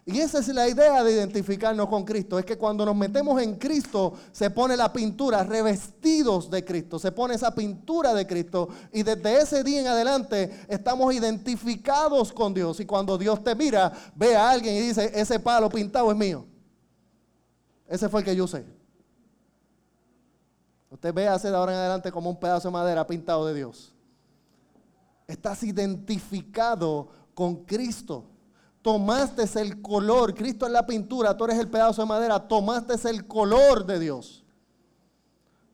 Y 0.04 0.18
esa 0.18 0.40
es 0.40 0.48
la 0.48 0.68
idea 0.68 1.04
de 1.04 1.12
identificarnos 1.12 1.88
con 1.88 2.04
Cristo. 2.04 2.40
Es 2.40 2.44
que 2.44 2.58
cuando 2.58 2.84
nos 2.84 2.96
metemos 2.96 3.40
en 3.40 3.54
Cristo 3.54 4.14
se 4.32 4.50
pone 4.50 4.76
la 4.76 4.92
pintura, 4.92 5.44
revestidos 5.44 6.50
de 6.50 6.64
Cristo. 6.64 6.98
Se 6.98 7.12
pone 7.12 7.36
esa 7.36 7.54
pintura 7.54 8.12
de 8.12 8.26
Cristo. 8.26 8.68
Y 8.92 9.04
desde 9.04 9.40
ese 9.40 9.62
día 9.62 9.80
en 9.80 9.86
adelante 9.86 10.66
estamos 10.66 11.14
identificados 11.14 12.32
con 12.32 12.52
Dios. 12.52 12.80
Y 12.80 12.84
cuando 12.84 13.16
Dios 13.16 13.44
te 13.44 13.54
mira, 13.54 13.92
ve 14.16 14.34
a 14.34 14.50
alguien 14.50 14.74
y 14.74 14.80
dice, 14.80 15.12
ese 15.14 15.38
palo 15.38 15.68
pintado 15.68 16.10
es 16.10 16.16
mío. 16.16 16.44
Ese 17.86 18.08
fue 18.08 18.22
el 18.22 18.26
que 18.26 18.34
yo 18.34 18.42
usé. 18.42 18.66
Usted 20.90 21.14
ve 21.14 21.28
hace 21.28 21.48
de 21.48 21.56
ahora 21.56 21.74
en 21.74 21.78
adelante 21.78 22.10
como 22.10 22.28
un 22.28 22.40
pedazo 22.40 22.66
de 22.66 22.72
madera 22.72 23.06
pintado 23.06 23.46
de 23.46 23.54
Dios. 23.54 23.89
Estás 25.30 25.62
identificado 25.62 27.08
con 27.34 27.64
Cristo. 27.64 28.24
Tomaste 28.82 29.44
el 29.60 29.80
color. 29.80 30.34
Cristo 30.34 30.66
es 30.66 30.72
la 30.72 30.86
pintura, 30.86 31.36
tú 31.36 31.44
eres 31.44 31.58
el 31.58 31.68
pedazo 31.68 32.02
de 32.02 32.08
madera. 32.08 32.48
Tomaste 32.48 33.08
el 33.08 33.26
color 33.26 33.86
de 33.86 33.98
Dios 33.98 34.39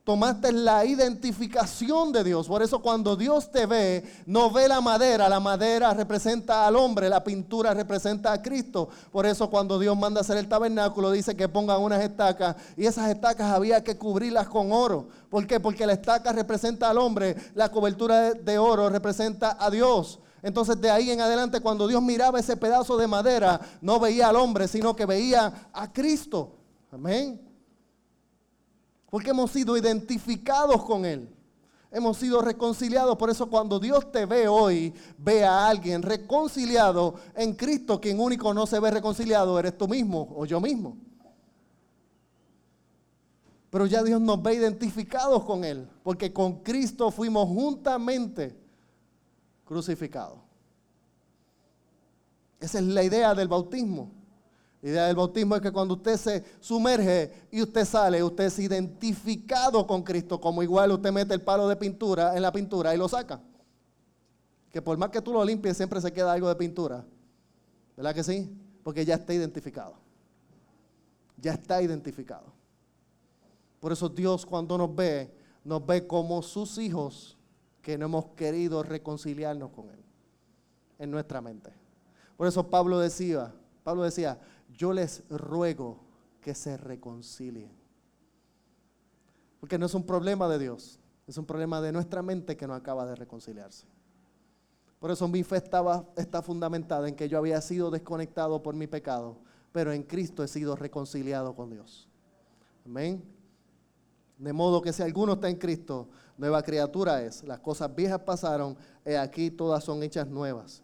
tomaste 0.06 0.52
la 0.52 0.84
identificación 0.84 2.12
de 2.12 2.22
Dios. 2.22 2.46
Por 2.46 2.62
eso 2.62 2.80
cuando 2.80 3.16
Dios 3.16 3.50
te 3.50 3.66
ve, 3.66 4.04
no 4.24 4.52
ve 4.52 4.68
la 4.68 4.80
madera, 4.80 5.28
la 5.28 5.40
madera 5.40 5.92
representa 5.94 6.64
al 6.64 6.76
hombre, 6.76 7.08
la 7.08 7.24
pintura 7.24 7.74
representa 7.74 8.32
a 8.32 8.40
Cristo. 8.40 8.88
Por 9.10 9.26
eso 9.26 9.50
cuando 9.50 9.80
Dios 9.80 9.98
manda 9.98 10.20
hacer 10.20 10.36
el 10.36 10.48
tabernáculo, 10.48 11.10
dice 11.10 11.34
que 11.34 11.48
pongan 11.48 11.80
unas 11.82 12.04
estacas 12.04 12.54
y 12.76 12.86
esas 12.86 13.10
estacas 13.10 13.52
había 13.52 13.82
que 13.82 13.98
cubrirlas 13.98 14.46
con 14.46 14.70
oro. 14.70 15.08
¿Por 15.28 15.44
qué? 15.44 15.58
Porque 15.58 15.84
la 15.84 15.94
estaca 15.94 16.32
representa 16.32 16.88
al 16.88 16.98
hombre, 16.98 17.34
la 17.56 17.68
cobertura 17.72 18.30
de 18.30 18.58
oro 18.58 18.88
representa 18.88 19.56
a 19.58 19.70
Dios. 19.70 20.20
Entonces 20.40 20.80
de 20.80 20.88
ahí 20.88 21.10
en 21.10 21.20
adelante 21.20 21.58
cuando 21.58 21.88
Dios 21.88 22.00
miraba 22.00 22.38
ese 22.38 22.56
pedazo 22.56 22.96
de 22.96 23.08
madera, 23.08 23.60
no 23.80 23.98
veía 23.98 24.28
al 24.28 24.36
hombre, 24.36 24.68
sino 24.68 24.94
que 24.94 25.04
veía 25.04 25.68
a 25.72 25.92
Cristo. 25.92 26.52
Amén. 26.92 27.45
Porque 29.10 29.30
hemos 29.30 29.50
sido 29.50 29.76
identificados 29.76 30.84
con 30.84 31.04
Él. 31.04 31.32
Hemos 31.90 32.18
sido 32.18 32.42
reconciliados. 32.42 33.16
Por 33.16 33.30
eso 33.30 33.48
cuando 33.48 33.78
Dios 33.78 34.10
te 34.10 34.26
ve 34.26 34.48
hoy, 34.48 34.92
ve 35.18 35.44
a 35.44 35.68
alguien 35.68 36.02
reconciliado 36.02 37.14
en 37.34 37.54
Cristo. 37.54 38.00
Quien 38.00 38.20
único 38.20 38.52
no 38.52 38.66
se 38.66 38.80
ve 38.80 38.90
reconciliado 38.90 39.58
eres 39.58 39.78
tú 39.78 39.88
mismo 39.88 40.34
o 40.36 40.44
yo 40.44 40.60
mismo. 40.60 40.96
Pero 43.70 43.86
ya 43.86 44.02
Dios 44.02 44.20
nos 44.20 44.42
ve 44.42 44.54
identificados 44.54 45.44
con 45.44 45.64
Él. 45.64 45.88
Porque 46.02 46.32
con 46.32 46.62
Cristo 46.62 47.10
fuimos 47.10 47.48
juntamente 47.48 48.58
crucificados. 49.64 50.38
Esa 52.58 52.78
es 52.78 52.84
la 52.84 53.02
idea 53.02 53.34
del 53.34 53.48
bautismo. 53.48 54.10
La 54.82 54.90
idea 54.90 55.06
del 55.06 55.16
bautismo 55.16 55.56
es 55.56 55.62
que 55.62 55.72
cuando 55.72 55.94
usted 55.94 56.16
se 56.16 56.44
sumerge 56.60 57.32
y 57.50 57.62
usted 57.62 57.84
sale, 57.84 58.22
usted 58.22 58.44
es 58.44 58.58
identificado 58.58 59.86
con 59.86 60.02
Cristo, 60.02 60.40
como 60.40 60.62
igual 60.62 60.92
usted 60.92 61.12
mete 61.12 61.34
el 61.34 61.40
palo 61.40 61.68
de 61.68 61.76
pintura 61.76 62.36
en 62.36 62.42
la 62.42 62.52
pintura 62.52 62.94
y 62.94 62.98
lo 62.98 63.08
saca. 63.08 63.40
Que 64.70 64.82
por 64.82 64.96
más 64.98 65.10
que 65.10 65.22
tú 65.22 65.32
lo 65.32 65.44
limpies, 65.44 65.76
siempre 65.76 66.00
se 66.00 66.12
queda 66.12 66.32
algo 66.32 66.48
de 66.48 66.56
pintura. 66.56 67.04
¿Verdad 67.96 68.14
que 68.14 68.22
sí? 68.22 68.54
Porque 68.82 69.04
ya 69.04 69.14
está 69.14 69.32
identificado. 69.32 69.94
Ya 71.38 71.52
está 71.52 71.80
identificado. 71.80 72.52
Por 73.80 73.92
eso 73.92 74.08
Dios 74.08 74.44
cuando 74.44 74.76
nos 74.76 74.94
ve, 74.94 75.32
nos 75.64 75.84
ve 75.84 76.06
como 76.06 76.42
sus 76.42 76.78
hijos 76.78 77.36
que 77.82 77.96
no 77.96 78.06
hemos 78.06 78.26
querido 78.36 78.82
reconciliarnos 78.82 79.70
con 79.70 79.88
Él 79.90 80.04
en 80.98 81.10
nuestra 81.10 81.40
mente. 81.40 81.72
Por 82.36 82.46
eso 82.46 82.68
Pablo 82.68 82.98
decía, 82.98 83.54
Pablo 83.84 84.02
decía, 84.02 84.38
yo 84.76 84.92
les 84.92 85.22
ruego 85.28 86.00
que 86.40 86.54
se 86.54 86.76
reconcilien. 86.76 87.72
Porque 89.60 89.78
no 89.78 89.86
es 89.86 89.94
un 89.94 90.04
problema 90.04 90.48
de 90.48 90.58
Dios, 90.58 91.00
es 91.26 91.38
un 91.38 91.46
problema 91.46 91.80
de 91.80 91.92
nuestra 91.92 92.22
mente 92.22 92.56
que 92.56 92.66
no 92.66 92.74
acaba 92.74 93.06
de 93.06 93.16
reconciliarse. 93.16 93.86
Por 94.98 95.10
eso 95.10 95.28
mi 95.28 95.42
fe 95.42 95.56
estaba, 95.56 96.08
está 96.16 96.42
fundamentada 96.42 97.08
en 97.08 97.16
que 97.16 97.28
yo 97.28 97.38
había 97.38 97.60
sido 97.60 97.90
desconectado 97.90 98.62
por 98.62 98.74
mi 98.74 98.86
pecado, 98.86 99.38
pero 99.72 99.92
en 99.92 100.02
Cristo 100.02 100.42
he 100.42 100.48
sido 100.48 100.76
reconciliado 100.76 101.54
con 101.54 101.70
Dios. 101.70 102.08
Amén. 102.84 103.22
De 104.38 104.52
modo 104.52 104.82
que 104.82 104.92
si 104.92 105.02
alguno 105.02 105.34
está 105.34 105.48
en 105.48 105.56
Cristo, 105.56 106.08
nueva 106.36 106.62
criatura 106.62 107.22
es. 107.22 107.42
Las 107.42 107.60
cosas 107.60 107.94
viejas 107.94 108.20
pasaron, 108.20 108.76
y 109.04 109.14
aquí 109.14 109.50
todas 109.50 109.82
son 109.84 110.02
hechas 110.02 110.28
nuevas. 110.28 110.82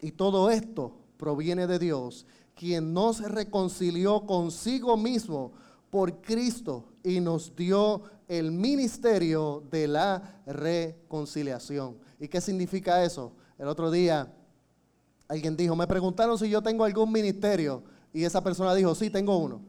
Y 0.00 0.12
todo 0.12 0.50
esto 0.50 0.96
proviene 1.16 1.66
de 1.66 1.78
Dios, 1.78 2.26
quien 2.56 2.92
nos 2.92 3.20
reconcilió 3.20 4.22
consigo 4.26 4.96
mismo 4.96 5.52
por 5.90 6.20
Cristo 6.20 6.86
y 7.04 7.20
nos 7.20 7.54
dio 7.54 8.02
el 8.26 8.50
ministerio 8.50 9.62
de 9.70 9.86
la 9.86 10.40
reconciliación. 10.46 11.98
¿Y 12.18 12.26
qué 12.26 12.40
significa 12.40 13.04
eso? 13.04 13.32
El 13.58 13.68
otro 13.68 13.90
día 13.90 14.32
alguien 15.28 15.56
dijo, 15.56 15.76
me 15.76 15.86
preguntaron 15.86 16.38
si 16.38 16.48
yo 16.48 16.62
tengo 16.62 16.84
algún 16.84 17.12
ministerio 17.12 17.84
y 18.12 18.24
esa 18.24 18.42
persona 18.42 18.74
dijo, 18.74 18.94
sí, 18.94 19.10
tengo 19.10 19.36
uno. 19.36 19.60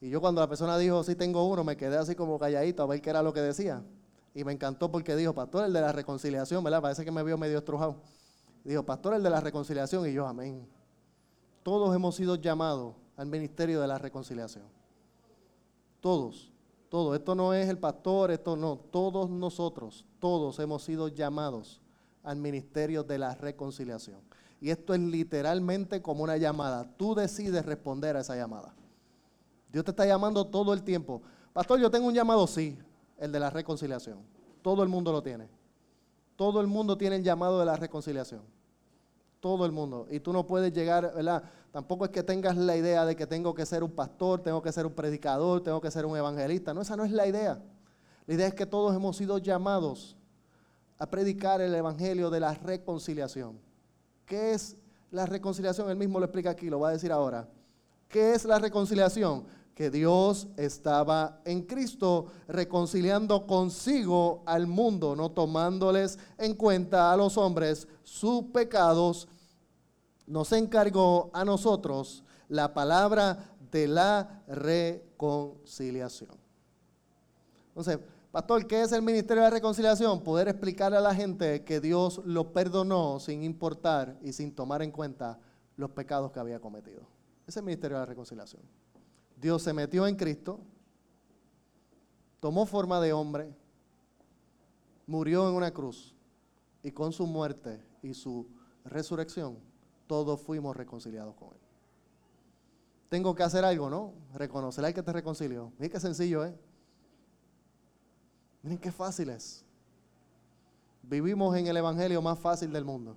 Y 0.00 0.08
yo 0.08 0.20
cuando 0.20 0.40
la 0.40 0.48
persona 0.48 0.78
dijo, 0.78 1.04
sí 1.04 1.14
tengo 1.14 1.46
uno, 1.46 1.62
me 1.64 1.76
quedé 1.76 1.98
así 1.98 2.14
como 2.14 2.38
calladito 2.38 2.82
a 2.82 2.86
ver 2.86 3.02
qué 3.02 3.10
era 3.10 3.22
lo 3.22 3.32
que 3.32 3.40
decía. 3.40 3.82
Y 4.34 4.44
me 4.44 4.52
encantó 4.52 4.90
porque 4.90 5.14
dijo, 5.16 5.34
pastor, 5.34 5.64
el 5.66 5.72
de 5.72 5.80
la 5.80 5.92
reconciliación, 5.92 6.64
¿verdad? 6.64 6.82
Parece 6.82 7.04
que 7.04 7.10
me 7.10 7.22
vio 7.22 7.36
medio 7.36 7.58
estrujado. 7.58 7.96
Dijo, 8.64 8.82
pastor, 8.82 9.14
el 9.14 9.22
de 9.22 9.30
la 9.30 9.40
reconciliación. 9.40 10.06
Y 10.08 10.12
yo, 10.12 10.26
amén. 10.26 10.66
Todos 11.66 11.92
hemos 11.96 12.14
sido 12.14 12.36
llamados 12.36 12.94
al 13.16 13.26
ministerio 13.26 13.80
de 13.80 13.88
la 13.88 13.98
reconciliación. 13.98 14.62
Todos, 16.00 16.52
todos. 16.88 17.18
Esto 17.18 17.34
no 17.34 17.52
es 17.54 17.68
el 17.68 17.76
pastor, 17.76 18.30
esto 18.30 18.54
no. 18.54 18.76
Todos 18.76 19.28
nosotros, 19.28 20.04
todos 20.20 20.60
hemos 20.60 20.84
sido 20.84 21.08
llamados 21.08 21.80
al 22.22 22.36
ministerio 22.36 23.02
de 23.02 23.18
la 23.18 23.34
reconciliación. 23.34 24.20
Y 24.60 24.70
esto 24.70 24.94
es 24.94 25.00
literalmente 25.00 26.00
como 26.00 26.22
una 26.22 26.36
llamada. 26.36 26.88
Tú 26.96 27.16
decides 27.16 27.66
responder 27.66 28.16
a 28.16 28.20
esa 28.20 28.36
llamada. 28.36 28.72
Dios 29.72 29.84
te 29.84 29.90
está 29.90 30.06
llamando 30.06 30.46
todo 30.46 30.72
el 30.72 30.84
tiempo. 30.84 31.20
Pastor, 31.52 31.80
yo 31.80 31.90
tengo 31.90 32.06
un 32.06 32.14
llamado, 32.14 32.46
sí 32.46 32.78
el 33.18 33.32
de 33.32 33.40
la 33.40 33.50
reconciliación. 33.50 34.20
Todo 34.62 34.84
el 34.84 34.88
mundo 34.88 35.10
lo 35.10 35.20
tiene. 35.20 35.48
Todo 36.36 36.60
el 36.60 36.68
mundo 36.68 36.96
tiene 36.96 37.16
el 37.16 37.24
llamado 37.24 37.58
de 37.58 37.66
la 37.66 37.74
reconciliación. 37.74 38.55
Todo 39.40 39.66
el 39.66 39.72
mundo. 39.72 40.06
Y 40.10 40.20
tú 40.20 40.32
no 40.32 40.46
puedes 40.46 40.72
llegar, 40.72 41.12
¿verdad? 41.14 41.42
Tampoco 41.70 42.04
es 42.06 42.10
que 42.10 42.22
tengas 42.22 42.56
la 42.56 42.76
idea 42.76 43.04
de 43.04 43.14
que 43.14 43.26
tengo 43.26 43.54
que 43.54 43.66
ser 43.66 43.84
un 43.84 43.90
pastor, 43.90 44.40
tengo 44.40 44.62
que 44.62 44.72
ser 44.72 44.86
un 44.86 44.92
predicador, 44.92 45.62
tengo 45.62 45.80
que 45.80 45.90
ser 45.90 46.06
un 46.06 46.16
evangelista. 46.16 46.72
No, 46.72 46.80
esa 46.80 46.96
no 46.96 47.04
es 47.04 47.12
la 47.12 47.26
idea. 47.26 47.60
La 48.26 48.34
idea 48.34 48.46
es 48.46 48.54
que 48.54 48.66
todos 48.66 48.94
hemos 48.96 49.16
sido 49.16 49.38
llamados 49.38 50.16
a 50.98 51.06
predicar 51.06 51.60
el 51.60 51.74
evangelio 51.74 52.30
de 52.30 52.40
la 52.40 52.54
reconciliación. 52.54 53.58
¿Qué 54.24 54.52
es 54.52 54.76
la 55.10 55.26
reconciliación? 55.26 55.90
Él 55.90 55.96
mismo 55.96 56.18
lo 56.18 56.24
explica 56.24 56.50
aquí, 56.50 56.68
lo 56.70 56.80
va 56.80 56.88
a 56.88 56.92
decir 56.92 57.12
ahora. 57.12 57.48
¿Qué 58.08 58.34
es 58.34 58.44
la 58.44 58.58
reconciliación? 58.58 59.44
Que 59.76 59.90
Dios 59.90 60.48
estaba 60.56 61.42
en 61.44 61.60
Cristo 61.60 62.28
reconciliando 62.48 63.46
consigo 63.46 64.42
al 64.46 64.66
mundo, 64.66 65.14
no 65.14 65.30
tomándoles 65.30 66.18
en 66.38 66.54
cuenta 66.54 67.12
a 67.12 67.16
los 67.16 67.36
hombres 67.36 67.86
sus 68.02 68.44
pecados, 68.44 69.28
nos 70.26 70.50
encargó 70.52 71.30
a 71.34 71.44
nosotros 71.44 72.24
la 72.48 72.72
palabra 72.72 73.54
de 73.70 73.86
la 73.86 74.42
reconciliación. 74.48 76.30
Entonces, 77.68 77.98
pastor, 78.32 78.66
¿qué 78.66 78.80
es 78.80 78.92
el 78.92 79.02
ministerio 79.02 79.42
de 79.42 79.50
la 79.50 79.54
reconciliación? 79.56 80.22
Poder 80.22 80.48
explicarle 80.48 80.96
a 80.96 81.02
la 81.02 81.14
gente 81.14 81.64
que 81.64 81.80
Dios 81.80 82.22
lo 82.24 82.50
perdonó 82.54 83.20
sin 83.20 83.42
importar 83.44 84.16
y 84.22 84.32
sin 84.32 84.54
tomar 84.54 84.80
en 84.80 84.90
cuenta 84.90 85.38
los 85.76 85.90
pecados 85.90 86.32
que 86.32 86.40
había 86.40 86.60
cometido. 86.60 87.02
Ese 87.42 87.50
es 87.50 87.56
el 87.58 87.64
ministerio 87.64 87.98
de 87.98 88.04
la 88.04 88.06
reconciliación. 88.06 88.62
Dios 89.36 89.62
se 89.62 89.72
metió 89.72 90.06
en 90.06 90.16
Cristo, 90.16 90.60
tomó 92.40 92.66
forma 92.66 93.00
de 93.00 93.12
hombre, 93.12 93.54
murió 95.06 95.48
en 95.48 95.54
una 95.54 95.72
cruz 95.72 96.14
y 96.82 96.90
con 96.90 97.12
su 97.12 97.26
muerte 97.26 97.82
y 98.02 98.14
su 98.14 98.48
resurrección 98.84 99.58
todos 100.06 100.40
fuimos 100.40 100.76
reconciliados 100.76 101.34
con 101.34 101.48
Él. 101.48 101.60
Tengo 103.08 103.34
que 103.34 103.42
hacer 103.42 103.64
algo, 103.64 103.88
¿no? 103.88 104.14
Reconocer 104.34 104.84
al 104.84 104.94
que 104.94 105.02
te 105.02 105.12
reconcilió. 105.12 105.72
Miren 105.78 105.90
qué 105.90 106.00
sencillo, 106.00 106.44
¿eh? 106.44 106.54
Miren 108.62 108.78
qué 108.78 108.90
fácil 108.90 109.30
es. 109.30 109.64
Vivimos 111.02 111.56
en 111.56 111.68
el 111.68 111.76
evangelio 111.76 112.20
más 112.20 112.38
fácil 112.38 112.72
del 112.72 112.84
mundo. 112.84 113.16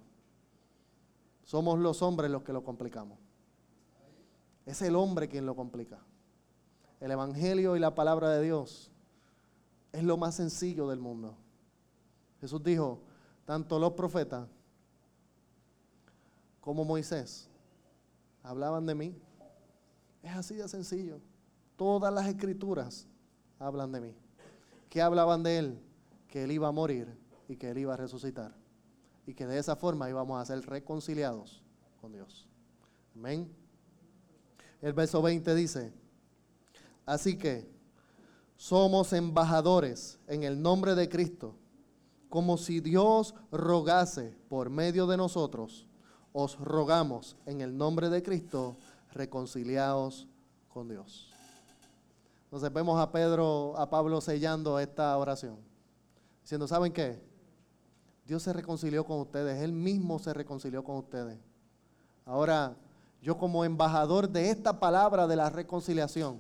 Somos 1.44 1.80
los 1.80 2.04
hombres 2.04 2.30
los 2.30 2.44
que 2.44 2.54
lo 2.54 2.64
complicamos. 2.64 3.18
Es 4.70 4.84
el 4.84 4.96
hombre 4.96 5.28
quien 5.28 5.48
lo 5.48 5.56
complica. 5.56 5.98
El 7.00 7.10
Evangelio 7.10 7.76
y 7.76 7.80
la 7.80 7.96
palabra 7.96 8.30
de 8.30 8.44
Dios 8.44 8.92
es 9.92 10.04
lo 10.04 10.16
más 10.16 10.36
sencillo 10.36 10.88
del 10.88 11.00
mundo. 11.00 11.36
Jesús 12.40 12.62
dijo, 12.64 13.02
tanto 13.46 13.80
los 13.80 13.94
profetas 13.94 14.48
como 16.62 16.86
Moisés 16.86 17.50
hablaban 18.44 18.86
de 18.86 18.94
mí. 18.94 19.20
Es 20.22 20.36
así 20.36 20.54
de 20.54 20.68
sencillo. 20.68 21.20
Todas 21.76 22.14
las 22.14 22.28
escrituras 22.28 23.08
hablan 23.58 23.92
de 23.92 24.02
mí. 24.02 24.16
¿Qué 24.88 25.02
hablaban 25.02 25.42
de 25.42 25.58
él? 25.58 25.80
Que 26.28 26.44
él 26.44 26.52
iba 26.52 26.68
a 26.68 26.72
morir 26.72 27.18
y 27.48 27.56
que 27.56 27.72
él 27.72 27.80
iba 27.80 27.96
a 27.96 27.98
resucitar. 27.98 28.54
Y 29.26 29.34
que 29.34 29.48
de 29.48 29.58
esa 29.58 29.76
forma 29.76 30.12
íbamos 30.12 30.40
a 30.40 30.46
ser 30.46 30.64
reconciliados 30.70 31.64
con 32.00 32.14
Dios. 32.14 32.48
Amén. 33.16 33.52
El 34.82 34.94
verso 34.94 35.22
20 35.22 35.56
dice, 35.56 35.94
así 37.06 37.38
que 37.38 37.70
somos 38.56 39.14
embajadores 39.14 40.20
en 40.28 40.44
el 40.44 40.62
nombre 40.62 40.96
de 40.96 41.10
Cristo, 41.10 41.56
como 42.30 42.58
si 42.58 42.80
Dios 42.80 43.34
rogase 43.52 44.38
por 44.48 44.70
medio 44.70 45.08
de 45.08 45.18
nosotros, 45.18 45.88
os 46.32 46.58
rogamos 46.60 47.36
en 47.46 47.62
el 47.62 47.76
nombre 47.76 48.10
de 48.10 48.22
Cristo, 48.22 48.78
reconciliados 49.12 50.28
con 50.70 50.88
Dios. 50.88 51.30
Entonces 52.46 52.72
vemos 52.72 53.00
a 53.00 53.12
Pedro, 53.12 53.78
a 53.78 53.90
Pablo 53.90 54.22
sellando 54.22 54.80
esta 54.80 55.18
oración, 55.18 55.58
diciendo, 56.42 56.68
¿saben 56.68 56.94
qué? 56.94 57.22
Dios 58.26 58.44
se 58.44 58.54
reconcilió 58.54 59.06
con 59.06 59.20
ustedes, 59.20 59.62
Él 59.62 59.74
mismo 59.74 60.20
se 60.20 60.34
reconcilió 60.34 60.84
con 60.84 60.98
ustedes. 60.98 61.40
Ahora, 62.26 62.76
yo 63.22 63.38
como 63.38 63.66
embajador 63.66 64.30
de 64.30 64.50
esta 64.50 64.80
palabra 64.80 65.28
de 65.28 65.36
la 65.36 65.50
reconciliación, 65.50 66.40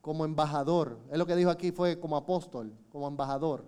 como 0.00 0.24
embajador, 0.24 0.98
es 1.10 1.18
lo 1.18 1.26
que 1.26 1.36
dijo 1.36 1.50
aquí 1.50 1.72
fue 1.72 2.00
como 2.00 2.16
apóstol, 2.16 2.72
como 2.90 3.06
embajador, 3.06 3.66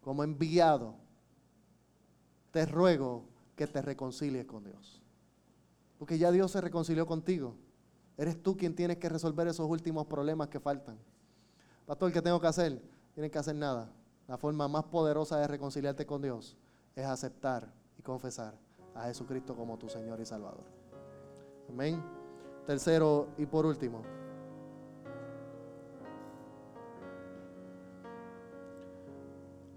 como 0.00 0.24
enviado, 0.24 0.94
te 2.50 2.64
ruego 2.64 3.24
que 3.54 3.66
te 3.66 3.82
reconcilies 3.82 4.46
con 4.46 4.64
Dios. 4.64 5.02
Porque 5.98 6.16
ya 6.16 6.32
Dios 6.32 6.50
se 6.50 6.62
reconcilió 6.62 7.06
contigo. 7.06 7.54
Eres 8.16 8.42
tú 8.42 8.56
quien 8.56 8.74
tienes 8.74 8.96
que 8.96 9.08
resolver 9.08 9.46
esos 9.48 9.68
últimos 9.68 10.06
problemas 10.06 10.48
que 10.48 10.58
faltan. 10.58 10.98
Pastor, 11.84 12.10
¿qué 12.12 12.22
tengo 12.22 12.40
que 12.40 12.46
hacer? 12.46 12.82
Tienes 13.12 13.30
que 13.30 13.38
hacer 13.38 13.54
nada. 13.54 13.92
La 14.26 14.38
forma 14.38 14.66
más 14.68 14.84
poderosa 14.84 15.38
de 15.38 15.46
reconciliarte 15.46 16.06
con 16.06 16.22
Dios 16.22 16.56
es 16.96 17.04
aceptar 17.04 17.70
y 17.98 18.02
confesar 18.02 18.54
a 18.94 19.04
Jesucristo 19.04 19.54
como 19.54 19.78
tu 19.78 19.88
Señor 19.88 20.20
y 20.20 20.26
Salvador. 20.26 20.64
Amén. 21.68 22.02
Tercero 22.66 23.28
y 23.38 23.46
por 23.46 23.66
último. 23.66 24.02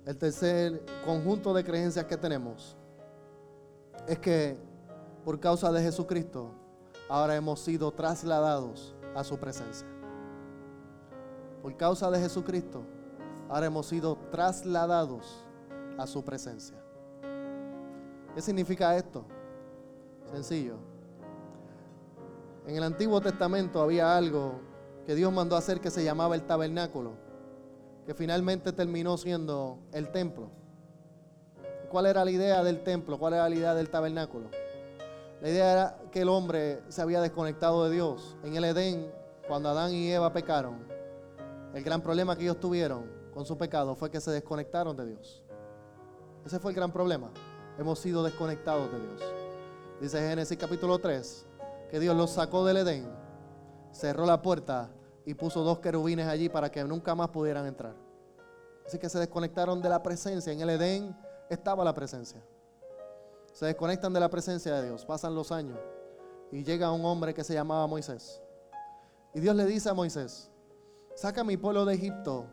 El 0.05 0.17
tercer 0.17 0.83
conjunto 1.05 1.53
de 1.53 1.63
creencias 1.63 2.05
que 2.05 2.17
tenemos 2.17 2.75
es 4.05 4.19
que 4.19 4.57
por 5.23 5.39
causa 5.39 5.71
de 5.71 5.81
Jesucristo 5.81 6.51
ahora 7.07 7.35
hemos 7.35 7.61
sido 7.61 7.91
trasladados 7.91 8.93
a 9.15 9.23
su 9.23 9.37
presencia. 9.37 9.87
Por 11.61 11.77
causa 11.77 12.11
de 12.11 12.19
Jesucristo 12.19 12.83
ahora 13.47 13.67
hemos 13.67 13.85
sido 13.85 14.17
trasladados 14.29 15.45
a 15.97 16.05
su 16.05 16.21
presencia. 16.23 16.82
¿Qué 18.33 18.41
significa 18.41 18.95
esto? 18.97 19.25
Sencillo. 20.31 20.77
En 22.65 22.75
el 22.75 22.83
Antiguo 22.83 23.21
Testamento 23.21 23.81
había 23.81 24.17
algo 24.17 24.59
que 25.05 25.13
Dios 25.13 25.31
mandó 25.31 25.55
a 25.55 25.59
hacer 25.59 25.79
que 25.79 25.91
se 25.91 26.03
llamaba 26.03 26.33
el 26.33 26.43
tabernáculo, 26.43 27.11
que 28.07 28.15
finalmente 28.15 28.71
terminó 28.71 29.17
siendo 29.17 29.77
el 29.91 30.09
templo. 30.11 30.49
¿Cuál 31.89 32.07
era 32.07 32.25
la 32.25 32.31
idea 32.31 32.63
del 32.63 32.81
templo? 32.83 33.19
¿Cuál 33.19 33.33
era 33.33 33.47
la 33.47 33.55
idea 33.55 33.75
del 33.75 33.89
tabernáculo? 33.89 34.49
La 35.41 35.49
idea 35.49 35.71
era 35.71 35.97
que 36.11 36.21
el 36.21 36.29
hombre 36.29 36.81
se 36.89 37.01
había 37.03 37.21
desconectado 37.21 37.83
de 37.83 37.91
Dios. 37.91 38.35
En 38.43 38.55
el 38.55 38.63
Edén, 38.63 39.11
cuando 39.47 39.69
Adán 39.69 39.93
y 39.93 40.09
Eva 40.09 40.33
pecaron, 40.33 40.87
el 41.75 41.83
gran 41.83 42.01
problema 42.01 42.35
que 42.35 42.43
ellos 42.43 42.59
tuvieron 42.59 43.11
con 43.31 43.45
su 43.45 43.57
pecado 43.57 43.95
fue 43.95 44.09
que 44.09 44.21
se 44.21 44.31
desconectaron 44.31 44.95
de 44.95 45.05
Dios. 45.05 45.43
Ese 46.45 46.59
fue 46.59 46.71
el 46.71 46.75
gran 46.75 46.91
problema 46.91 47.31
hemos 47.77 47.99
sido 47.99 48.23
desconectados 48.23 48.91
de 48.91 48.99
Dios. 48.99 49.21
Dice 50.01 50.19
Génesis 50.19 50.57
capítulo 50.57 50.99
3 50.99 51.45
que 51.89 51.99
Dios 51.99 52.15
los 52.15 52.31
sacó 52.31 52.65
del 52.65 52.77
Edén, 52.77 53.07
cerró 53.91 54.25
la 54.25 54.41
puerta 54.41 54.89
y 55.25 55.33
puso 55.35 55.63
dos 55.63 55.79
querubines 55.79 56.27
allí 56.27 56.49
para 56.49 56.71
que 56.71 56.83
nunca 56.83 57.15
más 57.15 57.29
pudieran 57.29 57.65
entrar. 57.65 57.95
Así 58.85 58.97
que 58.97 59.09
se 59.09 59.19
desconectaron 59.19 59.81
de 59.81 59.89
la 59.89 60.01
presencia. 60.01 60.51
En 60.51 60.59
el 60.59 60.71
Edén 60.71 61.15
estaba 61.49 61.83
la 61.83 61.93
presencia. 61.93 62.43
Se 63.53 63.65
desconectan 63.65 64.11
de 64.11 64.19
la 64.19 64.29
presencia 64.29 64.73
de 64.75 64.87
Dios. 64.87 65.05
Pasan 65.05 65.35
los 65.35 65.51
años 65.51 65.77
y 66.51 66.63
llega 66.63 66.91
un 66.91 67.05
hombre 67.05 67.33
que 67.33 67.43
se 67.43 67.53
llamaba 67.53 67.87
Moisés. 67.87 68.41
Y 69.33 69.39
Dios 69.39 69.55
le 69.55 69.65
dice 69.65 69.89
a 69.89 69.93
Moisés, 69.93 70.49
saca 71.15 71.41
a 71.41 71.43
mi 71.43 71.57
pueblo 71.57 71.85
de 71.85 71.95
Egipto 71.95 72.45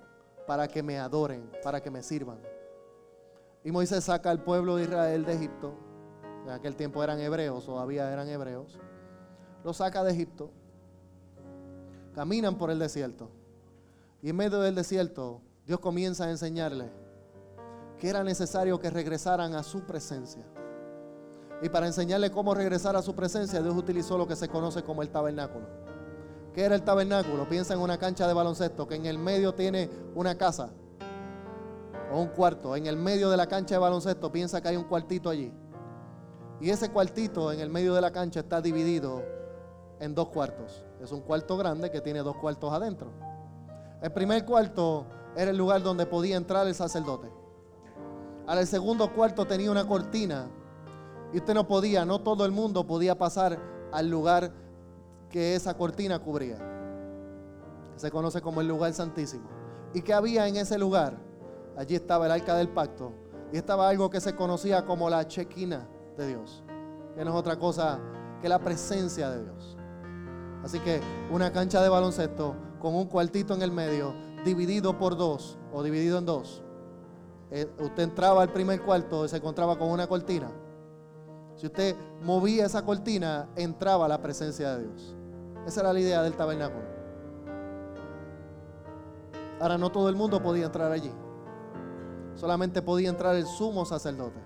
para 0.47 0.69
que 0.69 0.83
me 0.83 0.99
adoren, 0.99 1.51
para 1.63 1.83
que 1.83 1.91
me 1.91 2.03
sirvan. 2.03 2.39
Y 3.63 3.73
Moisés 3.73 4.05
saca 4.05 4.31
al 4.31 4.43
pueblo 4.43 4.77
de 4.77 4.85
Israel 4.85 5.25
de 5.25 5.35
Egipto. 5.35 5.75
En 6.45 6.51
aquel 6.51 6.77
tiempo 6.77 7.05
eran 7.05 7.21
hebreos, 7.21 7.67
todavía 7.67 8.11
eran 8.11 8.29
hebreos. 8.29 8.79
Lo 9.65 9.75
saca 9.75 10.03
de 10.03 10.13
Egipto. 10.13 10.51
caminan 12.15 12.57
por 12.57 12.71
el 12.71 12.79
desierto. 12.79 13.31
Y 14.23 14.31
en 14.31 14.37
medio 14.37 14.61
del 14.61 14.75
desierto, 14.75 15.41
Dios 15.67 15.81
comienza 15.81 16.25
a 16.25 16.31
enseñarle 16.31 16.91
que 17.99 18.09
era 18.09 18.25
necesario 18.25 18.81
que 18.81 18.91
regresaran 18.91 19.55
a 19.55 19.63
su 19.63 19.83
presencia. 19.83 20.45
Y 21.63 21.69
para 21.69 21.87
enseñarle 21.87 22.31
cómo 22.31 22.55
regresar 22.55 22.97
a 22.97 23.03
su 23.03 23.15
presencia, 23.15 23.63
Dios 23.63 23.77
utilizó 23.77 24.17
lo 24.17 24.27
que 24.27 24.37
se 24.37 24.49
conoce 24.49 24.83
como 24.83 25.03
el 25.03 25.11
tabernáculo. 25.11 25.67
¿Qué 26.55 26.65
era 26.65 26.75
el 26.75 26.83
tabernáculo? 26.83 27.49
Piensa 27.49 27.75
en 27.75 27.81
una 27.81 27.99
cancha 27.99 28.27
de 28.27 28.33
baloncesto 28.33 28.89
que 28.89 28.97
en 28.97 29.07
el 29.07 29.19
medio 29.19 29.55
tiene 29.55 29.91
una 30.15 30.37
casa 30.37 30.71
o 32.13 32.21
un 32.21 32.29
cuarto. 32.29 32.77
En 32.77 32.87
el 32.87 32.97
medio 32.97 33.31
de 33.31 33.37
la 33.37 33.47
cancha 33.47 33.75
de 33.75 33.81
baloncesto 33.81 34.31
piensa 34.31 34.61
que 34.61 34.69
hay 34.69 34.77
un 34.77 34.85
cuartito 34.85 35.31
allí. 35.31 35.53
Y 36.61 36.71
ese 36.71 36.91
cuartito 36.91 37.53
en 37.53 37.61
el 37.61 37.71
medio 37.71 37.95
de 37.95 38.01
la 38.01 38.11
cancha 38.11 38.41
está 38.41 38.61
dividido 38.61 39.23
en 39.99 40.15
dos 40.15 40.29
cuartos. 40.29 40.85
Es 41.01 41.13
un 41.13 41.21
cuarto 41.21 41.57
grande 41.57 41.91
que 41.91 42.01
tiene 42.01 42.21
dos 42.21 42.37
cuartos 42.37 42.73
adentro. 42.73 43.11
El 44.03 44.13
primer 44.13 44.45
cuarto 44.45 45.07
era 45.37 45.51
el 45.51 45.57
lugar 45.57 45.83
donde 45.83 46.07
podía 46.07 46.37
entrar 46.37 46.67
el 46.67 46.75
sacerdote. 46.75 47.31
El 48.49 48.67
segundo 48.67 49.13
cuarto 49.15 49.47
tenía 49.47 49.71
una 49.71 49.87
cortina 49.87 50.49
y 51.33 51.39
usted 51.39 51.55
no 51.55 51.67
podía, 51.67 52.05
no 52.05 52.21
todo 52.21 52.45
el 52.45 52.51
mundo 52.51 52.87
podía 52.87 53.17
pasar 53.17 53.59
al 53.93 54.11
lugar 54.11 54.53
que 55.31 55.55
esa 55.55 55.77
cortina 55.77 56.19
cubría. 56.19 56.59
Se 57.97 58.11
conoce 58.11 58.41
como 58.41 58.61
el 58.61 58.69
lugar 58.69 58.93
santísimo. 58.93 59.49
¿Y 59.95 60.03
qué 60.03 60.13
había 60.13 60.49
en 60.49 60.57
ese 60.57 60.79
lugar? 60.79 61.30
Allí 61.77 61.95
estaba 61.95 62.27
el 62.27 62.33
arca 62.33 62.55
del 62.55 62.69
pacto 62.69 63.13
y 63.53 63.57
estaba 63.57 63.89
algo 63.89 64.11
que 64.11 64.21
se 64.21 64.35
conocía 64.35 64.85
como 64.85 65.09
la 65.09 65.27
chequina 65.27 65.89
de 66.17 66.29
Dios, 66.29 66.63
que 67.15 67.25
no 67.25 67.31
es 67.31 67.37
otra 67.37 67.59
cosa 67.59 67.99
que 68.41 68.49
la 68.49 68.59
presencia 68.59 69.31
de 69.31 69.45
Dios. 69.45 69.77
Así 70.63 70.79
que 70.81 71.01
una 71.31 71.53
cancha 71.53 71.83
de 71.83 71.89
baloncesto 71.89 72.55
con 72.81 72.95
un 72.95 73.07
cuartito 73.07 73.55
en 73.55 73.63
el 73.63 73.73
medio, 73.73 74.15
dividido 74.45 74.99
por 74.99 75.17
dos 75.17 75.59
o 75.73 75.83
dividido 75.83 76.19
en 76.19 76.27
dos. 76.27 76.63
Eh, 77.51 77.69
usted 77.79 78.05
entraba 78.05 78.43
al 78.43 78.51
primer 78.51 78.81
cuarto 78.83 79.25
y 79.25 79.29
se 79.29 79.37
encontraba 79.37 79.79
con 79.79 79.91
una 79.91 80.07
cortina. 80.07 80.51
Si 81.57 81.67
usted 81.67 81.97
movía 82.23 82.67
esa 82.67 82.85
cortina, 82.85 83.49
entraba 83.57 84.09
la 84.09 84.21
presencia 84.23 84.77
de 84.77 84.85
Dios. 84.85 85.15
Esa 85.67 85.81
era 85.81 85.93
la 85.93 86.01
idea 86.01 86.23
del 86.23 86.35
tabernáculo. 86.35 86.85
Ahora 89.61 89.77
no 89.77 89.91
todo 89.93 90.09
el 90.09 90.17
mundo 90.17 90.43
podía 90.43 90.67
entrar 90.67 90.91
allí. 90.91 91.13
Solamente 92.37 92.83
podía 92.83 93.11
entrar 93.11 93.37
el 93.37 93.47
sumo 93.47 93.85
sacerdote. 93.85 94.41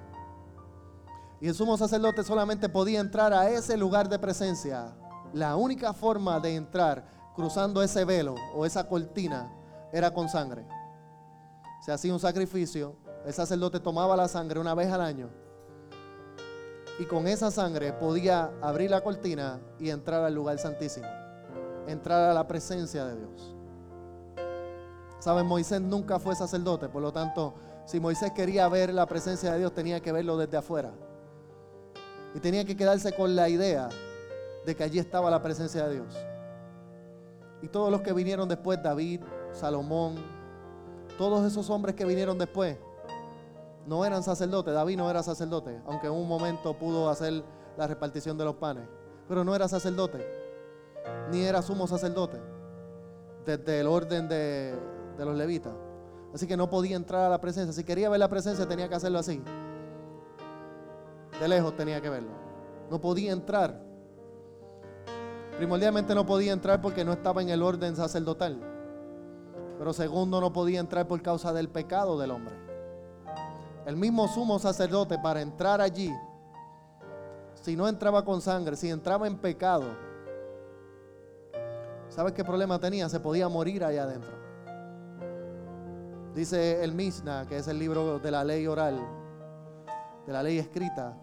Y 1.40 1.48
el 1.48 1.54
sumo 1.54 1.76
sacerdote 1.76 2.24
solamente 2.24 2.68
podía 2.68 3.00
entrar 3.00 3.32
a 3.32 3.48
ese 3.50 3.76
lugar 3.76 4.08
de 4.08 4.18
presencia. 4.18 4.96
La 5.32 5.56
única 5.56 5.92
forma 5.92 6.40
de 6.40 6.54
entrar 6.54 7.06
cruzando 7.34 7.82
ese 7.82 8.04
velo 8.04 8.34
o 8.54 8.64
esa 8.64 8.88
cortina 8.88 9.52
era 9.92 10.12
con 10.12 10.28
sangre. 10.28 10.66
Se 11.84 11.92
hacía 11.92 12.12
un 12.12 12.20
sacrificio, 12.20 12.96
el 13.26 13.32
sacerdote 13.32 13.80
tomaba 13.80 14.16
la 14.16 14.28
sangre 14.28 14.60
una 14.60 14.74
vez 14.74 14.90
al 14.90 15.00
año 15.00 15.44
y 16.98 17.04
con 17.06 17.26
esa 17.26 17.50
sangre 17.50 17.92
podía 17.92 18.52
abrir 18.62 18.90
la 18.90 19.02
cortina 19.02 19.60
y 19.80 19.90
entrar 19.90 20.22
al 20.22 20.34
lugar 20.34 20.58
santísimo, 20.58 21.08
entrar 21.88 22.30
a 22.30 22.34
la 22.34 22.46
presencia 22.46 23.04
de 23.06 23.16
Dios. 23.16 23.54
Saben, 25.18 25.46
Moisés 25.46 25.80
nunca 25.80 26.18
fue 26.18 26.36
sacerdote, 26.36 26.88
por 26.88 27.02
lo 27.02 27.12
tanto, 27.12 27.54
si 27.84 28.00
Moisés 28.00 28.32
quería 28.32 28.68
ver 28.68 28.92
la 28.94 29.06
presencia 29.06 29.52
de 29.52 29.58
Dios, 29.58 29.74
tenía 29.74 30.00
que 30.00 30.12
verlo 30.12 30.36
desde 30.36 30.56
afuera. 30.56 30.92
Y 32.34 32.40
tenía 32.40 32.64
que 32.64 32.76
quedarse 32.76 33.12
con 33.12 33.36
la 33.36 33.48
idea 33.48 33.88
de 34.64 34.74
que 34.74 34.82
allí 34.82 34.98
estaba 34.98 35.30
la 35.30 35.42
presencia 35.42 35.86
de 35.86 35.94
Dios. 35.94 36.16
Y 37.62 37.68
todos 37.68 37.90
los 37.90 38.00
que 38.00 38.12
vinieron 38.12 38.48
después, 38.48 38.82
David, 38.82 39.20
Salomón, 39.52 40.16
todos 41.18 41.46
esos 41.46 41.68
hombres 41.70 41.94
que 41.94 42.04
vinieron 42.04 42.38
después, 42.38 42.76
no 43.86 44.04
eran 44.04 44.22
sacerdotes. 44.22 44.74
David 44.74 44.96
no 44.96 45.10
era 45.10 45.22
sacerdote, 45.22 45.80
aunque 45.86 46.06
en 46.06 46.14
un 46.14 46.26
momento 46.26 46.76
pudo 46.78 47.08
hacer 47.10 47.44
la 47.76 47.86
repartición 47.86 48.38
de 48.38 48.44
los 48.44 48.56
panes. 48.56 48.84
Pero 49.28 49.44
no 49.44 49.54
era 49.54 49.68
sacerdote, 49.68 50.26
ni 51.30 51.42
era 51.44 51.62
sumo 51.62 51.86
sacerdote, 51.86 52.40
desde 53.44 53.80
el 53.80 53.86
orden 53.86 54.28
de, 54.28 54.74
de 55.16 55.24
los 55.24 55.36
levitas. 55.36 55.72
Así 56.34 56.46
que 56.46 56.56
no 56.56 56.68
podía 56.68 56.96
entrar 56.96 57.22
a 57.22 57.28
la 57.28 57.40
presencia. 57.40 57.72
Si 57.72 57.84
quería 57.84 58.10
ver 58.10 58.18
la 58.18 58.28
presencia, 58.28 58.66
tenía 58.66 58.88
que 58.88 58.96
hacerlo 58.96 59.20
así. 59.20 59.40
De 61.40 61.48
lejos 61.48 61.76
tenía 61.76 62.00
que 62.00 62.10
verlo. 62.10 62.32
No 62.90 63.00
podía 63.00 63.32
entrar. 63.32 63.80
Primordialmente 65.56 66.14
no 66.14 66.26
podía 66.26 66.52
entrar 66.52 66.82
porque 66.82 67.04
no 67.04 67.12
estaba 67.12 67.40
en 67.40 67.50
el 67.50 67.62
orden 67.62 67.94
sacerdotal. 67.94 68.60
Pero 69.78 69.92
segundo, 69.92 70.40
no 70.40 70.52
podía 70.52 70.80
entrar 70.80 71.06
por 71.06 71.22
causa 71.22 71.52
del 71.52 71.68
pecado 71.68 72.18
del 72.18 72.32
hombre 72.32 72.64
el 73.86 73.96
mismo 73.96 74.28
sumo 74.28 74.58
sacerdote 74.58 75.18
para 75.18 75.42
entrar 75.42 75.80
allí, 75.80 76.12
si 77.54 77.76
no 77.76 77.88
entraba 77.88 78.24
con 78.24 78.40
sangre, 78.40 78.76
si 78.76 78.88
entraba 78.90 79.26
en 79.26 79.38
pecado, 79.38 79.84
¿sabes 82.08 82.32
qué 82.32 82.44
problema 82.44 82.78
tenía? 82.78 83.08
Se 83.08 83.20
podía 83.20 83.48
morir 83.48 83.84
allá 83.84 84.04
adentro. 84.04 84.43
Dice 86.34 86.82
el 86.82 86.92
Mishnah, 86.92 87.46
que 87.46 87.58
es 87.58 87.68
el 87.68 87.78
libro 87.78 88.18
de 88.18 88.30
la 88.30 88.42
ley 88.42 88.66
oral, 88.66 88.98
de 90.26 90.32
la 90.32 90.42
ley 90.42 90.58
escrita. 90.58 91.16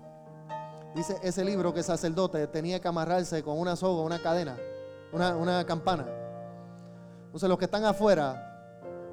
Dice 0.96 1.18
ese 1.22 1.44
libro 1.44 1.74
que 1.74 1.80
el 1.80 1.86
sacerdote 1.86 2.48
tenía 2.48 2.80
que 2.80 2.88
amarrarse 2.88 3.44
con 3.44 3.60
una 3.60 3.76
soga, 3.76 4.04
una 4.04 4.22
cadena, 4.22 4.58
una, 5.12 5.66
campana. 5.66 6.06
Entonces 7.26 7.50
los 7.50 7.58
que 7.58 7.66
están 7.66 7.84
afuera 7.84 8.48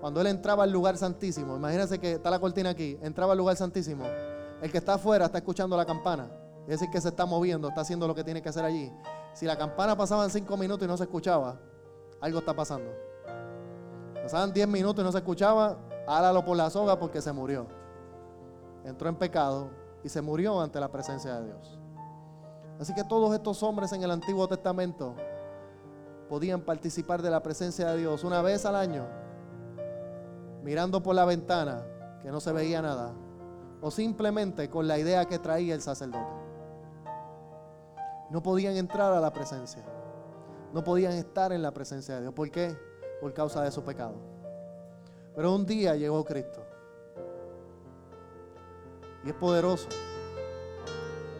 cuando 0.01 0.20
él 0.20 0.28
entraba 0.28 0.62
al 0.62 0.70
lugar 0.70 0.96
santísimo, 0.96 1.57
imagínense 1.57 1.99
que 1.99 2.12
está 2.12 2.30
la 2.30 2.38
cortina 2.38 2.70
aquí, 2.70 2.96
entraba 3.03 3.32
al 3.32 3.38
lugar 3.38 3.57
santísimo, 3.57 4.05
el 4.62 4.70
que 4.70 4.78
está 4.78 4.94
afuera 4.94 5.26
está 5.26 5.38
escuchando 5.38 5.76
la 5.76 5.84
campana, 5.84 6.30
es 6.62 6.78
decir, 6.78 6.90
que 6.90 7.01
se 7.01 7.09
está 7.09 7.26
moviendo, 7.26 7.68
está 7.68 7.80
haciendo 7.80 8.07
lo 8.07 8.14
que 8.14 8.22
tiene 8.22 8.40
que 8.40 8.49
hacer 8.49 8.64
allí. 8.64 8.92
Si 9.34 9.46
la 9.46 9.59
campana 9.59 9.96
pasaba 9.96 10.22
en 10.24 10.30
cinco 10.30 10.57
minutos 10.57 10.84
y 10.84 10.88
no 10.88 10.96
se 10.96 11.05
escuchaba, 11.05 11.59
algo 12.20 12.38
está 12.38 12.55
pasando. 12.55 12.92
Pasaban 14.22 14.53
diez 14.53 14.68
minutos 14.68 15.03
y 15.03 15.05
no 15.05 15.11
se 15.11 15.18
escuchaba, 15.18 15.78
hálalo 16.09 16.44
por 16.44 16.56
la 16.56 16.70
soga 16.70 16.98
porque 16.98 17.20
se 17.20 17.32
murió. 17.32 17.66
Entró 18.84 19.09
en 19.09 19.16
pecado 19.16 19.70
y 20.02 20.09
se 20.09 20.22
murió 20.22 20.61
ante 20.61 20.80
la 20.80 20.90
presencia 20.90 21.38
de 21.38 21.46
Dios. 21.46 21.78
Así 22.80 22.94
que 22.94 23.04
todos 23.04 23.34
estos 23.34 23.62
hombres 23.62 23.92
en 23.92 24.02
el 24.02 24.11
Antiguo 24.11 24.46
Testamento 24.48 25.14
podían 26.28 26.62
participar 26.62 27.22
de 27.22 27.30
la 27.30 27.42
presencia 27.42 27.90
de 27.90 27.98
Dios 27.98 28.24
una 28.24 28.42
vez 28.42 28.64
al 28.64 28.76
año 28.76 29.06
mirando 30.62 31.02
por 31.02 31.14
la 31.14 31.24
ventana 31.24 31.82
que 32.22 32.30
no 32.30 32.40
se 32.40 32.52
veía 32.52 32.82
nada, 32.82 33.14
o 33.80 33.90
simplemente 33.90 34.68
con 34.68 34.88
la 34.88 34.98
idea 34.98 35.24
que 35.24 35.38
traía 35.38 35.74
el 35.74 35.80
sacerdote. 35.80 36.32
No 38.30 38.42
podían 38.42 38.76
entrar 38.76 39.12
a 39.14 39.20
la 39.20 39.32
presencia, 39.32 39.82
no 40.74 40.84
podían 40.84 41.12
estar 41.12 41.52
en 41.52 41.62
la 41.62 41.70
presencia 41.70 42.16
de 42.16 42.20
Dios. 42.22 42.34
¿Por 42.34 42.50
qué? 42.50 42.76
Por 43.20 43.32
causa 43.32 43.62
de 43.62 43.70
su 43.70 43.82
pecado. 43.82 44.38
Pero 45.39 45.55
un 45.55 45.64
día 45.64 45.95
llegó 45.95 46.24
Cristo. 46.24 46.61
Y 49.22 49.28
es 49.28 49.34
poderoso. 49.36 49.86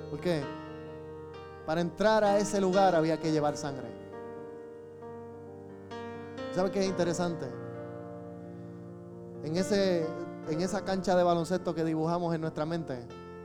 ¿Por 0.09 0.21
qué? 0.21 0.45
Para 1.67 1.81
entrar 1.81 2.23
a 2.23 2.39
ese 2.39 2.61
lugar 2.61 2.95
había 2.95 3.19
que 3.19 3.33
llevar 3.33 3.57
sangre. 3.57 3.89
¿Sabe 6.55 6.71
qué 6.71 6.79
es 6.79 6.87
interesante? 6.87 7.47
en, 9.43 9.57
ese, 9.57 10.07
en 10.49 10.61
esa 10.61 10.85
cancha 10.85 11.17
de 11.17 11.25
baloncesto 11.25 11.75
que 11.75 11.83
dibujamos 11.83 12.33
en 12.37 12.41
nuestra 12.41 12.65
mente, 12.65 13.01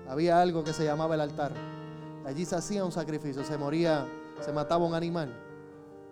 había 0.07 0.39
algo 0.39 0.63
que 0.63 0.73
se 0.73 0.85
llamaba 0.85 1.15
el 1.15 1.21
altar. 1.21 1.51
Allí 2.27 2.45
se 2.45 2.55
hacía 2.55 2.85
un 2.85 2.91
sacrificio, 2.91 3.43
se 3.43 3.57
moría, 3.57 4.05
se 4.39 4.53
mataba 4.53 4.85
un 4.85 4.93
animal 4.93 5.33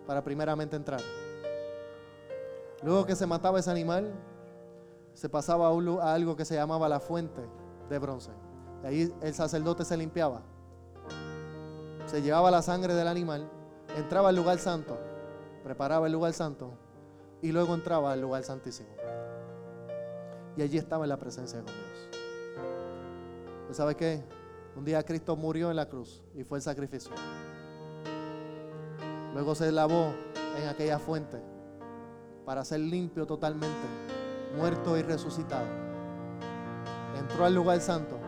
para 0.04 0.24
primeramente 0.24 0.74
entrar. 0.74 1.00
Luego 2.82 3.06
que 3.06 3.14
se 3.14 3.24
mataba 3.24 3.60
ese 3.60 3.70
animal, 3.70 4.12
se 5.14 5.28
pasaba 5.28 5.68
a, 5.68 6.14
algo 6.14 6.36
que 6.36 6.44
se 6.44 6.54
llamaba 6.54 6.88
la 6.88 7.00
fuente 7.00 7.42
de 7.88 7.98
bronce. 7.98 8.30
ahí 8.84 9.12
el 9.20 9.34
sacerdote 9.34 9.84
se 9.84 9.96
limpiaba. 9.96 10.42
Se 12.06 12.22
llevaba 12.22 12.50
la 12.50 12.62
sangre 12.62 12.94
del 12.94 13.08
animal, 13.08 13.48
entraba 13.96 14.30
al 14.30 14.36
lugar 14.36 14.58
santo, 14.58 14.98
preparaba 15.62 16.06
el 16.06 16.12
lugar 16.12 16.32
santo 16.32 16.72
y 17.40 17.52
luego 17.52 17.74
entraba 17.74 18.12
al 18.12 18.20
lugar 18.20 18.42
santísimo. 18.44 18.88
Y 20.56 20.62
allí 20.62 20.78
estaba 20.78 21.04
en 21.04 21.10
la 21.10 21.16
presencia 21.16 21.60
de 21.60 21.64
Dios. 21.64 22.08
¿Usted 23.62 23.74
sabe 23.74 23.94
qué? 23.94 24.22
Un 24.76 24.84
día 24.84 25.02
Cristo 25.02 25.36
murió 25.36 25.70
en 25.70 25.76
la 25.76 25.88
cruz 25.88 26.22
y 26.34 26.44
fue 26.44 26.58
el 26.58 26.62
sacrificio. 26.62 27.12
Luego 29.34 29.54
se 29.54 29.72
lavó 29.72 30.12
en 30.58 30.68
aquella 30.68 30.98
fuente 30.98 31.38
para 32.44 32.64
ser 32.64 32.80
limpio 32.80 33.26
totalmente, 33.26 33.88
muerto 34.56 34.96
y 34.96 35.02
resucitado. 35.02 35.66
Entró 37.18 37.44
al 37.44 37.54
lugar 37.54 37.80
santo 37.80 38.18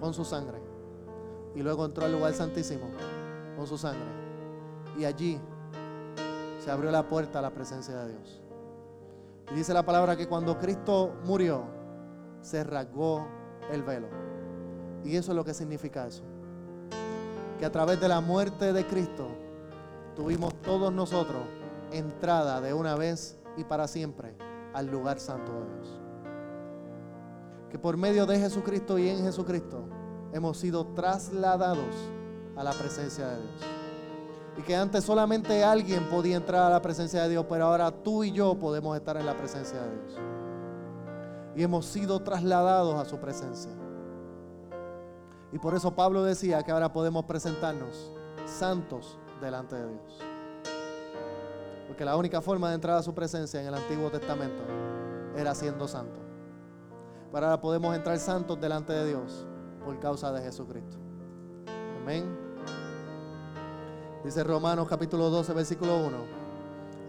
con 0.00 0.14
su 0.14 0.24
sangre 0.24 0.58
y 1.54 1.62
luego 1.62 1.84
entró 1.84 2.04
al 2.04 2.12
lugar 2.12 2.34
santísimo 2.34 2.86
con 3.56 3.66
su 3.66 3.78
sangre. 3.78 4.06
Y 4.98 5.04
allí 5.04 5.40
se 6.62 6.70
abrió 6.70 6.90
la 6.90 7.08
puerta 7.08 7.38
a 7.38 7.42
la 7.42 7.50
presencia 7.50 7.96
de 7.96 8.12
Dios. 8.12 8.40
Y 9.52 9.54
dice 9.54 9.74
la 9.74 9.84
palabra 9.84 10.16
que 10.16 10.26
cuando 10.26 10.58
Cristo 10.58 11.14
murió, 11.24 11.64
se 12.40 12.64
rasgó 12.64 13.26
el 13.70 13.82
velo. 13.82 14.08
Y 15.04 15.16
eso 15.16 15.32
es 15.32 15.36
lo 15.36 15.44
que 15.44 15.54
significa 15.54 16.06
eso. 16.06 16.22
Que 17.58 17.66
a 17.66 17.72
través 17.72 18.00
de 18.00 18.08
la 18.08 18.20
muerte 18.20 18.72
de 18.72 18.86
Cristo 18.86 19.28
tuvimos 20.16 20.54
todos 20.62 20.92
nosotros 20.92 21.42
entrada 21.92 22.60
de 22.60 22.72
una 22.74 22.96
vez 22.96 23.38
y 23.56 23.64
para 23.64 23.86
siempre 23.86 24.34
al 24.74 24.86
lugar 24.86 25.18
santo 25.18 25.52
de 25.52 25.74
Dios. 25.74 26.00
Que 27.70 27.78
por 27.78 27.96
medio 27.96 28.26
de 28.26 28.38
Jesucristo 28.38 28.98
y 28.98 29.08
en 29.08 29.22
Jesucristo 29.22 29.84
hemos 30.32 30.58
sido 30.58 30.86
trasladados 30.88 31.94
a 32.56 32.62
la 32.62 32.72
presencia 32.72 33.26
de 33.28 33.36
Dios. 33.36 33.60
Y 34.56 34.62
que 34.62 34.76
antes 34.76 35.04
solamente 35.04 35.64
alguien 35.64 36.08
podía 36.08 36.36
entrar 36.36 36.62
a 36.64 36.70
la 36.70 36.82
presencia 36.82 37.22
de 37.22 37.30
Dios, 37.30 37.46
pero 37.48 37.66
ahora 37.66 37.90
tú 37.90 38.22
y 38.22 38.32
yo 38.32 38.56
podemos 38.56 38.96
estar 38.96 39.16
en 39.16 39.26
la 39.26 39.36
presencia 39.36 39.80
de 39.80 39.90
Dios. 39.90 40.20
Y 41.56 41.62
hemos 41.62 41.86
sido 41.86 42.20
trasladados 42.20 42.94
a 42.94 43.04
su 43.04 43.18
presencia. 43.18 43.72
Y 45.52 45.58
por 45.58 45.74
eso 45.74 45.94
Pablo 45.94 46.24
decía 46.24 46.62
que 46.62 46.72
ahora 46.72 46.92
podemos 46.92 47.24
presentarnos 47.24 48.12
santos 48.44 49.18
delante 49.40 49.76
de 49.76 49.88
Dios. 49.88 50.33
Porque 51.94 52.04
la 52.04 52.16
única 52.16 52.40
forma 52.40 52.70
de 52.70 52.74
entrar 52.74 52.96
a 52.98 53.04
su 53.04 53.14
presencia 53.14 53.60
en 53.60 53.68
el 53.68 53.74
Antiguo 53.74 54.10
Testamento 54.10 54.64
era 55.36 55.54
siendo 55.54 55.86
santo. 55.86 56.18
Pero 57.32 57.46
ahora 57.46 57.60
podemos 57.60 57.94
entrar 57.94 58.18
santos 58.18 58.60
delante 58.60 58.92
de 58.92 59.06
Dios 59.06 59.46
por 59.84 60.00
causa 60.00 60.32
de 60.32 60.42
Jesucristo. 60.42 60.96
Amén. 62.02 62.36
Dice 64.24 64.42
Romanos 64.42 64.88
capítulo 64.88 65.30
12, 65.30 65.52
versículo 65.52 65.98
1. 65.98 66.16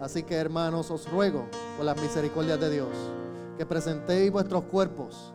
Así 0.01 0.21
que 0.21 0.35
hermanos, 0.35 0.91
os 0.91 1.09
ruego 1.09 1.47
por 1.77 1.85
las 1.87 1.99
misericordias 1.99 2.59
de 2.59 2.69
Dios, 2.69 2.95
que 3.57 3.65
presentéis 3.65 4.31
vuestros 4.31 4.65
cuerpos 4.65 5.33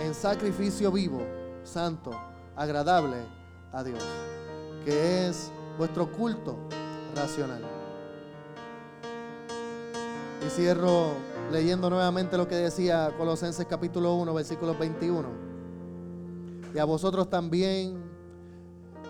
en 0.00 0.14
sacrificio 0.14 0.92
vivo, 0.92 1.20
santo, 1.64 2.12
agradable 2.54 3.16
a 3.72 3.82
Dios, 3.82 4.04
que 4.84 5.26
es 5.26 5.50
vuestro 5.76 6.12
culto 6.12 6.56
racional. 7.16 7.71
Y 10.44 10.50
cierro 10.50 11.12
leyendo 11.52 11.88
nuevamente 11.88 12.36
lo 12.36 12.48
que 12.48 12.56
decía 12.56 13.12
Colosenses 13.16 13.66
capítulo 13.66 14.14
1, 14.14 14.34
versículo 14.34 14.74
21. 14.74 15.28
Y 16.74 16.78
a 16.78 16.84
vosotros 16.84 17.30
también, 17.30 18.02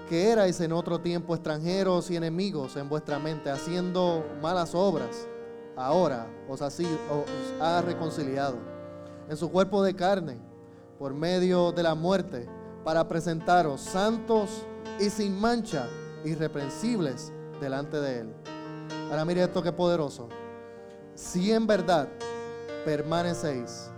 que 0.08 0.30
erais 0.30 0.60
en 0.60 0.72
otro 0.72 1.00
tiempo 1.00 1.34
extranjeros 1.34 2.10
y 2.10 2.16
enemigos 2.16 2.76
en 2.76 2.88
vuestra 2.88 3.18
mente, 3.18 3.50
haciendo 3.50 4.24
malas 4.42 4.74
obras, 4.74 5.26
ahora 5.76 6.26
os, 6.48 6.60
así, 6.60 6.86
os 7.10 7.62
ha 7.62 7.80
reconciliado 7.80 8.56
en 9.28 9.36
su 9.36 9.50
cuerpo 9.50 9.82
de 9.82 9.94
carne 9.94 10.38
por 10.98 11.14
medio 11.14 11.72
de 11.72 11.82
la 11.82 11.94
muerte, 11.94 12.48
para 12.84 13.08
presentaros 13.08 13.80
santos 13.80 14.66
y 15.00 15.08
sin 15.08 15.40
mancha, 15.40 15.86
irreprensibles 16.24 17.32
delante 17.60 18.00
de 18.00 18.20
Él. 18.20 18.34
Ahora 19.08 19.24
mire 19.24 19.42
esto 19.44 19.62
que 19.62 19.72
poderoso. 19.72 20.28
Si 21.14 21.52
en 21.52 21.66
verdad 21.66 22.08
permanecéis 22.84 23.90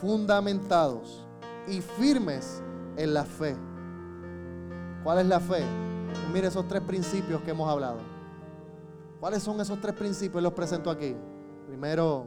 fundamentados 0.00 1.24
y 1.66 1.80
firmes 1.80 2.62
en 2.96 3.14
la 3.14 3.24
fe. 3.24 3.56
¿Cuál 5.04 5.18
es 5.18 5.26
la 5.26 5.40
fe? 5.40 5.64
Mire 6.32 6.48
esos 6.48 6.66
tres 6.68 6.82
principios 6.82 7.40
que 7.42 7.50
hemos 7.50 7.68
hablado. 7.68 7.98
¿Cuáles 9.20 9.42
son 9.42 9.60
esos 9.60 9.80
tres 9.80 9.94
principios? 9.94 10.42
Los 10.42 10.52
presento 10.52 10.90
aquí. 10.90 11.14
Primero, 11.68 12.26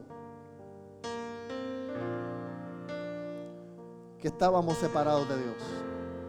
que 4.19 4.29
estábamos 4.29 4.77
separados 4.77 5.27
de 5.27 5.37
Dios. 5.37 5.55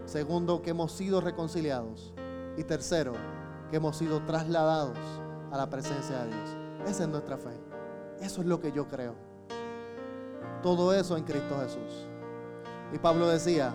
Segundo, 0.07 0.63
que 0.63 0.71
hemos 0.71 0.93
sido 0.93 1.21
reconciliados. 1.21 2.13
Y 2.57 2.65
tercero, 2.65 3.13
que 3.71 3.77
hemos 3.77 3.97
sido 3.97 4.21
trasladados 4.25 4.99
a 5.53 5.57
la 5.57 5.71
presencia 5.71 6.25
de 6.25 6.29
Dios. 6.29 6.57
Esa 6.89 7.05
es 7.05 7.09
nuestra 7.09 7.37
fe. 7.37 7.76
Eso 8.21 8.41
es 8.41 8.47
lo 8.47 8.61
que 8.61 8.73
yo 8.73 8.89
creo. 8.89 9.15
Todo 10.63 10.93
eso 10.93 11.17
en 11.17 11.25
Cristo 11.25 11.59
Jesús. 11.61 12.07
Y 12.93 12.99
Pablo 12.99 13.29
decía, 13.29 13.75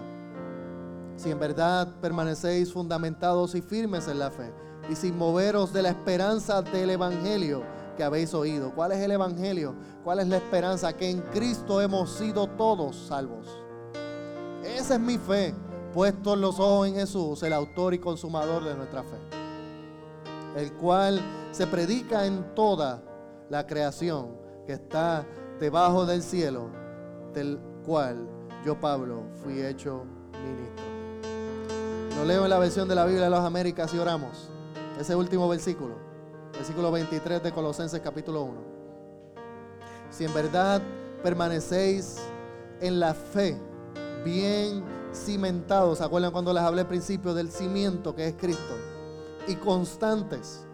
si 1.16 1.30
en 1.30 1.40
verdad 1.40 1.88
permanecéis 2.02 2.74
fundamentados 2.74 3.56
y 3.56 3.62
firmes 3.62 4.08
en 4.08 4.20
la 4.20 4.32
fe 4.32 4.52
y 4.90 4.96
sin 4.96 5.18
moveros 5.18 5.72
de 5.74 5.84
la 5.84 5.90
esperanza 5.90 6.62
del 6.62 6.90
Evangelio 6.90 7.64
que 7.96 8.04
habéis 8.04 8.34
oído. 8.34 8.74
¿Cuál 8.74 8.94
es 8.94 9.00
el 9.00 9.12
Evangelio? 9.12 9.76
¿Cuál 10.04 10.20
es 10.20 10.28
la 10.28 10.38
esperanza? 10.38 10.94
Que 10.94 11.10
en 11.10 11.22
Cristo 11.22 11.82
hemos 11.82 12.10
sido 12.12 12.48
todos 12.48 12.96
salvos. 12.96 13.48
Esa 14.64 14.96
es 14.96 15.00
mi 15.00 15.18
fe, 15.18 15.54
puestos 15.94 16.38
los 16.38 16.60
ojos 16.60 16.88
en 16.88 16.96
Jesús, 16.96 17.44
el 17.44 17.54
autor 17.54 17.94
y 17.94 18.00
consumador 18.00 18.64
de 18.64 18.76
nuestra 18.76 19.04
fe, 19.04 19.18
el 20.56 20.74
cual 20.74 21.20
se 21.52 21.68
predica 21.68 22.26
en 22.26 22.56
toda 22.56 23.04
la 23.52 23.68
creación 23.68 24.30
que 24.66 24.72
está 24.72 25.28
debajo 25.60 26.06
del 26.06 26.24
cielo, 26.24 26.70
del 27.34 27.60
cual 27.86 28.26
yo, 28.66 28.80
Pablo, 28.80 29.24
fui 29.44 29.62
hecho 29.62 30.06
ministro. 30.32 30.86
Lo 32.16 32.24
leo 32.24 32.46
en 32.46 32.50
la 32.50 32.60
versión 32.60 32.88
de 32.88 32.96
la 32.96 33.04
Biblia 33.04 33.26
de 33.26 33.30
las 33.30 33.44
Américas 33.44 33.94
y 33.94 33.98
oramos. 33.98 34.50
Ese 34.98 35.18
último 35.18 35.50
versículo, 35.50 35.96
versículo 36.54 36.94
23 36.94 37.44
de 37.44 37.52
Colosenses 37.52 38.00
capítulo 38.00 38.44
1. 38.44 38.54
Si 40.12 40.24
en 40.24 40.34
verdad 40.34 40.82
permanecéis 41.22 42.20
en 42.80 43.02
la 43.02 43.14
fe, 43.14 43.58
bien 44.24 44.82
cimentados, 45.14 45.98
¿se 45.98 46.06
acuerdan 46.06 46.32
cuando 46.32 46.54
les 46.54 46.64
hablé 46.64 46.82
al 46.82 46.88
principio 46.88 47.34
del 47.34 47.52
cimiento 47.52 48.16
que 48.16 48.28
es 48.28 48.36
Cristo? 48.36 48.78
Y 49.46 49.56
constantes, 49.56 50.66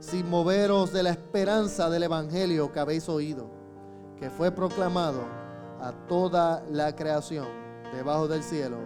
sin 0.00 0.28
moveros 0.28 0.92
de 0.92 1.02
la 1.02 1.10
esperanza 1.10 1.90
del 1.90 2.04
Evangelio 2.04 2.72
que 2.72 2.80
habéis 2.80 3.08
oído, 3.08 3.50
que 4.18 4.30
fue 4.30 4.50
proclamado 4.50 5.22
a 5.80 5.92
toda 6.08 6.62
la 6.70 6.94
creación 6.94 7.46
debajo 7.92 8.28
del 8.28 8.42
cielo 8.42 8.78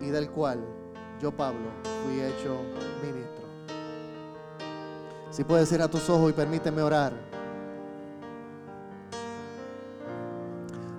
y 0.00 0.06
del 0.06 0.30
cual 0.30 0.58
yo, 1.20 1.32
Pablo, 1.32 1.68
fui 2.04 2.20
hecho 2.20 2.56
ministro. 3.02 3.44
Si 5.30 5.44
puedes 5.44 5.70
ir 5.72 5.82
a 5.82 5.88
tus 5.88 6.08
ojos 6.08 6.30
y 6.30 6.32
permíteme 6.32 6.82
orar. 6.82 7.12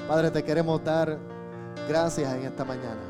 Padre, 0.08 0.32
te 0.32 0.44
queremos 0.44 0.84
dar 0.84 1.18
gracias 1.88 2.34
en 2.34 2.44
esta 2.44 2.66
mañana. 2.66 3.02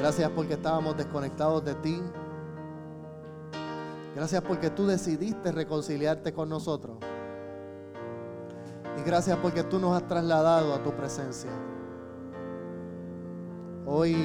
Gracias 0.00 0.30
porque 0.30 0.54
estábamos 0.54 0.96
desconectados 0.96 1.64
de 1.64 1.74
ti. 1.76 2.02
Gracias 4.14 4.42
porque 4.42 4.70
tú 4.70 4.86
decidiste 4.86 5.52
reconciliarte 5.52 6.32
con 6.32 6.48
nosotros. 6.48 6.98
Y 8.98 9.02
gracias 9.02 9.38
porque 9.38 9.64
tú 9.64 9.78
nos 9.78 9.96
has 9.96 10.06
trasladado 10.06 10.74
a 10.74 10.82
tu 10.82 10.92
presencia. 10.92 11.50
Hoy 13.86 14.16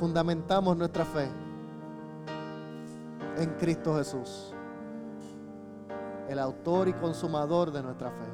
fundamentamos 0.00 0.76
nuestra 0.76 1.04
fe 1.04 1.28
en 3.36 3.50
Cristo 3.58 3.96
Jesús, 3.96 4.52
el 6.28 6.38
autor 6.38 6.88
y 6.88 6.92
consumador 6.94 7.70
de 7.70 7.82
nuestra 7.82 8.10
fe. 8.10 8.32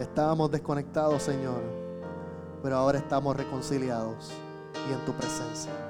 Estábamos 0.00 0.50
desconectados, 0.50 1.22
Señor, 1.22 1.60
pero 2.62 2.76
ahora 2.76 2.98
estamos 2.98 3.36
reconciliados 3.36 4.32
y 4.88 4.92
en 4.92 5.04
tu 5.04 5.12
presencia. 5.12 5.89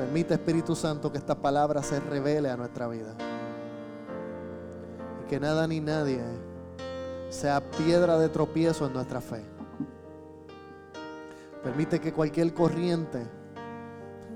Permite, 0.00 0.32
Espíritu 0.32 0.74
Santo, 0.74 1.12
que 1.12 1.18
esta 1.18 1.34
palabra 1.34 1.82
se 1.82 2.00
revele 2.00 2.48
a 2.48 2.56
nuestra 2.56 2.88
vida. 2.88 3.14
Y 5.22 5.28
que 5.28 5.38
nada 5.38 5.66
ni 5.66 5.78
nadie 5.78 6.22
sea 7.28 7.60
piedra 7.60 8.18
de 8.18 8.30
tropiezo 8.30 8.86
en 8.86 8.94
nuestra 8.94 9.20
fe. 9.20 9.44
Permite 11.62 12.00
que 12.00 12.14
cualquier 12.14 12.54
corriente, 12.54 13.26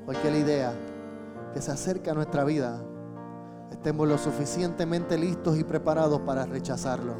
cualquier 0.05 0.35
idea 0.35 0.75
que 1.55 1.63
se 1.63 1.73
acerque 1.73 2.11
a 2.11 2.15
nuestra 2.15 2.45
vida, 2.45 2.83
estemos 3.71 4.07
lo 4.07 4.19
suficientemente 4.19 5.17
listos 5.17 5.57
y 5.57 5.65
preparados 5.65 6.21
para 6.21 6.45
rechazarlo. 6.45 7.15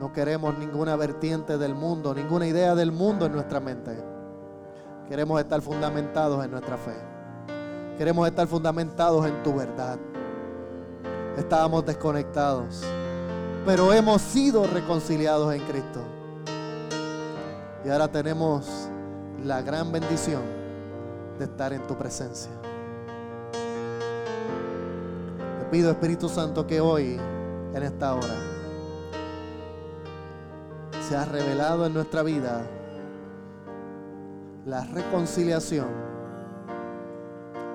No 0.00 0.10
queremos 0.10 0.58
ninguna 0.58 0.96
vertiente 0.96 1.58
del 1.58 1.74
mundo, 1.74 2.14
ninguna 2.14 2.46
idea 2.46 2.74
del 2.74 2.92
mundo 2.92 3.26
en 3.26 3.32
nuestra 3.32 3.60
mente. 3.60 4.05
Queremos 5.08 5.38
estar 5.38 5.60
fundamentados 5.62 6.44
en 6.44 6.50
nuestra 6.50 6.76
fe. 6.76 6.94
Queremos 7.96 8.26
estar 8.26 8.46
fundamentados 8.48 9.24
en 9.24 9.40
tu 9.44 9.54
verdad. 9.54 9.98
Estábamos 11.36 11.86
desconectados, 11.86 12.82
pero 13.64 13.92
hemos 13.92 14.20
sido 14.20 14.66
reconciliados 14.66 15.54
en 15.54 15.62
Cristo. 15.62 16.00
Y 17.84 17.88
ahora 17.88 18.08
tenemos 18.08 18.88
la 19.44 19.62
gran 19.62 19.92
bendición 19.92 20.42
de 21.38 21.44
estar 21.44 21.72
en 21.72 21.86
tu 21.86 21.94
presencia. 21.96 22.50
Te 25.60 25.64
pido, 25.70 25.92
Espíritu 25.92 26.28
Santo, 26.28 26.66
que 26.66 26.80
hoy, 26.80 27.16
en 27.74 27.82
esta 27.82 28.12
hora, 28.12 28.34
se 31.08 31.16
ha 31.16 31.24
revelado 31.24 31.86
en 31.86 31.94
nuestra 31.94 32.24
vida 32.24 32.66
la 34.66 34.82
reconciliación 34.84 35.86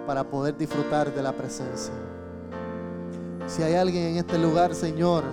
para 0.05 0.25
poder 0.25 0.57
disfrutar 0.57 1.13
de 1.15 1.23
la 1.23 1.31
presencia. 1.31 1.93
Si 3.47 3.63
hay 3.63 3.75
alguien 3.75 4.07
en 4.07 4.17
este 4.17 4.37
lugar, 4.37 4.75
Señor, 4.75 5.23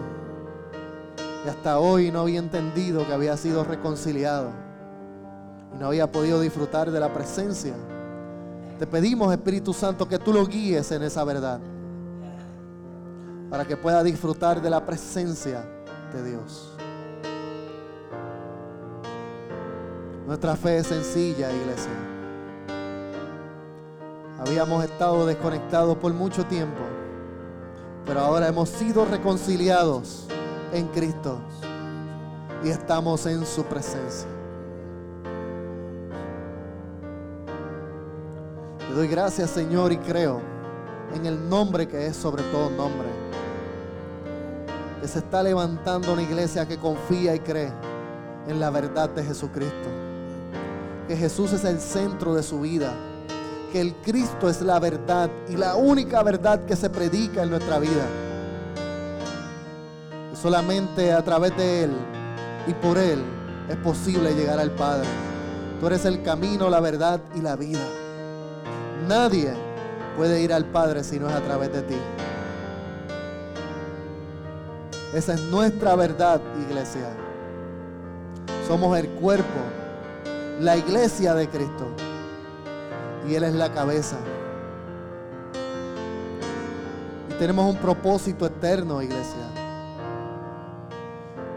que 1.43 1.51
hasta 1.51 1.81
hoy 1.81 2.13
no 2.13 2.21
había 2.21 2.39
entendido 2.39 3.05
que 3.05 3.13
había 3.13 3.37
sido 3.37 3.65
reconciliado 3.65 4.51
y 5.75 5.79
no 5.79 5.89
había 5.89 6.11
podido 6.11 6.41
disfrutar 6.41 6.93
de 6.93 7.01
la 7.01 7.13
presencia, 7.13 7.75
te 8.79 8.87
pedimos, 8.87 9.33
Espíritu 9.33 9.73
Santo, 9.73 10.07
que 10.07 10.21
tú 10.21 10.33
lo 10.33 10.47
guíes 10.47 10.93
en 10.93 11.03
esa 11.03 11.25
verdad 11.25 11.59
para 13.51 13.65
que 13.65 13.77
pueda 13.77 14.05
disfrutar 14.05 14.63
de 14.63 14.71
la 14.71 14.87
presencia 14.87 15.65
de 16.13 16.23
Dios. 16.23 16.79
Nuestra 20.29 20.57
fe 20.57 20.76
es 20.76 20.87
sencilla, 20.89 21.51
iglesia. 21.51 21.91
Habíamos 24.39 24.85
estado 24.85 25.24
desconectados 25.24 25.97
por 25.97 26.12
mucho 26.12 26.45
tiempo, 26.45 26.83
pero 28.05 28.20
ahora 28.20 28.49
hemos 28.49 28.68
sido 28.68 29.07
reconciliados 29.07 30.26
en 30.74 30.87
Cristo 30.89 31.41
y 32.62 32.68
estamos 32.68 33.24
en 33.24 33.47
su 33.47 33.64
presencia. 33.64 34.29
Te 38.87 38.95
doy 38.95 39.09
gracias, 39.09 39.49
Señor, 39.49 39.93
y 39.93 39.97
creo 39.97 40.43
en 41.14 41.24
el 41.24 41.49
nombre 41.49 41.89
que 41.89 42.07
es 42.07 42.14
sobre 42.14 42.43
todo 42.53 42.68
nombre. 42.68 43.09
Que 45.01 45.09
se 45.09 45.20
está 45.20 45.43
levantando 45.43 46.12
una 46.12 46.20
iglesia 46.20 46.68
que 46.68 46.76
confía 46.76 47.35
y 47.35 47.41
cree 47.41 47.72
en 48.47 48.61
la 48.61 48.68
verdad 48.68 49.09
de 49.09 49.24
Jesucristo 49.24 50.08
que 51.09 51.17
Jesús 51.17 51.55
es 51.55 51.65
el 51.65 51.81
centro 51.81 52.35
de 52.35 52.43
su 52.43 52.61
vida, 52.61 52.93
que 53.73 53.81
el 53.81 53.95
Cristo 53.97 54.51
es 54.51 54.61
la 54.61 54.79
verdad 54.79 55.31
y 55.49 55.57
la 55.57 55.75
única 55.75 56.23
verdad 56.23 56.67
que 56.67 56.77
se 56.77 56.91
predica 56.91 57.43
en 57.43 57.51
nuestra 57.51 57.79
vida. 57.79 58.05
Solamente 60.41 61.11
a 61.13 61.25
través 61.25 61.57
de 61.57 61.85
Él 61.85 61.93
y 62.67 62.75
por 62.75 62.99
Él 62.99 63.25
es 63.71 63.77
posible 63.77 64.35
llegar 64.35 64.61
al 64.61 64.71
Padre. 64.73 65.09
Tú 65.81 65.87
eres 65.87 66.05
el 66.05 66.23
camino, 66.23 66.69
la 66.69 66.81
verdad 66.81 67.21
y 67.35 67.41
la 67.41 67.57
vida. 67.57 67.87
Nadie 69.09 69.55
puede 70.15 70.43
ir 70.43 70.53
al 70.53 70.67
Padre 70.67 71.03
si 71.03 71.19
no 71.19 71.31
es 71.31 71.35
a 71.35 71.41
través 71.41 71.73
de 71.73 71.83
ti. 71.83 71.97
Esa 75.15 75.35
es 75.35 75.41
nuestra 75.45 75.97
verdad, 75.97 76.39
iglesia. 76.69 77.09
Somos 78.67 78.99
el 78.99 79.09
cuerpo 79.09 79.78
la 80.61 80.77
iglesia 80.77 81.35
de 81.35 81.49
Cristo. 81.49 81.87
Y 83.27 83.35
Él 83.35 83.45
es 83.45 83.55
la 83.55 83.73
cabeza. 83.73 84.17
Y 87.31 87.35
tenemos 87.35 87.73
un 87.73 87.77
propósito 87.77 88.47
eterno, 88.47 89.03
iglesia. 89.03 89.47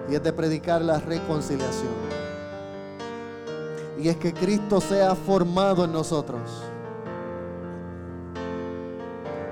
Y 0.10 0.16
es 0.16 0.24
de 0.24 0.34
predicar 0.34 0.82
la 0.82 1.00
reconciliación. 1.00 2.12
Y 3.98 4.10
es 4.10 4.18
que 4.18 4.34
Cristo 4.34 4.82
sea 4.82 5.16
formado 5.16 5.86
en 5.86 5.94
nosotros. 5.94 6.64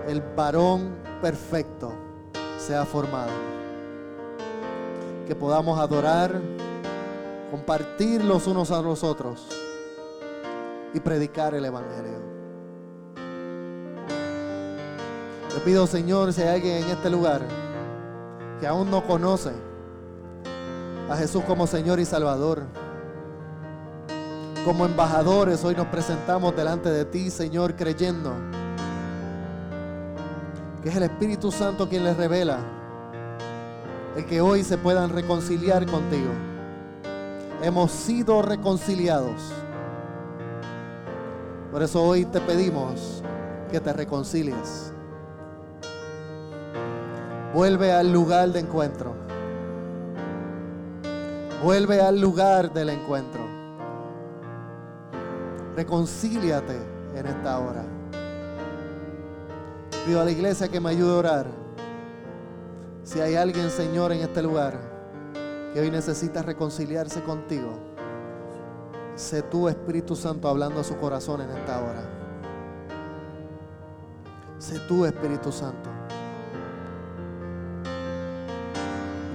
El 0.08 0.22
varón 0.36 0.96
perfecto 1.22 1.94
sea 2.58 2.84
formado. 2.84 3.32
Que 5.28 5.36
podamos 5.36 5.80
adorar 5.80 6.42
compartir 7.50 8.24
los 8.24 8.48
unos 8.48 8.72
a 8.72 8.82
los 8.82 9.04
otros 9.04 9.48
y 10.94 11.00
predicar 11.00 11.54
el 11.54 11.66
Evangelio. 11.66 12.20
Te 15.54 15.60
pido, 15.62 15.88
Señor, 15.88 16.32
si 16.32 16.42
hay 16.42 16.56
alguien 16.56 16.84
en 16.84 16.90
este 16.90 17.10
lugar 17.10 17.42
que 18.60 18.68
aún 18.68 18.92
no 18.92 19.06
conoce 19.06 19.52
a 21.10 21.16
Jesús 21.18 21.44
como 21.46 21.66
Señor 21.66 22.00
y 22.00 22.06
Salvador, 22.06 22.64
como 24.64 24.86
embajadores, 24.86 25.64
hoy 25.64 25.76
nos 25.76 25.88
presentamos 25.88 26.56
delante 26.56 26.90
de 26.90 27.06
ti, 27.06 27.32
Señor, 27.32 27.76
creyendo 27.76 28.34
que 30.84 30.90
es 30.90 30.96
el 30.96 31.04
Espíritu 31.04 31.52
Santo 31.52 31.90
quien 31.90 32.04
les 32.04 32.16
revela 32.16 32.60
el 34.16 34.26
que 34.26 34.40
hoy 34.40 34.64
se 34.64 34.78
puedan 34.78 35.10
reconciliar 35.10 35.86
contigo 35.86 36.49
hemos 37.62 37.92
sido 37.92 38.42
reconciliados. 38.42 39.54
Por 41.72 41.84
eso 41.84 42.04
hoy 42.04 42.26
te 42.26 42.42
pedimos 42.42 43.24
que 43.72 43.80
te 43.80 43.94
reconcilies. 43.94 44.92
Vuelve 47.54 47.92
al 47.92 48.12
lugar 48.12 48.50
de 48.50 48.60
encuentro. 48.60 49.14
Vuelve 51.64 52.02
al 52.02 52.20
lugar 52.20 52.72
del 52.72 52.90
encuentro. 52.90 53.42
Reconcíliate 55.76 56.78
en 57.16 57.26
esta 57.26 57.60
hora. 57.60 57.84
Pido 60.06 60.22
a 60.22 60.26
la 60.26 60.32
iglesia 60.32 60.70
que 60.70 60.80
me 60.80 60.90
ayude 60.90 61.14
a 61.14 61.18
orar. 61.18 61.46
Si 63.04 63.20
hay 63.20 63.36
alguien, 63.36 63.70
Señor, 63.70 64.12
en 64.12 64.22
este 64.22 64.42
lugar 64.42 64.89
que 65.74 65.80
hoy 65.80 65.92
necesita 65.92 66.42
reconciliarse 66.42 67.22
contigo, 67.24 67.70
sé 69.16 69.42
tú, 69.44 69.68
Espíritu 69.68 70.16
Santo, 70.16 70.48
hablando 70.48 70.80
a 70.80 70.84
su 70.84 70.98
corazón 70.98 71.42
en 71.42 71.50
esta 71.52 71.80
hora. 71.80 72.02
Sé 74.58 74.80
tú, 74.88 75.06
Espíritu 75.06 75.52
Santo. 75.52 75.90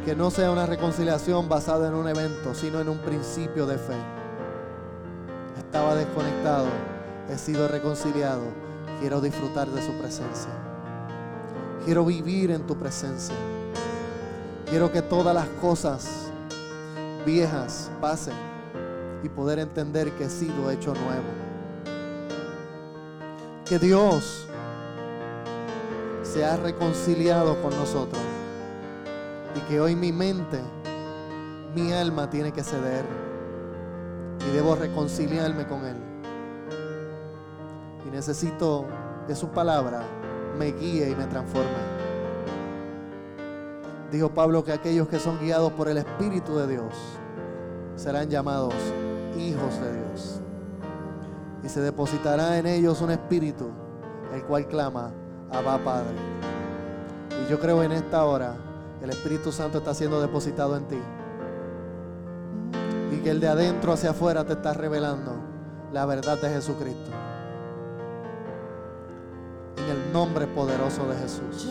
Que 0.04 0.14
no 0.14 0.30
sea 0.30 0.50
una 0.50 0.66
reconciliación 0.66 1.48
basada 1.48 1.88
en 1.88 1.94
un 1.94 2.08
evento, 2.08 2.54
sino 2.54 2.80
en 2.80 2.88
un 2.88 2.98
principio 2.98 3.66
de 3.66 3.78
fe. 3.78 3.96
Estaba 5.58 5.94
desconectado, 5.94 6.66
he 7.30 7.38
sido 7.38 7.68
reconciliado, 7.68 8.42
quiero 9.00 9.20
disfrutar 9.20 9.68
de 9.68 9.82
su 9.82 9.92
presencia. 9.92 10.50
Quiero 11.84 12.04
vivir 12.04 12.50
en 12.50 12.66
tu 12.66 12.76
presencia. 12.76 13.34
Quiero 14.68 14.90
que 14.90 15.02
todas 15.02 15.34
las 15.34 15.48
cosas 15.60 16.23
viejas 17.24 17.90
pasen 18.00 18.34
y 19.22 19.28
poder 19.28 19.58
entender 19.58 20.12
que 20.12 20.24
he 20.24 20.30
sido 20.30 20.70
hecho 20.70 20.94
nuevo. 20.94 21.24
Que 23.64 23.78
Dios 23.78 24.46
se 26.22 26.44
ha 26.44 26.56
reconciliado 26.56 27.60
con 27.62 27.74
nosotros 27.76 28.22
y 29.54 29.60
que 29.60 29.80
hoy 29.80 29.96
mi 29.96 30.12
mente, 30.12 30.60
mi 31.74 31.92
alma 31.92 32.28
tiene 32.28 32.52
que 32.52 32.62
ceder 32.62 33.04
y 34.46 34.54
debo 34.54 34.74
reconciliarme 34.74 35.66
con 35.66 35.84
Él. 35.84 35.96
Y 38.06 38.10
necesito 38.10 38.86
que 39.26 39.34
su 39.34 39.48
palabra 39.48 40.02
me 40.58 40.72
guíe 40.72 41.10
y 41.10 41.14
me 41.14 41.24
transforme. 41.26 41.93
Dijo 44.14 44.28
Pablo 44.28 44.62
que 44.62 44.70
aquellos 44.70 45.08
que 45.08 45.18
son 45.18 45.40
guiados 45.40 45.72
por 45.72 45.88
el 45.88 45.98
Espíritu 45.98 46.56
de 46.56 46.68
Dios 46.68 46.94
serán 47.96 48.30
llamados 48.30 48.72
hijos 49.36 49.80
de 49.80 49.92
Dios. 49.92 50.40
Y 51.64 51.68
se 51.68 51.80
depositará 51.80 52.56
en 52.58 52.68
ellos 52.68 53.00
un 53.00 53.10
espíritu, 53.10 53.72
el 54.32 54.44
cual 54.44 54.68
clama, 54.68 55.10
Abba 55.50 55.82
Padre. 55.82 56.14
Y 57.42 57.50
yo 57.50 57.58
creo 57.58 57.82
en 57.82 57.90
esta 57.90 58.24
hora, 58.24 58.54
el 59.02 59.10
Espíritu 59.10 59.50
Santo 59.50 59.78
está 59.78 59.92
siendo 59.94 60.20
depositado 60.20 60.76
en 60.76 60.84
ti. 60.86 61.02
Y 63.10 63.16
que 63.16 63.30
el 63.30 63.40
de 63.40 63.48
adentro 63.48 63.94
hacia 63.94 64.10
afuera 64.10 64.44
te 64.44 64.52
está 64.52 64.74
revelando 64.74 65.32
la 65.92 66.06
verdad 66.06 66.40
de 66.40 66.50
Jesucristo. 66.50 67.10
En 69.76 69.90
el 69.90 70.12
nombre 70.12 70.46
poderoso 70.46 71.04
de 71.08 71.16
Jesús. 71.16 71.68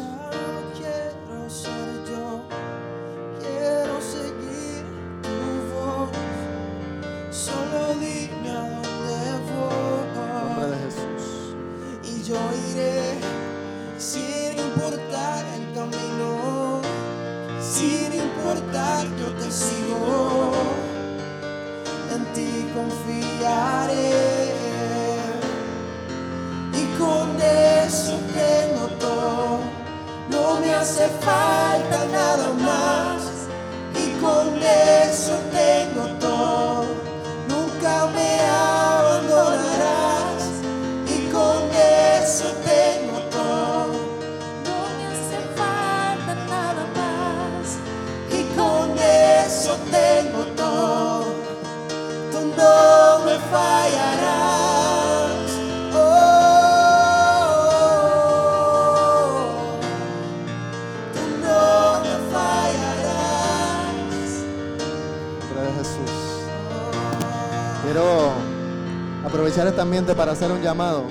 Para 69.94 70.32
hacer 70.32 70.52
un 70.52 70.60
llamado. 70.60 71.04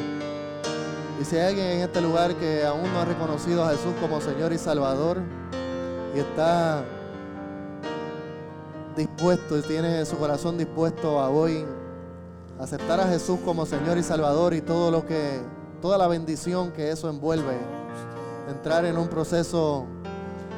Y 1.21 1.25
si 1.25 1.37
hay 1.37 1.51
alguien 1.51 1.67
en 1.69 1.81
este 1.83 2.01
lugar 2.01 2.35
que 2.35 2.67
aún 2.67 2.93
no 2.93 3.01
ha 3.01 3.05
reconocido 3.05 3.65
a 3.65 3.71
Jesús 3.71 3.93
como 4.01 4.21
Señor 4.21 4.53
y 4.53 4.59
Salvador 4.59 5.19
y 6.17 6.19
está 6.19 6.83
dispuesto 8.97 9.57
y 9.57 9.63
tiene 9.63 10.05
su 10.05 10.19
corazón 10.19 10.59
dispuesto 10.59 11.21
a 11.21 11.31
hoy 11.31 11.65
aceptar 12.59 12.99
a 12.99 13.07
Jesús 13.07 13.39
como 13.45 13.67
Señor 13.67 13.99
y 13.99 14.03
Salvador 14.03 14.53
y 14.53 14.63
todo 14.63 14.91
lo 14.91 15.07
que 15.07 15.41
toda 15.81 15.97
la 15.97 16.09
bendición 16.09 16.73
que 16.73 16.91
eso 16.91 17.09
envuelve, 17.09 17.57
entrar 18.51 18.85
en 18.85 18.99
un 18.99 19.07
proceso 19.07 19.87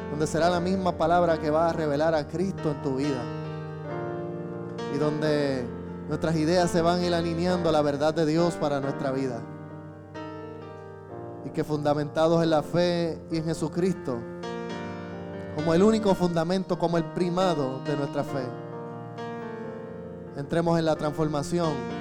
donde 0.09 0.25
será 0.25 0.49
la 0.49 0.59
misma 0.59 0.97
palabra 0.97 1.37
que 1.37 1.51
va 1.51 1.69
a 1.69 1.73
revelar 1.73 2.15
a 2.15 2.27
Cristo 2.27 2.71
en 2.71 2.81
tu 2.81 2.95
vida 2.95 3.21
y 4.95 4.97
donde 4.97 5.84
nuestras 6.07 6.35
ideas 6.35 6.69
se 6.69 6.81
van 6.81 6.99
a 6.99 7.05
ir 7.05 7.13
alineando 7.13 7.69
a 7.69 7.71
la 7.71 7.81
verdad 7.81 8.13
de 8.13 8.25
Dios 8.25 8.55
para 8.55 8.79
nuestra 8.79 9.11
vida. 9.11 9.41
Y 11.45 11.49
que 11.49 11.63
fundamentados 11.63 12.43
en 12.43 12.49
la 12.49 12.63
fe 12.63 13.21
y 13.31 13.37
en 13.37 13.45
Jesucristo, 13.45 14.19
como 15.55 15.73
el 15.73 15.83
único 15.83 16.13
fundamento, 16.15 16.77
como 16.77 16.97
el 16.97 17.05
primado 17.05 17.79
de 17.85 17.95
nuestra 17.95 18.23
fe, 18.23 18.45
entremos 20.37 20.77
en 20.77 20.85
la 20.85 20.95
transformación 20.95 21.94